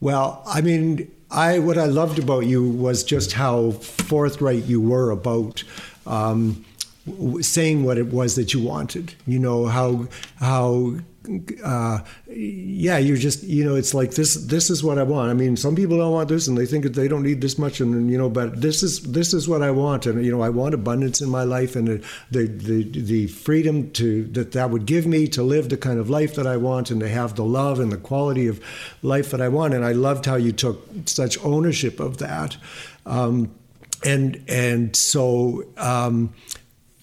Well, 0.00 0.42
I 0.46 0.60
mean, 0.60 1.10
I 1.32 1.58
what 1.58 1.76
I 1.76 1.86
loved 1.86 2.20
about 2.20 2.46
you 2.46 2.70
was 2.70 3.02
just 3.02 3.32
how 3.32 3.72
forthright 3.72 4.64
you 4.64 4.80
were 4.80 5.10
about 5.10 5.64
um, 6.06 6.64
saying 7.40 7.82
what 7.82 7.98
it 7.98 8.06
was 8.06 8.36
that 8.36 8.54
you 8.54 8.60
wanted. 8.60 9.14
You 9.26 9.40
know 9.40 9.66
how 9.66 10.06
how 10.36 10.94
uh, 11.62 12.00
yeah, 12.28 12.98
you're 12.98 13.16
just 13.16 13.42
you 13.42 13.64
know 13.64 13.74
it's 13.74 13.94
like 13.94 14.12
this 14.12 14.34
this 14.34 14.70
is 14.70 14.82
what 14.82 14.98
I 14.98 15.02
want. 15.02 15.30
I 15.30 15.34
mean, 15.34 15.56
some 15.56 15.76
people 15.76 15.98
don't 15.98 16.12
want 16.12 16.28
this 16.28 16.48
and 16.48 16.56
they 16.56 16.66
think 16.66 16.84
they 16.84 17.08
don't 17.08 17.22
need 17.22 17.40
this 17.40 17.58
much, 17.58 17.80
and 17.80 18.10
you 18.10 18.18
know, 18.18 18.28
but 18.28 18.60
this 18.60 18.82
is 18.82 19.00
this 19.02 19.32
is 19.32 19.48
what 19.48 19.62
I 19.62 19.70
want, 19.70 20.06
and 20.06 20.24
you 20.24 20.30
know, 20.30 20.42
I 20.42 20.48
want 20.48 20.74
abundance 20.74 21.20
in 21.20 21.28
my 21.28 21.44
life 21.44 21.76
and 21.76 21.88
the 21.88 22.04
the 22.30 22.46
the, 22.46 22.82
the 23.02 23.26
freedom 23.28 23.90
to 23.92 24.24
that 24.32 24.52
that 24.52 24.70
would 24.70 24.86
give 24.86 25.06
me 25.06 25.28
to 25.28 25.42
live 25.42 25.68
the 25.68 25.76
kind 25.76 25.98
of 25.98 26.10
life 26.10 26.34
that 26.34 26.46
I 26.46 26.56
want 26.56 26.90
and 26.90 27.00
to 27.00 27.08
have 27.08 27.36
the 27.36 27.44
love 27.44 27.80
and 27.80 27.92
the 27.92 27.98
quality 27.98 28.46
of 28.46 28.60
life 29.02 29.30
that 29.30 29.40
I 29.40 29.48
want. 29.48 29.74
And 29.74 29.84
I 29.84 29.92
loved 29.92 30.26
how 30.26 30.36
you 30.36 30.52
took 30.52 30.86
such 31.06 31.42
ownership 31.44 32.00
of 32.00 32.18
that, 32.18 32.56
um, 33.06 33.52
and 34.04 34.42
and 34.48 34.96
so. 34.96 35.64
Um, 35.76 36.34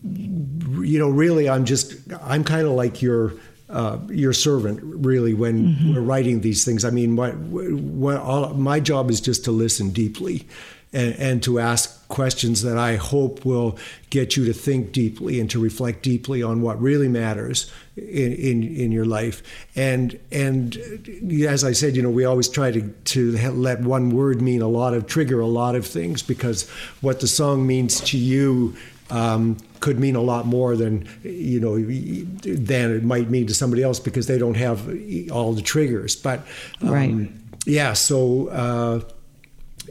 you 0.03 0.99
know, 0.99 1.09
really, 1.09 1.49
I'm 1.49 1.65
just, 1.65 1.95
I'm 2.21 2.43
kind 2.43 2.67
of 2.67 2.73
like 2.73 3.01
your, 3.01 3.33
uh, 3.69 3.99
your 4.09 4.33
servant 4.33 4.79
really 4.81 5.33
when 5.33 5.75
mm-hmm. 5.75 5.93
we're 5.93 6.01
writing 6.01 6.41
these 6.41 6.63
things. 6.63 6.85
I 6.85 6.89
mean, 6.89 7.15
what 7.15 8.17
all, 8.17 8.53
my 8.53 8.79
job 8.79 9.09
is 9.09 9.19
just 9.19 9.43
to 9.45 9.51
listen 9.51 9.89
deeply 9.89 10.47
and, 10.93 11.13
and, 11.15 11.43
to 11.43 11.59
ask 11.59 12.07
questions 12.07 12.61
that 12.61 12.77
I 12.77 12.95
hope 12.95 13.43
will 13.43 13.77
get 14.09 14.37
you 14.37 14.45
to 14.45 14.53
think 14.53 14.93
deeply 14.93 15.41
and 15.41 15.51
to 15.51 15.59
reflect 15.59 16.01
deeply 16.01 16.41
on 16.41 16.61
what 16.61 16.81
really 16.81 17.09
matters 17.09 17.69
in, 17.97 18.31
in, 18.33 18.63
in 18.63 18.91
your 18.93 19.03
life. 19.03 19.43
And 19.75 20.17
and 20.31 20.77
as 21.45 21.65
I 21.65 21.73
said, 21.73 21.97
you 21.97 22.01
know, 22.01 22.09
we 22.09 22.23
always 22.23 22.47
try 22.47 22.71
to 22.71 22.81
to 22.81 23.51
let 23.51 23.81
one 23.81 24.11
word 24.11 24.41
mean 24.41 24.61
a 24.61 24.69
lot 24.69 24.93
of 24.93 25.07
trigger 25.07 25.41
a 25.41 25.47
lot 25.47 25.75
of 25.75 25.85
things 25.85 26.23
because 26.23 26.69
what 27.01 27.19
the 27.19 27.27
song 27.27 27.67
means 27.67 27.99
to 28.01 28.17
you 28.17 28.77
um, 29.09 29.57
could 29.79 29.99
mean 29.99 30.15
a 30.15 30.21
lot 30.21 30.45
more 30.45 30.75
than 30.75 31.07
you 31.23 31.59
know 31.59 31.75
than 31.77 32.95
it 32.95 33.03
might 33.03 33.29
mean 33.29 33.47
to 33.47 33.53
somebody 33.53 33.83
else 33.83 33.99
because 33.99 34.27
they 34.27 34.37
don't 34.37 34.57
have 34.57 34.87
all 35.31 35.53
the 35.53 35.61
triggers. 35.61 36.15
But 36.15 36.41
um, 36.81 36.89
right, 36.89 37.29
yeah. 37.65 37.93
So 37.93 38.47
uh, 38.47 39.01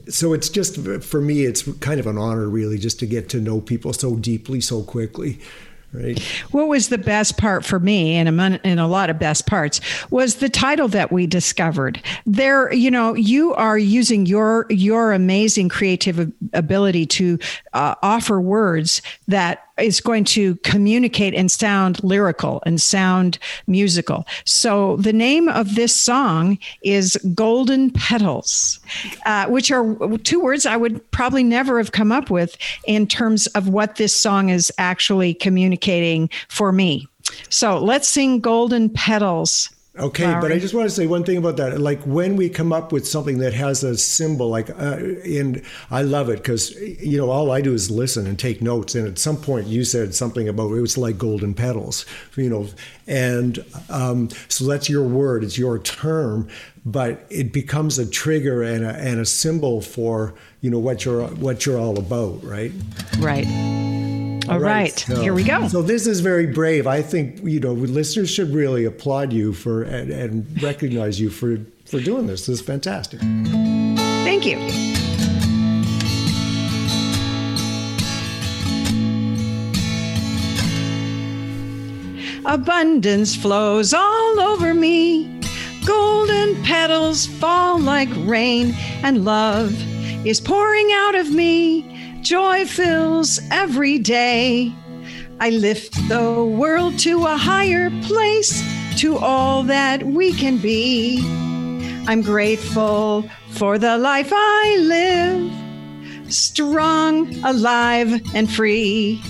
so 0.09 0.33
it's 0.33 0.49
just 0.49 0.79
for 1.03 1.21
me, 1.21 1.43
it's 1.43 1.63
kind 1.79 1.99
of 2.01 2.07
an 2.07 2.19
honor, 2.19 2.49
really, 2.49 2.79
just 2.79 2.99
to 3.01 3.07
get 3.07 3.29
to 3.31 3.41
know 3.41 3.61
people 3.61 3.93
so 3.93 4.17
deeply, 4.17 4.61
so 4.61 4.83
quickly. 4.83 5.41
Right. 5.97 6.21
What 6.51 6.69
was 6.69 6.89
the 6.91 6.99
best 6.99 7.39
part 7.39 7.65
for 7.65 7.81
me, 7.81 8.17
and 8.17 8.29
a, 8.29 8.61
and 8.65 8.79
a 8.79 8.87
lot 8.87 9.09
of 9.09 9.19
best 9.19 9.47
parts, 9.47 9.81
was 10.11 10.37
the 10.37 10.51
title 10.51 10.89
that 10.89 11.11
we 11.11 11.27
discovered. 11.27 12.03
There, 12.27 12.71
you 12.73 12.91
know, 12.91 13.15
you 13.15 13.55
are 13.55 13.79
using 13.79 14.27
your 14.27 14.67
your 14.69 15.13
amazing 15.13 15.71
creative 15.71 16.31
ability 16.53 17.07
to 17.07 17.39
uh, 17.73 17.95
offer 18.03 18.41
words 18.41 19.01
that 19.29 19.63
is 19.79 20.01
going 20.01 20.25
to 20.25 20.57
communicate 20.57 21.35
and 21.35 21.51
sound 21.51 22.03
lyrical 22.03 22.63
and 22.65 22.81
sound 22.81 23.39
musical. 23.67 24.27
So 24.47 24.97
the 24.97 25.13
name 25.13 25.49
of 25.49 25.75
this 25.75 25.95
song 25.95 26.59
is 26.83 27.19
Golden 27.35 27.91
Petals, 27.91 28.81
uh, 29.27 29.47
which 29.49 29.71
are 29.71 30.17
two 30.19 30.41
words 30.41 30.65
I 30.65 30.79
would 30.79 31.11
probably 31.11 31.45
never 31.45 31.77
have 31.77 31.93
come 31.93 32.11
up 32.11 32.31
with 32.31 32.57
in 32.87 33.07
terms 33.07 33.49
of 33.49 33.69
what 33.69 33.97
this 33.97 34.17
song 34.17 34.49
is 34.49 34.73
actually 34.79 35.35
communicating 35.35 35.86
for 36.49 36.73
me. 36.73 37.09
So 37.49 37.79
let's 37.79 38.09
sing 38.09 38.41
Golden 38.41 38.91
Petals. 38.91 39.71
Okay, 39.99 40.27
but 40.43 40.53
I 40.53 40.59
just 40.59 40.75
want 40.75 40.87
to 40.87 40.95
say 40.95 41.07
one 41.07 41.25
thing 41.25 41.39
about 41.39 41.57
that. 41.57 41.81
Like 41.81 42.03
when 42.03 42.37
we 42.37 42.51
come 42.51 42.71
up 42.71 42.93
with 42.93 43.09
something 43.09 43.39
that 43.39 43.55
has 43.55 43.83
a 43.83 43.97
symbol, 43.97 44.51
like, 44.51 44.69
uh, 44.69 44.99
and 45.25 45.63
I 45.91 46.03
love 46.03 46.29
it 46.29 46.37
because, 46.37 46.73
you 47.01 47.17
know, 47.17 47.31
all 47.31 47.51
I 47.51 47.63
do 47.63 47.73
is 47.73 47.91
listen 47.91 48.27
and 48.27 48.39
take 48.39 48.61
notes. 48.61 48.95
And 48.95 49.09
at 49.09 49.19
some 49.19 49.39
point 49.39 49.69
you 49.69 49.85
said 49.85 50.15
something 50.15 50.51
about 50.51 50.73
it 50.73 50.83
was 50.83 50.99
like 50.99 51.17
golden 51.17 51.55
petals, 51.55 52.05
you 52.37 52.51
know, 52.51 52.69
and 53.07 53.65
um, 53.89 54.29
so 54.49 54.67
that's 54.67 54.91
your 54.91 55.05
word, 55.05 55.43
it's 55.43 55.57
your 55.57 55.79
term, 55.79 56.47
but 56.85 57.25
it 57.31 57.51
becomes 57.51 57.99
a 57.99 58.07
trigger 58.07 58.63
and 58.63 58.85
a, 58.85 58.95
and 58.97 59.19
a 59.19 59.25
symbol 59.25 59.81
for, 59.81 60.35
you 60.61 60.69
know, 60.69 60.79
what 60.79 61.07
you're, 61.07 61.27
what 61.29 61.65
you're 61.65 61.79
all 61.79 61.99
about, 61.99 62.45
right? 62.45 62.73
Right. 63.19 63.47
All 64.49 64.61
right, 64.61 64.73
right. 64.73 64.99
So, 64.99 65.21
here 65.21 65.35
we 65.35 65.43
go. 65.43 65.67
So 65.69 65.83
this 65.83 66.07
is 66.07 66.21
very 66.21 66.47
brave. 66.47 66.87
I 66.87 67.03
think 67.03 67.43
you 67.43 67.59
know 67.59 67.73
listeners 67.73 68.31
should 68.31 68.53
really 68.53 68.85
applaud 68.85 69.33
you 69.33 69.53
for 69.53 69.83
and, 69.83 70.11
and 70.11 70.63
recognize 70.63 71.21
you 71.21 71.31
for 71.31 71.59
for 71.85 72.01
doing 72.01 72.27
this. 72.27 72.47
This 72.47 72.61
is 72.61 72.67
fantastic. 72.67 73.21
Thank 73.21 74.47
you. 74.47 74.57
Abundance 82.45 83.35
flows 83.35 83.93
all 83.93 84.41
over 84.41 84.73
me. 84.73 85.41
Golden 85.85 86.63
petals 86.63 87.27
fall 87.27 87.81
like 87.81 88.09
rain, 88.19 88.75
and 89.03 89.25
love 89.25 89.75
is 90.25 90.41
pouring 90.41 90.91
out 90.93 91.17
of 91.17 91.31
me 91.31 91.96
joy 92.27 92.67
fills 92.67 93.39
every 93.53 93.99
day. 93.99 94.75
I 95.39 95.51
lift 95.51 95.95
the 96.09 96.45
world 96.45 96.99
to 97.01 97.25
a 97.25 97.37
higher 97.37 97.89
place, 98.03 98.65
to 98.99 99.17
all 99.17 99.63
that 99.63 100.03
we 100.03 100.33
can 100.33 100.59
be. 100.59 101.21
I'm 102.09 102.23
grateful 102.23 103.31
for 103.51 103.79
the 103.79 103.97
life 103.97 104.31
I 104.33 104.77
live, 104.81 106.33
strong, 106.33 107.33
alive, 107.45 108.21
and 108.35 108.51
free. 108.51 109.23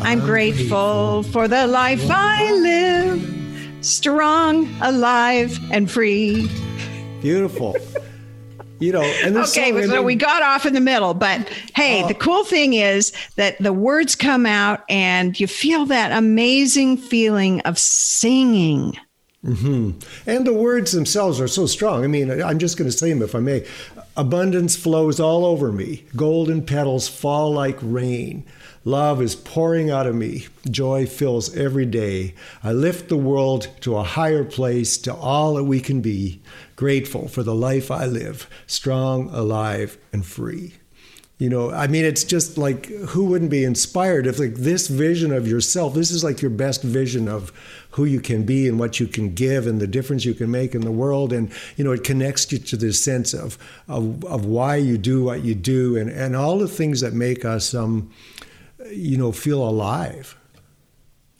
I'm, 0.00 0.20
grateful, 0.20 1.24
for 1.24 1.48
the 1.48 1.66
life 1.66 2.06
I 2.08 2.52
live, 2.52 3.84
strong, 3.84 4.72
alive, 4.80 5.58
and 5.72 5.90
free. 5.90 6.48
Beautiful. 7.20 7.74
You 8.80 8.92
know, 8.92 9.02
and 9.02 9.36
okay, 9.36 9.72
so 9.72 9.86
then, 9.86 10.04
we 10.04 10.14
got 10.14 10.42
off 10.42 10.66
in 10.66 10.74
the 10.74 10.80
middle, 10.80 11.14
but 11.14 11.48
hey, 11.74 12.02
uh, 12.02 12.08
the 12.08 12.14
cool 12.14 12.44
thing 12.44 12.74
is 12.74 13.12
that 13.36 13.58
the 13.58 13.72
words 13.72 14.14
come 14.14 14.46
out 14.46 14.84
and 14.88 15.38
you 15.38 15.46
feel 15.46 15.86
that 15.86 16.12
amazing 16.12 16.96
feeling 16.96 17.60
of 17.62 17.78
singing. 17.78 18.96
Mm-hmm. 19.44 19.98
And 20.28 20.46
the 20.46 20.52
words 20.52 20.92
themselves 20.92 21.40
are 21.40 21.48
so 21.48 21.66
strong. 21.66 22.04
I 22.04 22.08
mean, 22.08 22.42
I'm 22.42 22.58
just 22.58 22.76
going 22.76 22.90
to 22.90 22.96
say 22.96 23.10
them 23.10 23.22
if 23.22 23.34
I 23.34 23.40
may. 23.40 23.64
Abundance 24.16 24.74
flows 24.74 25.20
all 25.20 25.44
over 25.44 25.70
me. 25.70 26.04
Golden 26.16 26.64
petals 26.64 27.06
fall 27.08 27.52
like 27.52 27.78
rain. 27.80 28.44
Love 28.84 29.22
is 29.22 29.36
pouring 29.36 29.90
out 29.90 30.06
of 30.06 30.14
me. 30.14 30.46
Joy 30.68 31.06
fills 31.06 31.54
every 31.54 31.86
day. 31.86 32.34
I 32.64 32.72
lift 32.72 33.08
the 33.08 33.16
world 33.16 33.68
to 33.82 33.96
a 33.96 34.02
higher 34.02 34.44
place, 34.44 34.98
to 34.98 35.14
all 35.14 35.54
that 35.54 35.64
we 35.64 35.80
can 35.80 36.00
be. 36.00 36.40
Grateful 36.78 37.26
for 37.26 37.42
the 37.42 37.56
life 37.56 37.90
I 37.90 38.06
live, 38.06 38.48
strong, 38.68 39.30
alive, 39.30 39.98
and 40.12 40.24
free. 40.24 40.74
You 41.36 41.48
know, 41.48 41.72
I 41.72 41.88
mean, 41.88 42.04
it's 42.04 42.22
just 42.22 42.56
like 42.56 42.86
who 42.86 43.24
wouldn't 43.24 43.50
be 43.50 43.64
inspired 43.64 44.28
if 44.28 44.38
like 44.38 44.54
this 44.54 44.86
vision 44.86 45.32
of 45.32 45.48
yourself, 45.48 45.94
this 45.94 46.12
is 46.12 46.22
like 46.22 46.40
your 46.40 46.52
best 46.52 46.84
vision 46.84 47.26
of 47.26 47.50
who 47.90 48.04
you 48.04 48.20
can 48.20 48.44
be 48.44 48.68
and 48.68 48.78
what 48.78 49.00
you 49.00 49.08
can 49.08 49.34
give 49.34 49.66
and 49.66 49.80
the 49.80 49.88
difference 49.88 50.24
you 50.24 50.34
can 50.34 50.52
make 50.52 50.72
in 50.72 50.82
the 50.82 50.92
world. 50.92 51.32
And, 51.32 51.50
you 51.76 51.82
know, 51.82 51.90
it 51.90 52.04
connects 52.04 52.52
you 52.52 52.58
to 52.58 52.76
this 52.76 53.02
sense 53.02 53.34
of, 53.34 53.58
of, 53.88 54.24
of 54.24 54.44
why 54.44 54.76
you 54.76 54.98
do 54.98 55.24
what 55.24 55.42
you 55.42 55.56
do 55.56 55.96
and, 55.96 56.08
and 56.08 56.36
all 56.36 56.60
the 56.60 56.68
things 56.68 57.00
that 57.00 57.12
make 57.12 57.44
us, 57.44 57.74
um, 57.74 58.08
you 58.92 59.16
know, 59.16 59.32
feel 59.32 59.68
alive. 59.68 60.37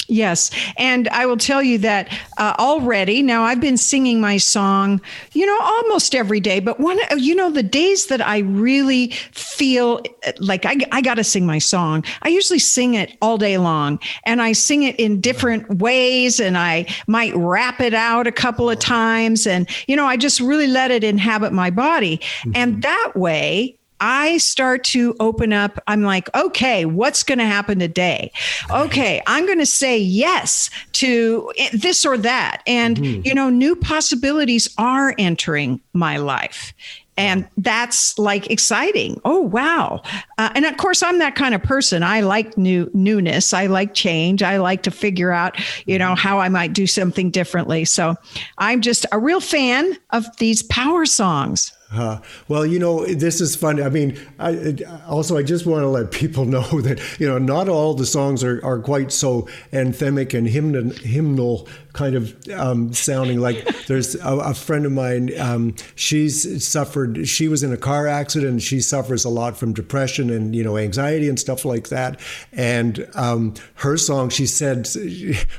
Yes. 0.08 0.50
And 0.78 1.06
I 1.08 1.26
will 1.26 1.36
tell 1.36 1.62
you 1.62 1.76
that 1.78 2.10
uh, 2.38 2.54
already, 2.58 3.22
now 3.22 3.42
I've 3.42 3.60
been 3.60 3.76
singing 3.76 4.22
my 4.22 4.38
song, 4.38 5.02
you 5.32 5.44
know, 5.44 5.58
almost 5.60 6.14
every 6.14 6.40
day. 6.40 6.60
But 6.60 6.80
one, 6.80 6.98
you 7.18 7.34
know, 7.34 7.50
the 7.50 7.62
days 7.62 8.06
that 8.06 8.26
I 8.26 8.38
really 8.38 9.10
feel 9.32 10.02
like 10.38 10.64
I, 10.64 10.76
I 10.92 11.02
got 11.02 11.14
to 11.14 11.24
sing 11.24 11.44
my 11.44 11.58
song, 11.58 12.04
I 12.22 12.28
usually 12.28 12.58
sing 12.58 12.94
it 12.94 13.18
all 13.20 13.36
day 13.36 13.58
long. 13.58 14.00
And 14.24 14.40
I 14.40 14.52
sing 14.52 14.82
it 14.82 14.96
in 14.96 15.20
different 15.20 15.78
ways 15.78 16.40
and 16.40 16.56
I 16.56 16.86
might 17.06 17.36
rap 17.36 17.80
it 17.80 17.92
out 17.92 18.26
a 18.26 18.32
couple 18.32 18.70
of 18.70 18.78
times. 18.78 19.46
And, 19.46 19.68
you 19.86 19.94
know, 19.94 20.06
I 20.06 20.16
just 20.16 20.40
really 20.40 20.68
let 20.68 20.90
it 20.90 21.04
inhabit 21.04 21.52
my 21.52 21.68
body. 21.68 22.16
Mm-hmm. 22.16 22.52
And 22.54 22.82
that 22.82 23.12
way, 23.14 23.77
I 24.00 24.38
start 24.38 24.84
to 24.84 25.14
open 25.20 25.52
up. 25.52 25.82
I'm 25.86 26.02
like, 26.02 26.34
okay, 26.34 26.84
what's 26.84 27.22
going 27.22 27.38
to 27.38 27.46
happen 27.46 27.78
today? 27.78 28.32
Okay, 28.70 29.22
I'm 29.26 29.46
going 29.46 29.58
to 29.58 29.66
say 29.66 29.98
yes 29.98 30.70
to 30.92 31.52
this 31.72 32.04
or 32.04 32.16
that. 32.18 32.62
And, 32.66 32.96
mm-hmm. 32.96 33.22
you 33.24 33.34
know, 33.34 33.50
new 33.50 33.76
possibilities 33.76 34.72
are 34.78 35.14
entering 35.18 35.80
my 35.92 36.16
life. 36.16 36.72
And 37.16 37.48
that's 37.56 38.16
like 38.16 38.48
exciting. 38.48 39.20
Oh, 39.24 39.40
wow. 39.40 40.02
Uh, 40.38 40.50
and 40.54 40.64
of 40.64 40.76
course, 40.76 41.02
I'm 41.02 41.18
that 41.18 41.34
kind 41.34 41.52
of 41.52 41.60
person. 41.60 42.04
I 42.04 42.20
like 42.20 42.56
new 42.56 42.88
newness. 42.94 43.52
I 43.52 43.66
like 43.66 43.92
change. 43.92 44.40
I 44.40 44.58
like 44.58 44.84
to 44.84 44.92
figure 44.92 45.32
out, 45.32 45.56
you 45.84 45.98
know, 45.98 46.14
how 46.14 46.38
I 46.38 46.48
might 46.48 46.72
do 46.74 46.86
something 46.86 47.32
differently. 47.32 47.84
So 47.84 48.14
I'm 48.58 48.80
just 48.80 49.04
a 49.10 49.18
real 49.18 49.40
fan 49.40 49.98
of 50.10 50.24
these 50.36 50.62
power 50.62 51.04
songs. 51.04 51.72
Uh, 51.90 52.20
well, 52.48 52.66
you 52.66 52.78
know, 52.78 53.06
this 53.06 53.40
is 53.40 53.56
fun. 53.56 53.82
I 53.82 53.88
mean, 53.88 54.18
I, 54.38 54.76
also, 55.06 55.38
I 55.38 55.42
just 55.42 55.64
want 55.64 55.82
to 55.82 55.88
let 55.88 56.10
people 56.10 56.44
know 56.46 56.62
that, 56.82 57.00
you 57.18 57.26
know, 57.26 57.38
not 57.38 57.68
all 57.68 57.94
the 57.94 58.06
songs 58.06 58.44
are, 58.44 58.64
are 58.64 58.78
quite 58.78 59.10
so 59.10 59.48
anthemic 59.72 60.34
and 60.36 60.46
hymnal, 60.46 60.90
hymnal 60.90 61.66
kind 61.98 62.14
of 62.14 62.48
um, 62.50 62.92
sounding 62.92 63.40
like 63.40 63.86
there's 63.86 64.14
a, 64.14 64.36
a 64.36 64.54
friend 64.54 64.86
of 64.86 64.92
mine. 64.92 65.36
Um, 65.38 65.74
she's 65.96 66.64
suffered. 66.66 67.26
She 67.26 67.48
was 67.48 67.64
in 67.64 67.72
a 67.72 67.76
car 67.76 68.06
accident. 68.06 68.62
she 68.62 68.80
suffers 68.80 69.24
a 69.24 69.28
lot 69.28 69.56
from 69.56 69.72
depression 69.72 70.30
and 70.30 70.54
you 70.54 70.62
know 70.62 70.76
anxiety 70.76 71.28
and 71.28 71.40
stuff 71.40 71.64
like 71.64 71.88
that. 71.88 72.20
And 72.52 73.08
um, 73.14 73.54
her 73.74 73.96
song, 73.96 74.28
she 74.28 74.46
said, 74.46 74.88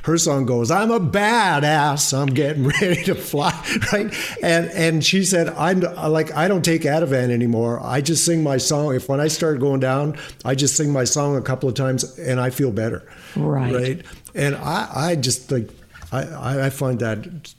her 0.04 0.16
song 0.16 0.46
goes, 0.46 0.70
"I'm 0.70 0.90
a 0.90 0.98
badass. 0.98 2.16
I'm 2.16 2.28
getting 2.28 2.66
ready 2.80 3.04
to 3.04 3.14
fly." 3.14 3.50
Right. 3.92 4.14
And 4.42 4.70
and 4.70 5.04
she 5.04 5.24
said, 5.24 5.48
"I'm 5.48 5.80
like 5.80 6.19
I 6.34 6.48
don't 6.48 6.64
take 6.64 6.82
Ativan 6.82 7.30
anymore. 7.30 7.80
I 7.82 8.00
just 8.00 8.24
sing 8.24 8.42
my 8.42 8.56
song. 8.58 8.94
If 8.94 9.08
when 9.08 9.20
I 9.20 9.28
start 9.28 9.60
going 9.60 9.80
down, 9.80 10.16
I 10.44 10.54
just 10.54 10.76
sing 10.76 10.92
my 10.92 11.04
song 11.04 11.36
a 11.36 11.42
couple 11.42 11.68
of 11.68 11.74
times 11.74 12.18
and 12.18 12.40
I 12.40 12.50
feel 12.50 12.72
better." 12.72 13.06
Right. 13.36 13.74
Right. 13.74 14.06
And 14.34 14.56
I 14.56 14.88
I 14.94 15.16
just 15.16 15.50
like 15.50 15.70
I, 16.12 16.66
I 16.66 16.70
find 16.70 16.98
that 17.00 17.54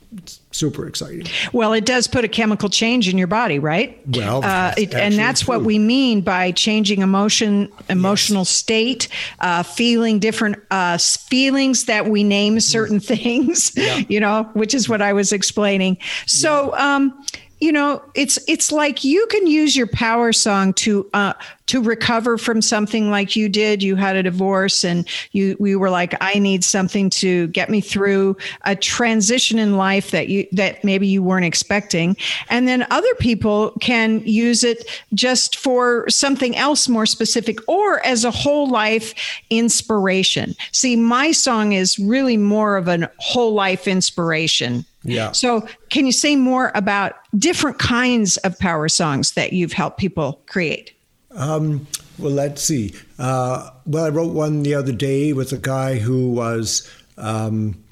super 0.52 0.88
exciting. 0.88 1.26
Well, 1.54 1.72
it 1.72 1.86
does 1.86 2.08
put 2.08 2.26
a 2.26 2.28
chemical 2.28 2.68
change 2.68 3.08
in 3.08 3.18
your 3.18 3.28
body, 3.28 3.60
right? 3.60 4.00
Well, 4.08 4.44
uh, 4.44 4.74
it, 4.78 4.94
and 4.94 5.16
that's 5.16 5.42
true. 5.42 5.56
what 5.56 5.66
we 5.66 5.80
mean 5.80 6.20
by 6.20 6.52
changing 6.52 7.02
emotion, 7.02 7.72
emotional 7.90 8.42
yes. 8.42 8.50
state, 8.50 9.08
uh, 9.40 9.64
feeling 9.64 10.20
different 10.20 10.58
uh, 10.70 10.98
feelings 10.98 11.86
that 11.86 12.08
we 12.08 12.24
name 12.24 12.60
certain 12.60 13.00
things. 13.00 13.72
Yeah. 13.78 14.02
You 14.10 14.20
know, 14.20 14.50
which 14.54 14.74
is 14.74 14.90
what 14.90 15.02
I 15.02 15.14
was 15.14 15.32
explaining. 15.32 15.98
So. 16.26 16.76
Yeah. 16.76 16.96
Um, 16.96 17.26
you 17.62 17.72
know 17.72 18.02
it's 18.16 18.40
it's 18.48 18.72
like 18.72 19.04
you 19.04 19.26
can 19.28 19.48
use 19.48 19.78
your 19.78 19.88
power 19.88 20.34
song 20.34 20.74
to 20.74 21.08
uh 21.14 21.34
to 21.68 21.82
recover 21.82 22.38
from 22.38 22.62
something 22.62 23.10
like 23.10 23.38
you 23.38 23.48
did. 23.48 23.82
You 23.82 23.96
had 23.96 24.18
a 24.18 24.24
divorce 24.24 24.84
and 24.84 25.08
you 25.32 25.56
we 25.58 25.74
were 25.78 25.90
like 25.90 26.14
i 26.20 26.38
need 26.38 26.66
something 26.66 27.10
to 27.10 27.48
get 27.48 27.70
me 27.70 27.80
through 27.80 28.36
a 28.66 28.76
transition 28.76 29.58
in 29.58 29.78
life 29.78 30.12
that 30.12 30.28
you 30.28 30.46
that 30.52 30.84
maybe 30.84 31.08
you 31.08 31.24
weren't 31.24 31.46
expecting. 31.46 32.18
And 32.50 32.68
then 32.68 32.86
other 32.90 33.14
people 33.20 33.72
can 33.80 34.22
use 34.26 34.66
it 34.66 34.84
just 35.14 35.56
for 35.56 36.10
something 36.10 36.58
else 36.58 36.90
more 36.90 37.06
specific 37.06 37.60
or 37.70 38.06
as 38.06 38.26
a 38.26 38.32
whole 38.32 38.70
life 38.70 39.14
inspiration. 39.50 40.56
See 40.74 40.96
my 40.96 41.32
song 41.32 41.74
is 41.74 41.98
really 42.00 42.38
more 42.38 42.76
of 42.76 42.88
a 42.88 43.10
whole 43.20 43.54
life 43.54 43.88
inspiration 43.88 44.84
yeah. 45.04 45.32
So, 45.32 45.68
can 45.90 46.06
you 46.06 46.12
say 46.12 46.36
more 46.36 46.72
about 46.76 47.14
different 47.38 47.80
kinds 47.80 48.38
of 48.38 48.58
power 48.60 48.88
songs 48.88 49.34
that 49.34 49.54
you've 49.54 49.74
helped 49.74 49.98
people 49.98 50.42
create? 50.46 50.94
Um, 51.32 51.88
well, 52.18 52.34
let's 52.34 52.62
see. 52.62 52.94
Uh, 53.18 53.70
well, 53.86 54.06
I 54.06 54.10
wrote 54.10 54.34
one 54.34 54.64
the 54.64 54.76
other 54.76 54.92
day 54.92 55.34
with 55.34 55.52
a 55.54 55.58
guy 55.58 55.98
who 55.98 56.32
was 56.32 56.90
um, 57.18 57.84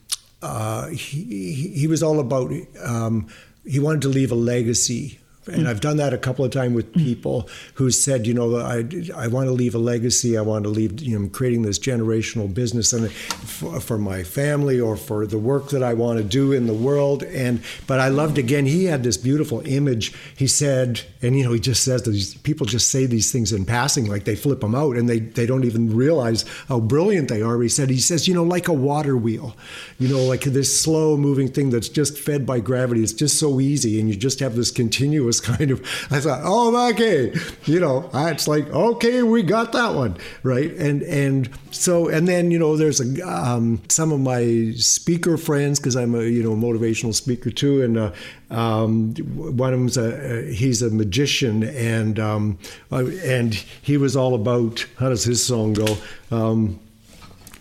uh, 0.42 0.88
he, 0.88 1.72
he 1.76 1.88
was 1.88 2.04
all 2.04 2.20
about 2.20 2.52
um, 2.84 3.28
he 3.66 3.80
wanted 3.80 4.02
to 4.04 4.10
leave 4.10 4.32
a 4.32 4.36
legacy 4.36 5.19
and 5.50 5.68
I've 5.68 5.82
done 5.82 5.98
that 5.98 6.14
a 6.14 6.18
couple 6.18 6.46
of 6.46 6.52
times 6.52 6.74
with 6.76 6.94
mm. 6.94 7.04
people 7.04 7.50
who 7.76 7.92
said, 7.92 8.28
you 8.28 8.34
know, 8.34 8.58
I, 8.58 8.86
I 9.16 9.28
want 9.28 9.48
to 9.48 9.54
leave 9.54 9.76
a 9.76 9.80
legacy. 9.80 10.38
I 10.38 10.42
want 10.42 10.64
to 10.64 10.70
leave, 10.70 11.02
you 11.02 11.18
know, 11.18 11.30
creating 11.30 11.64
this 11.64 11.80
generational 11.80 12.54
business 12.54 12.94
and 12.94 13.12
for, 13.12 13.80
for, 13.80 13.98
my 14.00 14.24
family 14.24 14.80
or 14.80 14.96
for 14.96 15.28
the 15.28 15.38
work 15.38 15.70
that 15.70 15.84
I 15.84 15.94
want 15.94 16.20
to 16.20 16.24
do 16.24 16.54
in 16.54 16.68
the 16.68 16.74
world. 16.74 17.24
And 17.24 17.62
but 17.86 18.00
I 18.00 18.08
loved 18.08 18.38
again. 18.38 18.66
He 18.66 18.86
had 18.86 19.04
this 19.04 19.18
beautiful 19.18 19.62
image. 19.66 20.14
He 20.38 20.48
said, 20.48 21.02
and 21.22 21.38
you 21.38 21.44
know, 21.44 21.52
he 21.52 21.60
just 21.60 21.84
says 21.84 22.04
that 22.04 22.12
these 22.12 22.36
people 22.36 22.66
just 22.66 22.90
say 22.90 23.06
these 23.06 23.32
things 23.32 23.52
in 23.52 23.66
passing, 23.66 24.06
like 24.06 24.24
they 24.24 24.36
flip 24.36 24.62
them 24.62 24.76
out, 24.76 24.96
and 24.96 25.10
they 25.10 25.20
they 25.20 25.46
don't 25.46 25.66
even 25.66 25.96
realize 25.96 26.46
how 26.68 26.80
brilliant 26.80 27.28
they 27.28 27.42
are. 27.42 27.62
He 27.62 27.70
said, 27.70 27.90
he 27.90 28.00
says, 28.00 28.28
you 28.28 28.34
know, 28.34 28.44
like 28.44 28.68
a 28.68 28.74
water 28.74 29.18
wheel, 29.18 29.56
you 30.00 30.08
know, 30.08 30.24
like 30.24 30.42
this 30.42 30.80
slow 30.80 31.18
moving 31.18 31.50
thing 31.50 31.70
that's 31.70 31.90
just 31.90 32.18
fed 32.18 32.46
by 32.46 32.60
gravity. 32.60 33.04
It's 33.04 33.14
just 33.14 33.38
so 33.40 33.60
easy, 33.60 34.00
and 34.00 34.10
you 34.10 34.16
just 34.16 34.40
have 34.40 34.56
this 34.56 34.72
continuous 34.72 35.39
kind 35.44 35.72
of, 35.72 35.82
I 36.12 36.20
thought, 36.20 36.42
oh, 36.44 36.90
okay, 36.92 37.34
you 37.66 37.80
know, 37.80 38.10
it's 38.14 38.48
like, 38.48 38.68
okay, 38.68 39.24
we 39.24 39.44
got 39.44 39.72
that 39.74 39.94
one, 39.94 40.18
right? 40.44 40.72
And 40.74 41.02
and 41.04 41.50
so, 41.72 42.08
and 42.08 42.28
then, 42.28 42.52
you 42.52 42.60
know, 42.60 42.76
there's 42.76 43.00
a, 43.00 43.28
um, 43.28 43.82
some 43.90 44.12
of 44.12 44.20
my 44.20 44.74
speaker 44.76 45.38
friends, 45.38 45.80
because 45.80 45.96
I'm 45.96 46.16
a, 46.16 46.24
you 46.24 46.44
know, 46.44 46.56
motivational 46.56 47.14
speaker 47.14 47.50
too, 47.50 47.84
and 47.84 47.98
uh, 47.98 48.12
um, 48.50 49.14
one 49.16 49.74
of 49.74 49.80
them's 49.80 49.98
a, 49.98 50.52
he's 50.52 50.82
a 50.82 50.90
magician, 50.90 51.64
and 51.64 52.20
um, 52.20 52.58
uh, 52.92 53.06
and 53.24 53.54
he 53.54 53.98
was 53.98 54.16
all 54.16 54.36
about, 54.36 54.86
how 54.98 55.10
does 55.10 55.24
his 55.24 55.46
song 55.46 55.74
go? 55.74 55.98
Um, 56.32 56.80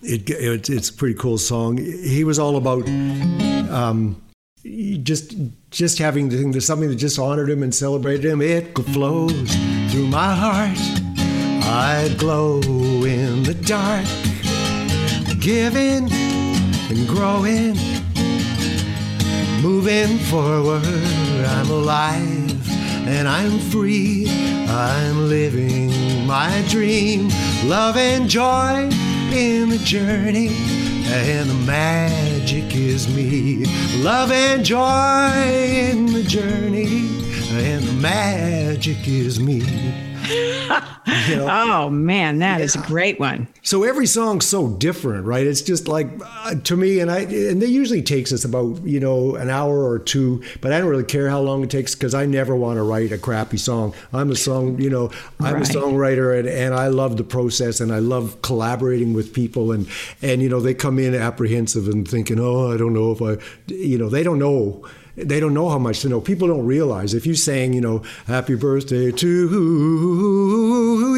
it, 0.03 0.31
it, 0.31 0.71
it's 0.71 0.89
a 0.91 0.93
pretty 0.93 1.19
cool 1.19 1.39
song. 1.39 1.79
He 1.79 2.25
was 2.25 2.39
all 2.39 2.57
about 2.57 2.87
um, 3.71 4.21
just 4.65 5.35
just 5.71 5.99
having 5.99 6.29
there's 6.51 6.67
something 6.67 6.89
that 6.89 6.97
just 6.97 7.19
honored 7.19 7.51
him 7.51 7.63
and 7.63 7.75
celebrated 7.75 8.25
him. 8.25 8.43
It 8.43 8.77
flows 8.93 9.55
through 9.91 10.07
my 10.09 10.35
heart. 10.35 10.79
I 11.71 12.15
glow 12.19 12.61
in 13.05 13.43
the 13.43 13.55
dark, 13.55 14.07
giving 15.41 16.11
and 16.91 17.07
growing, 17.07 17.77
moving 19.63 20.19
forward. 20.19 20.83
I'm 20.85 21.71
alive 21.71 22.69
and 23.09 23.29
I'm 23.29 23.59
free. 23.59 24.27
I'm 24.69 25.29
living 25.29 26.27
my 26.27 26.65
dream, 26.69 27.29
love 27.65 27.97
and 27.97 28.29
joy 28.29 28.89
in 29.33 29.69
the 29.69 29.81
journey 29.85 30.78
and 31.11 31.49
the 31.49 31.55
magic 31.55 32.75
is 32.75 33.09
me. 33.09 33.65
Love 34.03 34.31
and 34.31 34.65
joy 34.65 35.33
in 35.35 36.07
the 36.07 36.23
journey, 36.23 37.09
and 37.51 37.83
the 37.85 37.93
magic 37.95 39.09
is 39.09 39.41
me. 39.41 39.63
You 41.29 41.37
know? 41.37 41.49
Oh 41.51 41.91
man, 41.91 42.39
that 42.39 42.59
yeah. 42.59 42.65
is 42.65 42.75
a 42.75 42.81
great 42.81 43.21
one. 43.21 43.49
So 43.63 43.85
every 43.85 44.07
song's 44.07 44.47
so 44.47 44.69
different, 44.69 45.27
right? 45.27 45.47
It's 45.47 45.61
just 45.61 45.89
like 45.89 46.09
uh, 46.25 46.55
to 46.55 46.77
me, 46.77 47.01
and 47.01 47.11
I 47.11 47.21
and 47.21 47.63
it 47.63 47.69
usually 47.69 48.03
takes 48.03 48.33
us 48.33 48.45
about 48.45 48.83
you 48.85 49.01
know 49.01 49.37
an 49.37 49.51
hour 49.51 49.89
or 49.89 49.99
two, 49.99 50.43
but 50.61 50.73
I 50.73 50.79
don't 50.79 50.89
really 50.89 51.05
care 51.05 51.29
how 51.29 51.41
long 51.41 51.63
it 51.63 51.71
takes 51.71 51.95
because 51.95 52.15
I 52.15 52.27
never 52.27 52.57
want 52.57 52.79
to 52.79 52.83
write 52.83 53.13
a 53.13 53.19
crappy 53.19 53.59
song. 53.59 53.95
I'm 54.13 54.31
a 54.31 54.37
song, 54.37 54.81
you 54.81 54.91
know, 54.91 55.11
I'm 55.41 55.55
right. 55.55 55.69
a 55.69 55.73
songwriter, 55.73 56.39
and, 56.39 56.49
and 56.49 56.75
I 56.75 56.89
love 56.89 57.17
the 57.17 57.25
process, 57.25 57.81
and 57.81 57.93
I 57.93 57.99
love 57.99 58.41
collaborating 58.43 59.13
with 59.13 59.33
people, 59.33 59.73
and 59.73 59.89
and 60.23 60.43
you 60.43 60.49
know 60.49 60.61
they 60.61 60.75
come 60.75 60.99
in 60.99 61.15
apprehensive 61.15 61.89
and 61.89 62.09
thinking, 62.09 62.39
oh, 62.41 62.73
I 62.73 62.77
don't 62.77 62.95
know 62.95 63.13
if 63.13 63.23
I, 63.23 63.43
you 63.67 63.99
know, 63.99 64.09
they 64.09 64.23
don't 64.23 64.39
know 64.39 64.89
they 65.19 65.41
don't 65.41 65.55
know 65.55 65.69
how 65.69 65.79
much 65.79 66.01
to 66.01 66.09
know. 66.09 66.21
People 66.21 66.49
don't 66.49 66.65
realize 66.67 67.15
if 67.15 67.27
you 67.27 67.35
saying, 67.35 67.73
you 67.73 67.81
know, 67.81 68.03
happy 68.27 68.55
birthday 68.55 69.11
to 69.11 69.27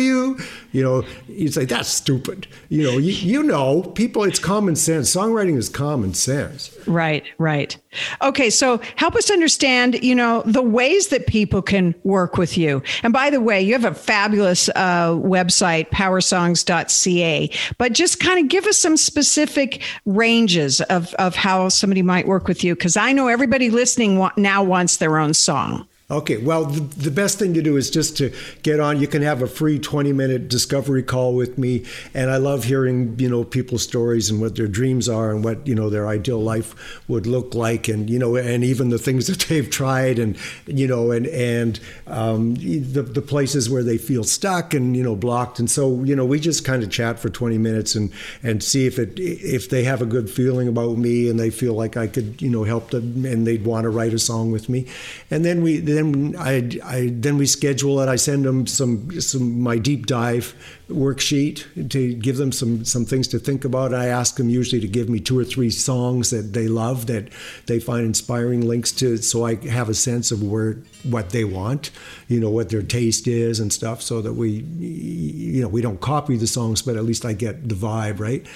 you, 0.01 0.39
you 0.73 0.83
know, 0.83 1.05
you 1.29 1.49
say 1.49 1.65
that's 1.65 1.89
stupid. 1.89 2.47
You 2.69 2.85
know, 2.85 2.99
you, 2.99 3.13
you 3.13 3.43
know, 3.43 3.83
people, 3.83 4.25
it's 4.25 4.39
common 4.39 4.77
sense. 4.77 5.15
Songwriting 5.15 5.57
is 5.57 5.69
common 5.69 6.15
sense. 6.15 6.77
Right, 6.87 7.25
right. 7.39 7.77
Okay, 8.23 8.51
so 8.51 8.81
help 8.97 9.17
us 9.17 9.31
understand, 9.31 10.03
you 10.03 10.15
know, 10.15 10.43
the 10.47 10.63
ways 10.63 11.09
that 11.09 11.27
people 11.27 11.61
can 11.61 11.95
work 12.05 12.37
with 12.37 12.57
you. 12.57 12.83
And 13.03 13.13
by 13.13 13.31
the 13.31 13.41
way, 13.41 13.61
you 13.61 13.73
have 13.73 13.85
a 13.85 13.95
fabulous 13.95 14.69
uh, 14.71 15.11
website, 15.11 15.91
powersongs.ca, 15.91 17.51
but 17.79 17.93
just 17.93 18.21
kind 18.21 18.39
of 18.39 18.49
give 18.49 18.67
us 18.67 18.79
some 18.79 18.97
specific 18.97 19.83
ranges 20.07 20.81
of, 20.83 21.13
of 21.15 21.35
how 21.35 21.69
somebody 21.69 22.03
might 22.03 22.29
work 22.29 22.47
with 22.47 22.63
you. 22.63 22.75
Because 22.75 22.97
I 22.97 23.13
know 23.13 23.27
everybody 23.27 23.71
listening 23.71 24.25
now 24.37 24.63
wants 24.63 24.99
their 24.99 25.19
own 25.19 25.35
song. 25.35 25.87
Okay, 26.11 26.39
well, 26.39 26.65
the, 26.65 26.81
the, 26.81 27.11
best 27.11 27.39
thing 27.39 27.55
to 27.55 27.63
do 27.63 27.77
is 27.77 27.89
just 27.89 28.17
to 28.17 28.35
get 28.65 28.81
on. 28.81 29.01
You 29.01 29.07
can 29.07 29.23
have 29.23 29.43
a 29.43 29.47
free 29.47 29.79
20 29.79 30.13
minute 30.13 30.49
discovery 30.49 31.05
call 31.05 31.37
with 31.37 31.57
me. 31.57 31.85
And 32.15 32.33
I 32.33 32.37
love 32.37 32.65
hearing, 32.65 33.17
you 33.21 33.29
know, 33.29 33.45
people's 33.45 33.85
stories 33.85 34.29
and 34.29 34.41
what 34.41 34.57
their 34.57 34.67
dreams 34.67 35.09
are 35.09 35.31
and 35.31 35.45
what, 35.45 35.65
you 35.69 35.75
know, 35.75 35.89
their 35.89 36.09
ideal 36.09 36.43
life 36.43 37.01
would 37.09 37.29
look 37.29 37.55
like. 37.55 37.87
And, 37.87 38.11
you 38.11 38.19
know, 38.19 38.35
and 38.35 38.65
even 38.65 38.89
the 38.89 38.99
things 38.99 39.27
that 39.29 39.41
they've 39.49 39.71
tried 39.71 40.19
and, 40.19 40.37
you 40.67 40.89
know, 40.89 41.13
and, 41.13 41.29
and 41.29 41.79
um, 42.09 42.57
the, 42.57 43.03
the 43.03 43.23
places 43.23 43.71
where 43.71 43.85
they 43.85 43.99
feel 43.99 44.25
stuck 44.25 44.75
and, 44.75 44.97
you 44.97 45.05
know, 45.05 45.15
blocked. 45.15 45.61
And 45.61 45.71
so, 45.71 46.03
you 46.03 46.17
know, 46.17 46.25
we 46.25 46.41
just 46.41 46.65
kind 46.65 46.83
of 46.83 46.91
chat 46.91 47.21
for 47.21 47.29
20 47.29 47.57
minutes 47.57 47.95
and, 47.95 48.11
and 48.43 48.65
see 48.65 48.87
if 48.87 48.99
it, 48.99 49.13
if 49.17 49.71
they 49.71 49.85
have 49.85 50.03
a 50.03 50.07
good 50.07 50.29
feeling 50.29 50.67
about 50.67 50.99
me 50.99 51.31
and 51.31 51.39
they 51.39 51.51
feel 51.51 51.75
like 51.75 51.97
I 51.97 52.09
could, 52.09 52.43
you 52.43 52.51
know, 52.51 52.65
help 52.65 52.91
them 52.91 53.25
and 53.25 53.47
they'd 53.47 53.65
want 53.65 53.85
to 53.85 53.91
write 53.91 54.13
a 54.13 54.19
song 54.19 54.51
with 54.51 54.69
me. 54.69 54.87
And 55.31 55.45
then 55.45 55.63
we, 55.63 55.79
then 56.01 56.37
I, 56.39 56.71
I 56.85 57.11
then 57.13 57.37
we 57.39 57.47
schedule 57.47 58.01
it. 58.01 58.09
I 58.09 58.17
send 58.17 58.45
them 58.45 58.67
some 58.67 59.21
some 59.21 59.61
my 59.61 59.79
deep 59.79 60.07
dive 60.07 60.55
worksheet 60.89 61.91
to 61.91 62.15
give 62.15 62.37
them 62.37 62.53
some 62.53 62.85
some 62.85 63.05
things 63.05 63.29
to 63.29 63.39
think 63.39 63.65
about. 63.65 63.95
I 63.95 64.07
ask 64.07 64.37
them 64.37 64.49
usually 64.49 64.81
to 64.81 64.89
give 64.89 65.09
me 65.09 65.21
two 65.21 65.39
or 65.39 65.45
three 65.45 65.71
songs 65.71 66.31
that 66.31 66.53
they 66.53 66.69
love 66.69 67.07
that 67.07 67.29
they 67.67 67.81
find 67.81 68.05
inspiring 68.05 68.67
links 68.67 68.93
to, 68.93 69.19
so 69.19 69.47
I 69.47 69.57
have 69.67 69.89
a 69.89 69.95
sense 69.95 70.31
of 70.31 70.43
where 70.43 70.79
what 71.05 71.31
they 71.31 71.45
want, 71.45 71.91
you 72.29 72.41
know, 72.41 72.51
what 72.51 72.71
their 72.71 72.83
taste 72.83 73.29
is 73.29 73.61
and 73.61 73.73
stuff, 73.73 74.03
so 74.03 74.21
that 74.23 74.35
we 74.35 74.65
you 74.79 75.63
know 75.63 75.69
we 75.69 75.83
don't 75.83 76.01
copy 76.01 76.37
the 76.37 76.47
songs, 76.47 76.83
but 76.83 76.97
at 76.97 77.05
least 77.05 77.25
I 77.25 77.33
get 77.33 77.69
the 77.69 77.75
vibe 77.75 78.21
right 78.21 78.47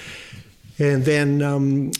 and 0.77 1.05
then 1.05 1.41
um, 1.41 1.91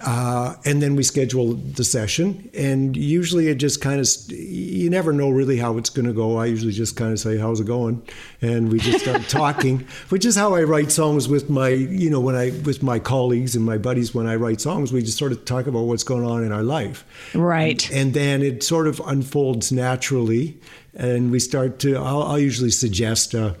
uh, 0.00 0.54
and 0.64 0.82
then 0.82 0.96
we 0.96 1.02
schedule 1.02 1.54
the 1.54 1.84
session. 1.84 2.50
And 2.54 2.96
usually 2.96 3.48
it 3.48 3.56
just 3.56 3.80
kind 3.80 4.00
of 4.00 4.08
you 4.30 4.90
never 4.90 5.12
know 5.12 5.30
really 5.30 5.58
how 5.58 5.78
it's 5.78 5.90
going 5.90 6.06
to 6.06 6.12
go. 6.12 6.36
I 6.36 6.46
usually 6.46 6.72
just 6.72 6.96
kind 6.96 7.12
of 7.12 7.20
say 7.20 7.38
how's 7.38 7.60
it 7.60 7.66
going? 7.66 8.02
And 8.42 8.70
we 8.70 8.78
just 8.78 9.00
start 9.00 9.22
talking 9.28 9.86
which 10.08 10.24
is 10.24 10.36
how 10.36 10.54
i 10.54 10.62
write 10.62 10.90
songs 10.90 11.28
with 11.28 11.48
my 11.50 11.68
you 11.68 12.10
know 12.10 12.20
when 12.20 12.34
i 12.34 12.50
with 12.64 12.82
my 12.82 12.98
colleagues 12.98 13.56
and 13.56 13.64
my 13.64 13.78
buddies 13.78 14.14
when 14.14 14.26
i 14.26 14.34
write 14.34 14.60
songs 14.60 14.92
we 14.92 15.02
just 15.02 15.18
sort 15.18 15.32
of 15.32 15.44
talk 15.44 15.66
about 15.66 15.80
what's 15.80 16.04
going 16.04 16.24
on 16.24 16.44
in 16.44 16.52
our 16.52 16.62
life. 16.62 17.04
Right. 17.34 17.88
And, 17.90 17.98
and 17.98 18.14
then 18.14 18.42
it 18.42 18.62
sort 18.62 18.86
of 18.86 19.00
unfolds 19.06 19.72
naturally 19.72 20.58
and 20.94 21.30
we 21.30 21.40
start 21.40 21.78
to 21.80 21.96
i'll, 21.96 22.22
I'll 22.22 22.38
usually 22.38 22.70
suggest 22.70 23.34
a 23.34 23.56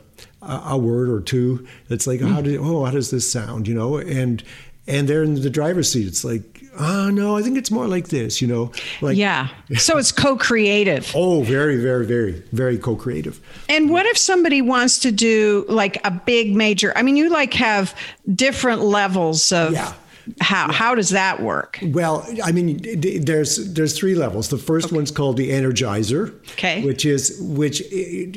a 0.48 0.78
word 0.78 1.08
or 1.08 1.20
two 1.20 1.66
that's 1.88 2.06
like, 2.06 2.20
mm. 2.20 2.30
how 2.30 2.40
did 2.40 2.58
oh, 2.58 2.84
how 2.84 2.92
does 2.92 3.10
this 3.10 3.30
sound? 3.30 3.68
You 3.68 3.74
know, 3.74 3.96
and 3.96 4.42
and 4.86 5.08
they're 5.08 5.22
in 5.22 5.34
the 5.34 5.50
driver's 5.50 5.90
seat. 5.90 6.06
It's 6.06 6.24
like, 6.24 6.62
oh 6.78 7.10
no, 7.10 7.36
I 7.36 7.42
think 7.42 7.58
it's 7.58 7.70
more 7.70 7.86
like 7.86 8.08
this. 8.08 8.40
You 8.40 8.48
know, 8.48 8.72
like 9.00 9.16
yeah. 9.16 9.48
So 9.76 9.98
it's 9.98 10.12
co-creative. 10.12 11.12
oh, 11.14 11.42
very, 11.42 11.76
very, 11.76 12.06
very, 12.06 12.42
very 12.52 12.78
co-creative. 12.78 13.40
And 13.68 13.90
what 13.90 14.06
if 14.06 14.16
somebody 14.16 14.62
wants 14.62 15.00
to 15.00 15.12
do 15.12 15.64
like 15.68 15.98
a 16.06 16.10
big 16.10 16.54
major? 16.54 16.92
I 16.96 17.02
mean, 17.02 17.16
you 17.16 17.28
like 17.30 17.54
have 17.54 17.94
different 18.34 18.82
levels 18.82 19.52
of. 19.52 19.72
Yeah 19.72 19.92
how 20.40 20.72
how 20.72 20.94
does 20.94 21.10
that 21.10 21.40
work? 21.40 21.78
Well, 21.82 22.26
I 22.42 22.52
mean, 22.52 22.80
there's 23.24 23.72
there's 23.72 23.96
three 23.96 24.14
levels. 24.14 24.48
The 24.48 24.58
first 24.58 24.86
okay. 24.86 24.96
one's 24.96 25.10
called 25.10 25.36
the 25.36 25.50
Energizer, 25.50 26.34
okay, 26.52 26.84
which 26.84 27.04
is 27.04 27.38
which 27.40 27.82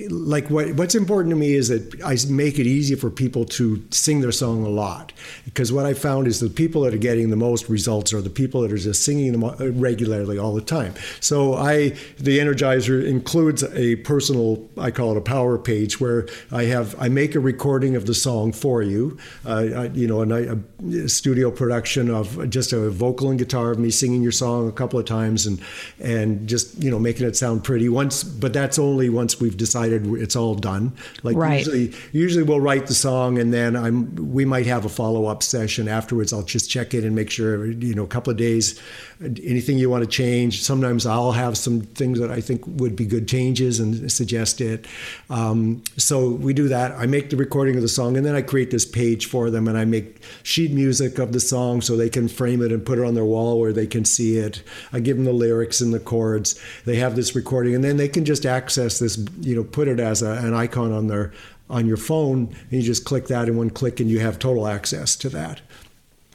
like 0.09 0.49
what 0.49 0.73
what's 0.73 0.95
important 0.95 1.31
to 1.31 1.35
me 1.35 1.53
is 1.53 1.69
that 1.69 2.01
I 2.03 2.15
make 2.29 2.59
it 2.59 2.67
easy 2.67 2.95
for 2.95 3.09
people 3.09 3.45
to 3.45 3.83
sing 3.89 4.21
their 4.21 4.31
song 4.31 4.65
a 4.65 4.69
lot 4.69 5.13
because 5.45 5.71
what 5.71 5.85
I 5.85 5.93
found 5.93 6.27
is 6.27 6.39
the 6.39 6.49
people 6.49 6.83
that 6.83 6.93
are 6.93 6.97
getting 6.97 7.29
the 7.29 7.35
most 7.35 7.69
results 7.69 8.13
are 8.13 8.21
the 8.21 8.29
people 8.29 8.61
that 8.61 8.71
are 8.71 8.77
just 8.77 9.03
singing 9.03 9.31
them 9.31 9.43
uh, 9.43 9.55
regularly 9.71 10.37
all 10.37 10.53
the 10.53 10.61
time. 10.61 10.93
So 11.19 11.55
I 11.55 11.89
the 12.17 12.39
Energizer 12.39 13.03
includes 13.05 13.63
a 13.63 13.95
personal 13.97 14.69
I 14.77 14.91
call 14.91 15.11
it 15.11 15.17
a 15.17 15.21
power 15.21 15.57
page 15.57 15.99
where 15.99 16.27
I 16.51 16.65
have 16.65 16.95
I 16.99 17.09
make 17.09 17.33
a 17.33 17.39
recording 17.39 17.95
of 17.95 18.05
the 18.05 18.13
song 18.13 18.51
for 18.51 18.83
you, 18.83 19.17
uh, 19.45 19.65
I, 19.75 19.85
you 19.87 20.07
know, 20.07 20.21
a, 20.21 20.57
a 21.03 21.09
studio 21.09 21.49
production 21.49 21.78
production 21.79 22.09
of 22.09 22.49
just 22.49 22.73
a 22.73 22.89
vocal 22.89 23.29
and 23.29 23.39
guitar 23.39 23.71
of 23.71 23.79
me 23.79 23.89
singing 23.89 24.21
your 24.21 24.33
song 24.33 24.67
a 24.67 24.71
couple 24.71 24.99
of 24.99 25.05
times 25.05 25.47
and 25.47 25.61
and 26.01 26.45
just 26.47 26.77
you 26.83 26.91
know 26.91 26.99
making 26.99 27.25
it 27.25 27.37
sound 27.37 27.63
pretty. 27.63 27.87
Once 27.87 28.21
but 28.21 28.51
that's 28.51 28.77
only 28.77 29.09
once 29.09 29.39
we've 29.39 29.55
decided 29.55 30.05
it's 30.15 30.35
all 30.35 30.55
done. 30.55 30.91
Like 31.23 31.37
right. 31.37 31.59
usually 31.59 31.93
usually 32.11 32.43
we'll 32.43 32.59
write 32.59 32.87
the 32.87 32.93
song 32.93 33.39
and 33.39 33.53
then 33.53 33.77
I'm 33.77 34.13
we 34.33 34.43
might 34.43 34.65
have 34.65 34.83
a 34.83 34.89
follow-up 34.89 35.41
session 35.41 35.87
afterwards. 35.87 36.33
I'll 36.33 36.43
just 36.43 36.69
check 36.69 36.93
in 36.93 37.05
and 37.05 37.15
make 37.15 37.29
sure 37.29 37.67
you 37.67 37.95
know 37.95 38.03
a 38.03 38.07
couple 38.07 38.31
of 38.31 38.37
days 38.37 38.77
anything 39.21 39.77
you 39.77 39.89
want 39.89 40.03
to 40.03 40.09
change. 40.09 40.61
Sometimes 40.61 41.05
I'll 41.05 41.33
have 41.33 41.57
some 41.57 41.81
things 41.81 42.19
that 42.19 42.31
I 42.31 42.41
think 42.41 42.61
would 42.65 42.95
be 42.95 43.05
good 43.05 43.27
changes 43.27 43.79
and 43.79 44.11
suggest 44.11 44.61
it. 44.61 44.85
Um, 45.29 45.83
so 45.97 46.29
we 46.29 46.53
do 46.53 46.67
that. 46.69 46.91
I 46.93 47.05
make 47.05 47.29
the 47.29 47.37
recording 47.37 47.75
of 47.75 47.81
the 47.81 47.89
song 47.89 48.15
and 48.17 48.25
then 48.25 48.35
I 48.35 48.41
create 48.41 48.71
this 48.71 48.85
page 48.85 49.25
for 49.25 49.49
them 49.49 49.67
and 49.67 49.77
I 49.77 49.85
make 49.85 50.21
sheet 50.43 50.71
music 50.71 51.19
of 51.19 51.33
the 51.33 51.39
song 51.39 51.68
song 51.69 51.81
so 51.81 51.95
they 51.95 52.09
can 52.09 52.27
frame 52.27 52.61
it 52.61 52.71
and 52.71 52.85
put 52.85 52.97
it 52.97 53.05
on 53.05 53.13
their 53.13 53.25
wall 53.25 53.59
where 53.59 53.73
they 53.73 53.87
can 53.87 54.05
see 54.05 54.37
it. 54.37 54.63
I 54.91 54.99
give 54.99 55.17
them 55.17 55.25
the 55.25 55.33
lyrics 55.33 55.81
and 55.81 55.93
the 55.93 55.99
chords. 55.99 56.59
They 56.85 56.95
have 56.97 57.15
this 57.15 57.35
recording, 57.35 57.75
and 57.75 57.83
then 57.83 57.97
they 57.97 58.07
can 58.07 58.25
just 58.25 58.45
access 58.45 58.99
this. 58.99 59.17
You 59.41 59.55
know, 59.55 59.63
put 59.63 59.87
it 59.87 59.99
as 59.99 60.21
a, 60.21 60.31
an 60.31 60.53
icon 60.53 60.91
on 60.91 61.07
their 61.07 61.31
on 61.69 61.85
your 61.85 61.97
phone, 61.97 62.47
and 62.47 62.71
you 62.71 62.81
just 62.81 63.05
click 63.05 63.27
that 63.27 63.47
in 63.47 63.57
one 63.57 63.69
click, 63.69 63.99
and 63.99 64.09
you 64.09 64.19
have 64.19 64.39
total 64.39 64.67
access 64.67 65.15
to 65.17 65.29
that. 65.29 65.61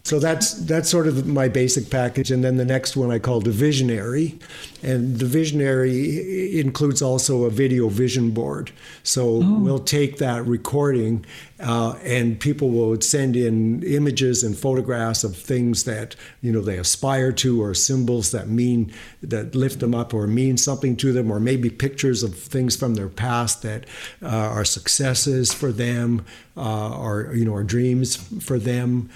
So 0.05 0.19
that's 0.19 0.53
that's 0.53 0.91
sort 0.91 1.07
of 1.07 1.27
my 1.27 1.49
basic 1.49 1.89
package, 1.89 2.31
and 2.31 2.45
then 2.45 2.59
the 2.59 2.65
next 2.67 2.95
one 2.95 3.11
I 3.11 3.19
call 3.19 3.41
the 3.41 3.51
visionary, 3.51 4.39
and 4.83 5.19
the 5.19 5.25
visionary 5.25 6.61
includes 6.61 7.01
also 7.01 7.45
a 7.45 7.51
video 7.51 7.89
vision 7.89 8.33
board. 8.33 8.71
So 9.03 9.41
oh. 9.43 9.59
we'll 9.61 9.79
take 9.79 10.19
that 10.19 10.45
recording, 10.45 11.25
uh, 11.59 11.95
and 12.03 12.39
people 12.39 12.69
will 12.69 13.01
send 13.01 13.35
in 13.35 13.83
images 13.83 14.45
and 14.45 14.55
photographs 14.55 15.25
of 15.25 15.39
things 15.39 15.85
that 15.85 16.17
you 16.43 16.53
know 16.53 16.61
they 16.61 16.77
aspire 16.77 17.33
to, 17.33 17.63
or 17.63 17.73
symbols 17.73 18.31
that 18.33 18.47
mean 18.47 18.93
that 19.23 19.55
lift 19.55 19.81
them 19.81 19.95
up, 19.95 20.13
or 20.13 20.27
mean 20.27 20.59
something 20.59 20.97
to 20.97 21.15
them, 21.15 21.31
or 21.31 21.41
maybe 21.41 21.71
pictures 21.71 22.23
of 22.23 22.39
things 22.39 22.77
from 22.77 22.93
their 22.93 23.09
past 23.09 23.63
that 23.63 23.87
uh, 24.23 24.27
are 24.27 24.67
successes 24.67 25.55
for 25.55 25.73
them, 25.73 26.27
uh, 26.59 26.95
or 26.95 27.33
you 27.35 27.47
know, 27.47 27.55
are 27.55 27.65
dreams 27.65 28.17
for 28.45 28.59
them 28.59 29.09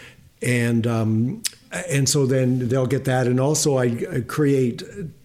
and 0.42 0.86
um, 0.86 1.42
and 1.90 2.08
so 2.08 2.26
then 2.26 2.68
they'll 2.68 2.86
get 2.86 3.04
that, 3.04 3.26
and 3.26 3.40
also 3.40 3.78
I, 3.78 4.22
create 4.26 4.82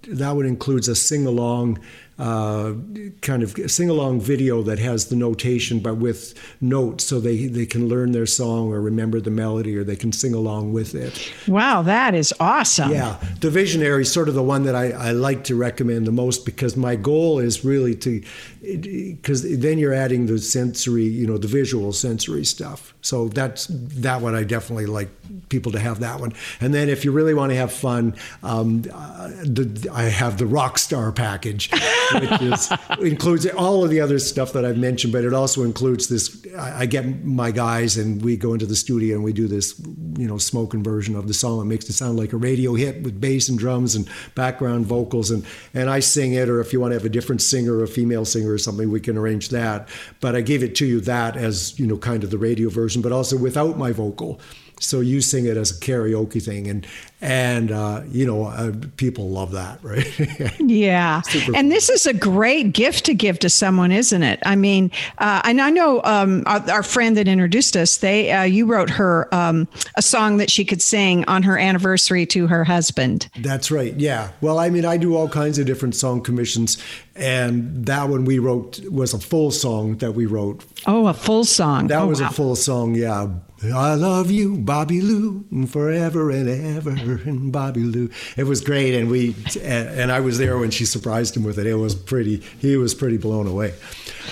that 0.08 0.36
would 0.36 0.46
includes 0.46 0.88
a 0.88 0.96
sing 0.96 1.26
along 1.26 1.80
uh, 2.20 2.74
kind 3.22 3.42
of 3.42 3.56
sing 3.72 3.90
along 3.90 4.22
video 4.22 4.62
that 4.62 4.78
has 4.78 5.08
the 5.08 5.16
notation 5.16 5.80
but 5.80 5.96
with 5.98 6.34
notes 6.62 7.04
so 7.04 7.20
they, 7.20 7.48
they 7.48 7.66
can 7.66 7.88
learn 7.88 8.12
their 8.12 8.28
song 8.28 8.72
or 8.72 8.80
remember 8.80 9.20
the 9.20 9.32
melody 9.32 9.76
or 9.76 9.84
they 9.84 9.96
can 9.96 10.12
sing 10.12 10.34
along 10.34 10.72
with 10.72 10.94
it. 10.94 11.34
Wow, 11.48 11.82
that 11.82 12.14
is 12.14 12.32
awesome. 12.40 12.92
Yeah. 12.92 13.18
The 13.40 13.50
Visionary 13.50 14.04
is 14.04 14.12
sort 14.12 14.30
of 14.30 14.36
the 14.36 14.44
one 14.44 14.64
that 14.64 14.76
I, 14.76 14.92
I 14.92 15.12
like 15.12 15.44
to 15.46 15.56
recommend 15.56 16.06
the 16.06 16.12
most 16.12 16.46
because 16.46 16.78
my 16.78 16.96
goal 16.96 17.40
is 17.40 17.66
really 17.66 17.96
to, 17.96 18.24
because 18.62 19.42
then 19.60 19.80
you're 19.80 19.94
adding 19.94 20.28
the 20.28 20.38
sensory, 20.38 21.06
you 21.06 21.26
know, 21.26 21.40
the 21.40 21.48
visual 21.48 21.94
sensory 21.94 22.46
stuff. 22.46 22.93
So 23.04 23.28
that's 23.28 23.68
that 23.70 24.22
one 24.22 24.34
I 24.34 24.44
definitely 24.44 24.88
like 24.88 25.10
people 25.50 25.72
to 25.74 25.80
have 25.80 26.00
that 26.00 26.20
one. 26.20 26.34
And 26.60 26.74
then 26.74 26.90
if 26.90 27.06
you 27.06 27.12
really 27.12 27.34
want 27.34 27.52
to 27.52 27.56
have 27.56 27.72
fun, 27.72 28.16
um, 28.42 28.84
uh, 28.92 29.28
the, 29.44 29.90
I 29.94 30.04
have 30.04 30.38
the 30.38 30.48
rock 30.48 30.80
star 30.80 31.12
package. 31.12 31.70
which 32.14 32.42
is, 32.42 32.72
includes 33.00 33.46
all 33.48 33.84
of 33.84 33.90
the 33.90 34.00
other 34.00 34.20
stuff 34.20 34.54
that 34.54 34.66
I've 34.66 34.78
mentioned, 34.78 35.14
but 35.14 35.24
it 35.24 35.34
also 35.34 35.64
includes 35.64 36.08
this. 36.08 36.46
I, 36.58 36.82
I, 36.82 36.86
get 36.86 37.24
my 37.24 37.52
guys 37.52 37.98
and 37.98 38.22
we 38.22 38.38
go 38.38 38.54
into 38.54 38.66
the 38.66 38.76
studio 38.76 39.16
and 39.16 39.24
we 39.24 39.34
do 39.34 39.48
this, 39.48 39.74
you 40.18 40.28
know, 40.28 40.38
smoking 40.38 40.84
version 40.84 41.16
of 41.16 41.28
the 41.28 41.34
song. 41.34 41.62
It 41.62 41.66
makes 41.66 41.90
it 41.90 41.94
sound 41.94 42.18
like 42.18 42.34
a 42.34 42.38
radio 42.38 42.74
hit 42.74 43.04
with 43.04 43.20
bass 43.20 43.50
and 43.50 43.58
drums 43.58 43.96
and 43.96 44.08
background 44.36 44.86
vocals, 44.86 45.32
and 45.32 45.46
and 45.74 45.90
I 45.90 46.00
sing 46.00 46.34
it. 46.34 46.50
Or 46.50 46.62
if 46.62 46.74
you 46.74 46.80
want 46.80 46.92
to 46.92 46.96
have 46.96 47.06
a 47.06 47.10
different 47.10 47.42
singer, 47.42 47.84
a 47.84 47.88
female 47.88 48.26
singer 48.26 48.52
or 48.52 48.58
something, 48.58 48.90
we 48.90 49.00
can 49.00 49.18
arrange 49.18 49.50
that. 49.50 49.90
But 50.20 50.36
I 50.36 50.42
gave 50.42 50.64
it 50.64 50.76
to 50.76 50.86
you 50.86 51.00
that 51.02 51.36
as 51.36 51.78
you 51.80 51.88
know, 51.88 51.98
kind 51.98 52.24
of 52.24 52.32
the 52.32 52.38
radio 52.38 52.70
version, 52.70 53.02
but 53.02 53.12
also 53.12 53.38
without 53.38 53.78
my 53.78 53.92
vocal 53.92 54.40
so 54.84 55.00
you 55.00 55.22
sing 55.22 55.46
it 55.46 55.56
as 55.56 55.72
a 55.72 55.80
karaoke 55.80 56.44
thing 56.44 56.68
and 56.68 56.86
and 57.24 57.72
uh, 57.72 58.02
you 58.10 58.26
know 58.26 58.44
uh, 58.44 58.74
people 58.98 59.30
love 59.30 59.52
that 59.52 59.80
right? 59.82 60.60
Yeah. 60.60 61.22
And 61.56 61.72
this 61.72 61.90
is 61.90 62.06
a 62.06 62.14
great 62.14 62.74
gift 62.74 63.06
to 63.06 63.14
give 63.14 63.40
to 63.40 63.50
someone 63.50 63.92
isn't 63.92 64.22
it? 64.22 64.40
I 64.46 64.56
mean 64.56 64.92
uh, 65.18 65.42
and 65.46 65.62
i 65.62 65.70
know 65.70 66.02
um, 66.04 66.44
our, 66.46 66.70
our, 66.70 66.84
friend 66.84 67.16
that 67.16 67.28
introduced 67.28 67.78
us 67.78 67.98
they 67.98 68.32
uh, 68.32 68.44
you 68.44 68.66
wrote 68.66 68.90
her 68.90 69.34
um, 69.34 69.68
a 69.96 70.02
song 70.02 70.38
that 70.38 70.52
she 70.52 70.66
could 70.66 70.82
sing 70.82 71.24
on 71.26 71.44
her 71.44 71.58
anniversary 71.58 72.26
to 72.28 72.48
her 72.48 72.66
husband. 72.66 73.30
That's 73.40 73.72
right. 73.72 73.96
Yeah. 73.96 74.32
Well 74.42 74.60
i 74.60 74.70
mean 74.70 74.84
i 74.84 74.98
do 74.98 75.16
all 75.16 75.30
kinds 75.30 75.58
of 75.58 75.66
different 75.66 75.96
song 75.96 76.22
commissions 76.22 76.78
and 77.16 77.86
that 77.86 78.10
one 78.10 78.26
we 78.26 78.40
wrote 78.40 78.80
was 78.90 79.14
a 79.14 79.20
full 79.20 79.52
song 79.52 79.98
that 79.98 80.14
we 80.14 80.26
wrote. 80.26 80.66
Oh 80.86 81.08
a 81.08 81.14
full 81.14 81.46
song. 81.46 81.88
That 81.88 82.02
oh, 82.02 82.08
was 82.08 82.22
wow. 82.22 82.28
a 82.28 82.32
full 82.32 82.56
song 82.56 82.96
yeah. 82.96 83.28
I 83.72 83.94
love 83.96 84.30
you, 84.30 84.58
Bobby 84.58 85.00
Lou, 85.00 85.46
forever 85.68 86.30
and 86.32 86.50
ever, 86.50 87.13
and 87.26 87.52
Bobby 87.52 87.82
Lou. 87.84 88.10
It 88.38 88.46
was 88.46 88.62
great, 88.62 88.94
and 88.94 89.10
we 89.10 89.36
and 89.62 90.12
I 90.12 90.20
was 90.20 90.38
there 90.38 90.58
when 90.58 90.72
she 90.72 90.86
surprised 90.86 91.36
him 91.36 91.44
with 91.44 91.60
it. 91.60 91.66
It 91.66 91.76
was 91.76 91.96
pretty. 91.96 92.42
He 92.60 92.78
was 92.78 92.94
pretty 92.94 93.18
blown 93.18 93.48
away. 93.48 93.74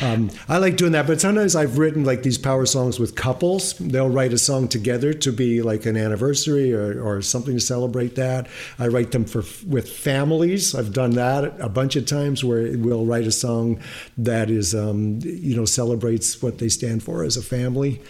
Um, 0.02 0.32
I 0.48 0.58
like 0.58 0.78
doing 0.78 0.94
that, 0.94 1.06
but 1.06 1.20
sometimes 1.20 1.56
I've 1.56 1.78
written 1.78 2.06
like 2.06 2.24
these 2.24 2.38
power 2.38 2.66
songs 2.66 3.00
with 3.00 3.16
couples. 3.16 3.74
They'll 3.74 4.10
write 4.10 4.34
a 4.34 4.38
song 4.38 4.68
together 4.68 5.14
to 5.14 5.32
be 5.32 5.62
like 5.62 5.86
an 5.86 5.98
anniversary 5.98 6.74
or, 6.74 7.02
or 7.04 7.22
something 7.22 7.56
to 7.56 7.60
celebrate 7.60 8.16
that. 8.16 8.48
I 8.80 8.88
write 8.88 9.12
them 9.12 9.26
for 9.26 9.44
with 9.68 9.90
families. 9.90 10.74
I've 10.74 10.94
done 10.94 11.12
that 11.12 11.60
a 11.60 11.70
bunch 11.70 11.96
of 11.96 12.06
times 12.06 12.44
where 12.44 12.78
we'll 12.78 13.06
write 13.06 13.28
a 13.28 13.32
song 13.32 13.80
that 14.18 14.50
is 14.50 14.74
um, 14.74 15.20
you 15.22 15.56
know 15.56 15.66
celebrates 15.66 16.42
what 16.42 16.58
they 16.58 16.70
stand 16.70 17.04
for 17.04 17.24
as 17.24 17.38
a 17.38 17.44
family. 17.44 18.02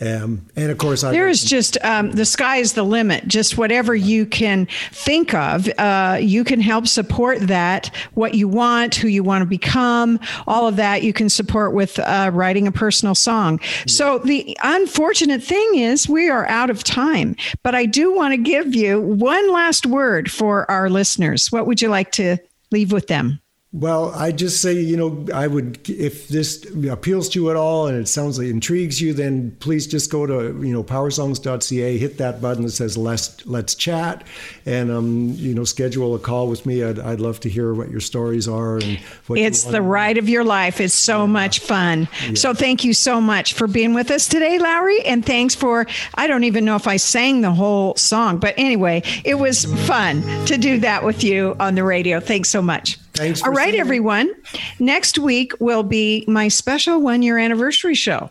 Um, 0.00 0.46
and 0.54 0.70
of 0.70 0.78
course, 0.78 1.02
I 1.02 1.10
there 1.10 1.28
is 1.28 1.42
just 1.42 1.76
um, 1.82 2.12
the 2.12 2.24
sky 2.24 2.58
is 2.58 2.74
the 2.74 2.84
limit. 2.84 3.26
Just 3.26 3.58
whatever 3.58 3.94
you 3.94 4.26
can 4.26 4.68
think 4.92 5.34
of, 5.34 5.68
uh, 5.78 6.18
you 6.20 6.44
can 6.44 6.60
help 6.60 6.86
support 6.86 7.40
that. 7.48 7.90
What 8.14 8.34
you 8.34 8.46
want, 8.46 8.94
who 8.94 9.08
you 9.08 9.24
want 9.24 9.42
to 9.42 9.46
become, 9.46 10.20
all 10.46 10.68
of 10.68 10.76
that 10.76 11.02
you 11.02 11.12
can 11.12 11.28
support 11.28 11.72
with 11.72 11.98
uh, 11.98 12.30
writing 12.32 12.66
a 12.68 12.72
personal 12.72 13.14
song. 13.14 13.58
Yeah. 13.60 13.82
So 13.88 14.18
the 14.18 14.56
unfortunate 14.62 15.42
thing 15.42 15.74
is 15.74 16.08
we 16.08 16.28
are 16.28 16.46
out 16.46 16.70
of 16.70 16.84
time. 16.84 17.34
But 17.64 17.74
I 17.74 17.86
do 17.86 18.14
want 18.14 18.32
to 18.32 18.38
give 18.38 18.74
you 18.74 19.00
one 19.00 19.52
last 19.52 19.84
word 19.84 20.30
for 20.30 20.70
our 20.70 20.88
listeners. 20.88 21.50
What 21.50 21.66
would 21.66 21.82
you 21.82 21.88
like 21.88 22.12
to 22.12 22.38
leave 22.70 22.92
with 22.92 23.08
them? 23.08 23.40
Well, 23.70 24.14
I 24.14 24.32
just 24.32 24.62
say, 24.62 24.80
you 24.80 24.96
know, 24.96 25.26
I 25.34 25.46
would, 25.46 25.90
if 25.90 26.26
this 26.28 26.64
appeals 26.86 27.28
to 27.30 27.40
you 27.40 27.50
at 27.50 27.56
all 27.56 27.86
and 27.86 27.98
it 27.98 28.08
sounds 28.08 28.38
like 28.38 28.48
intrigues 28.48 28.98
you, 28.98 29.12
then 29.12 29.54
please 29.60 29.86
just 29.86 30.10
go 30.10 30.24
to, 30.24 30.58
you 30.66 30.72
know, 30.72 30.82
powersongs.ca, 30.82 31.98
hit 31.98 32.16
that 32.16 32.40
button 32.40 32.62
that 32.62 32.70
says 32.70 32.96
let's, 32.96 33.44
let's 33.44 33.74
chat 33.74 34.26
and, 34.64 34.90
um, 34.90 35.34
you 35.36 35.54
know, 35.54 35.64
schedule 35.64 36.14
a 36.14 36.18
call 36.18 36.48
with 36.48 36.64
me. 36.64 36.82
I'd, 36.82 36.98
I'd 36.98 37.20
love 37.20 37.40
to 37.40 37.50
hear 37.50 37.74
what 37.74 37.90
your 37.90 38.00
stories 38.00 38.48
are. 38.48 38.78
and 38.78 38.98
It's 39.28 39.64
the 39.64 39.82
ride 39.82 40.16
of 40.16 40.30
your 40.30 40.44
life. 40.44 40.80
It's 40.80 40.94
so 40.94 41.20
yeah. 41.20 41.26
much 41.26 41.58
fun. 41.58 42.08
Yeah. 42.26 42.34
So 42.36 42.54
thank 42.54 42.84
you 42.84 42.94
so 42.94 43.20
much 43.20 43.52
for 43.52 43.66
being 43.66 43.92
with 43.92 44.10
us 44.10 44.26
today, 44.28 44.58
Lowry. 44.58 45.02
And 45.02 45.26
thanks 45.26 45.54
for, 45.54 45.86
I 46.14 46.26
don't 46.26 46.44
even 46.44 46.64
know 46.64 46.76
if 46.76 46.86
I 46.86 46.96
sang 46.96 47.42
the 47.42 47.52
whole 47.52 47.96
song, 47.96 48.38
but 48.38 48.54
anyway, 48.56 49.02
it 49.26 49.34
was 49.34 49.66
fun 49.86 50.22
to 50.46 50.56
do 50.56 50.80
that 50.80 51.04
with 51.04 51.22
you 51.22 51.54
on 51.60 51.74
the 51.74 51.84
radio. 51.84 52.18
Thanks 52.18 52.48
so 52.48 52.62
much. 52.62 52.98
Thanks. 53.18 53.42
All 53.42 53.50
right, 53.50 53.74
everyone. 53.74 54.32
Next 54.78 55.18
week 55.18 55.52
will 55.58 55.82
be 55.82 56.24
my 56.28 56.46
special 56.46 57.00
one 57.00 57.20
year 57.22 57.36
anniversary 57.36 57.96
show. 57.96 58.30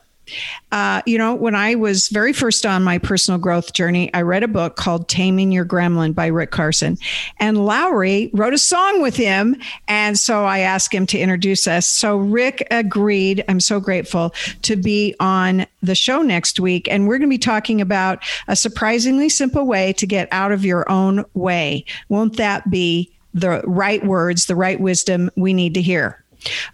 Uh, 0.72 1.02
you 1.06 1.18
know, 1.18 1.34
when 1.36 1.56
I 1.56 1.76
was 1.76 2.10
very 2.10 2.34
first 2.34 2.66
on 2.66 2.84
my 2.84 2.98
personal 2.98 3.38
growth 3.38 3.74
journey, 3.74 4.14
I 4.14 4.22
read 4.22 4.44
a 4.44 4.48
book 4.48 4.76
called 4.76 5.08
Taming 5.08 5.52
Your 5.52 5.66
Gremlin 5.66 6.14
by 6.14 6.28
Rick 6.28 6.52
Carson. 6.52 6.98
And 7.40 7.66
Lowry 7.66 8.30
wrote 8.34 8.54
a 8.54 8.58
song 8.58 9.02
with 9.02 9.16
him. 9.16 9.56
And 9.88 10.18
so 10.18 10.46
I 10.46 10.60
asked 10.60 10.94
him 10.94 11.06
to 11.08 11.20
introduce 11.20 11.68
us. 11.68 11.88
So 11.88 12.18
Rick 12.18 12.68
agreed. 12.72 13.44
I'm 13.48 13.60
so 13.60 13.80
grateful 13.80 14.34
to 14.64 14.76
be 14.76 15.16
on 15.20 15.66
the 15.82 15.96
show 15.96 16.22
next 16.22 16.60
week. 16.60 16.90
And 16.90 17.08
we're 17.08 17.18
going 17.18 17.30
to 17.30 17.34
be 17.34 17.38
talking 17.38 17.80
about 17.80 18.24
a 18.48 18.56
surprisingly 18.56 19.30
simple 19.30 19.66
way 19.66 19.94
to 19.94 20.08
get 20.08 20.28
out 20.32 20.52
of 20.52 20.66
your 20.66 20.90
own 20.90 21.26
way. 21.34 21.86
Won't 22.10 22.38
that 22.38 22.70
be 22.70 23.12
the 23.40 23.62
right 23.66 24.06
words, 24.06 24.46
the 24.46 24.56
right 24.56 24.80
wisdom 24.80 25.30
we 25.36 25.54
need 25.54 25.74
to 25.74 25.82
hear. 25.82 26.24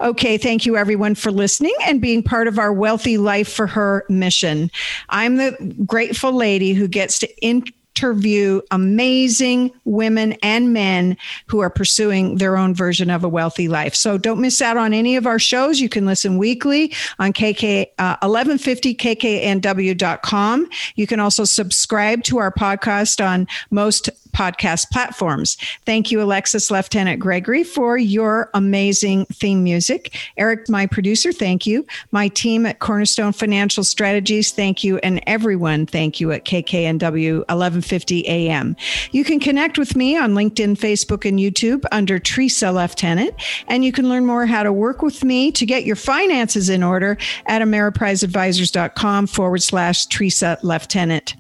Okay, 0.01 0.38
thank 0.38 0.66
you 0.66 0.78
everyone 0.78 1.16
for 1.16 1.32
listening 1.32 1.74
and 1.86 2.01
being 2.01 2.22
part 2.22 2.47
of 2.47 2.59
our 2.59 2.74
Wealthy 2.74 3.18
Life 3.18 3.51
for 3.51 3.68
Her 3.68 4.05
mission. 4.09 4.70
I'm 5.09 5.38
the 5.38 5.76
grateful 5.86 6.34
lady 6.34 6.74
who 6.74 6.88
gets 6.88 7.20
to 7.20 7.41
interview 7.41 8.61
amazing 8.72 9.72
women 9.86 10.34
and 10.43 10.74
men 10.74 11.16
who 11.47 11.59
are 11.59 11.70
pursuing 11.70 12.38
their 12.38 12.57
own 12.57 12.74
version 12.74 13.09
of 13.09 13.24
a 13.24 13.30
wealthy 13.30 13.68
life. 13.68 13.95
So 13.95 14.18
don't 14.18 14.41
miss 14.41 14.61
out 14.61 14.78
on 14.78 14.93
any 14.93 15.16
of 15.16 15.28
our 15.28 15.39
shows. 15.39 15.80
You 15.80 15.89
can 15.89 16.05
listen 16.05 16.38
weekly 16.38 16.93
on 17.20 17.34
KK 17.34 17.88
uh, 17.99 18.18
1150kknw.com. 18.18 20.70
You 20.95 21.07
can 21.07 21.20
also 21.20 21.45
subscribe 21.45 22.24
to 22.24 22.39
our 22.39 22.51
podcast 22.51 23.26
on 23.26 23.47
most 23.70 24.09
podcast 24.34 24.90
platforms. 24.92 25.58
Thank 25.86 26.12
you, 26.12 26.22
Alexis 26.22 26.70
Leftenant 26.70 27.20
Gregory, 27.20 27.64
for 27.64 27.98
your 27.98 28.50
amazing 28.54 29.26
theme 29.28 29.64
music. 29.64 30.16
Eric, 30.38 30.68
my 30.70 30.86
producer, 30.86 31.32
thank 31.32 31.66
you. 31.66 31.86
My 32.12 32.28
team 32.28 32.66
at 32.66 32.80
Cornerstone 32.80 33.32
Financial 33.32 33.84
Strategies, 33.84 34.52
thank 34.52 34.84
you. 34.84 34.98
And 34.98 35.22
everyone, 35.28 35.86
thank 35.86 36.20
you 36.20 36.32
at 36.32 36.46
KKNW 36.46 37.38
1150 37.38 38.28
AM. 38.28 38.76
You 39.12 39.24
can 39.24 39.40
connect 39.40 39.78
with 39.78 39.96
me 39.96 40.18
on 40.18 40.34
LinkedIn, 40.34 40.78
Facebook, 40.78 41.28
and 41.28 41.40
YouTube 41.40 41.86
under 41.92 42.20
Tresa 42.20 42.74
Leftenant. 42.74 43.34
And 43.68 43.86
you 43.86 43.92
can 43.92 44.10
learn 44.10 44.26
more 44.26 44.46
how 44.46 44.64
to 44.64 44.74
work 44.74 45.02
with 45.02 45.24
me 45.24 45.52
to 45.52 45.66
get 45.66 45.86
your 45.86 45.96
finances 45.96 46.70
in 46.70 46.84
order 46.84 47.18
at 47.46 47.62
AmeripriseAdvisors.com 47.62 49.28
forward 49.28 49.62
slash 49.62 50.08
Tresa 50.08 50.60
Leftenant. 50.62 51.36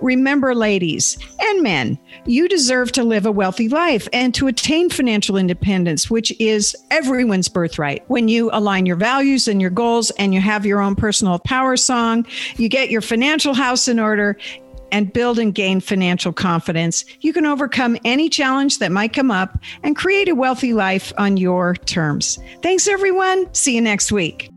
Remember, 0.00 0.54
ladies 0.54 1.18
and 1.40 1.62
men, 1.62 1.98
you 2.26 2.48
deserve 2.48 2.92
to 2.92 3.04
live 3.04 3.26
a 3.26 3.32
wealthy 3.32 3.68
life 3.68 4.08
and 4.12 4.34
to 4.34 4.46
attain 4.46 4.90
financial 4.90 5.36
independence, 5.36 6.10
which 6.10 6.38
is 6.40 6.76
everyone's 6.90 7.48
birthright. 7.48 8.04
When 8.08 8.28
you 8.28 8.50
align 8.52 8.86
your 8.86 8.96
values 8.96 9.48
and 9.48 9.60
your 9.60 9.70
goals 9.70 10.10
and 10.12 10.32
you 10.34 10.40
have 10.40 10.66
your 10.66 10.80
own 10.80 10.96
personal 10.96 11.38
power 11.38 11.76
song, 11.76 12.26
you 12.56 12.68
get 12.68 12.90
your 12.90 13.00
financial 13.00 13.54
house 13.54 13.88
in 13.88 13.98
order 13.98 14.36
and 14.92 15.12
build 15.12 15.38
and 15.38 15.54
gain 15.54 15.80
financial 15.80 16.32
confidence, 16.32 17.04
you 17.20 17.32
can 17.32 17.46
overcome 17.46 17.96
any 18.04 18.28
challenge 18.28 18.78
that 18.78 18.92
might 18.92 19.12
come 19.12 19.30
up 19.30 19.58
and 19.82 19.96
create 19.96 20.28
a 20.28 20.34
wealthy 20.34 20.72
life 20.72 21.12
on 21.18 21.36
your 21.36 21.74
terms. 21.74 22.38
Thanks, 22.62 22.86
everyone. 22.86 23.52
See 23.52 23.74
you 23.74 23.80
next 23.80 24.12
week. 24.12 24.50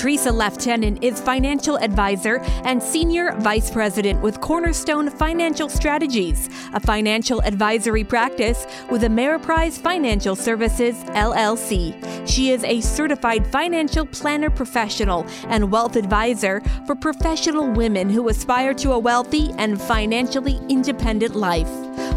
Tresa 0.00 0.32
Leftenant 0.32 1.04
is 1.04 1.20
financial 1.20 1.76
advisor 1.76 2.40
and 2.64 2.82
senior 2.82 3.34
vice 3.40 3.70
president 3.70 4.22
with 4.22 4.40
Cornerstone 4.40 5.10
Financial 5.10 5.68
Strategies, 5.68 6.48
a 6.72 6.80
financial 6.80 7.42
advisory 7.42 8.02
practice 8.02 8.64
with 8.90 9.02
Ameriprise 9.02 9.78
Financial 9.78 10.34
Services, 10.34 10.96
LLC. 11.10 12.26
She 12.26 12.50
is 12.50 12.64
a 12.64 12.80
certified 12.80 13.46
financial 13.46 14.06
planner 14.06 14.48
professional 14.48 15.26
and 15.48 15.70
wealth 15.70 15.96
advisor 15.96 16.62
for 16.86 16.94
professional 16.94 17.70
women 17.70 18.08
who 18.08 18.30
aspire 18.30 18.72
to 18.72 18.92
a 18.92 18.98
wealthy 18.98 19.52
and 19.58 19.78
financially 19.78 20.58
independent 20.70 21.36
life. 21.36 21.68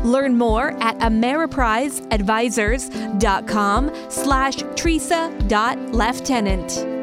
Learn 0.06 0.38
more 0.38 0.72
at 0.82 0.98
ameripriseadvisors.com 1.00 3.92
slash 4.10 4.56
tresa.leftenant 4.56 7.03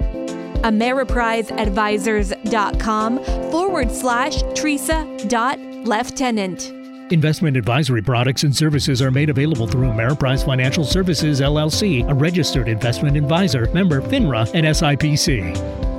ameripriseadvisors.com 0.62 3.24
forward 3.50 3.90
slash 3.90 4.42
Tresa 4.42 5.28
dot 5.28 5.58
leftenant. 5.58 7.12
Investment 7.12 7.56
advisory 7.56 8.02
products 8.02 8.44
and 8.44 8.54
services 8.54 9.02
are 9.02 9.10
made 9.10 9.30
available 9.30 9.66
through 9.66 9.88
Ameriprise 9.88 10.44
Financial 10.44 10.84
Services 10.84 11.40
LLC, 11.40 12.08
a 12.08 12.14
registered 12.14 12.68
investment 12.68 13.16
advisor, 13.16 13.68
member 13.72 14.00
FINRA 14.00 14.48
and 14.54 14.64
SIPC. 14.66 15.89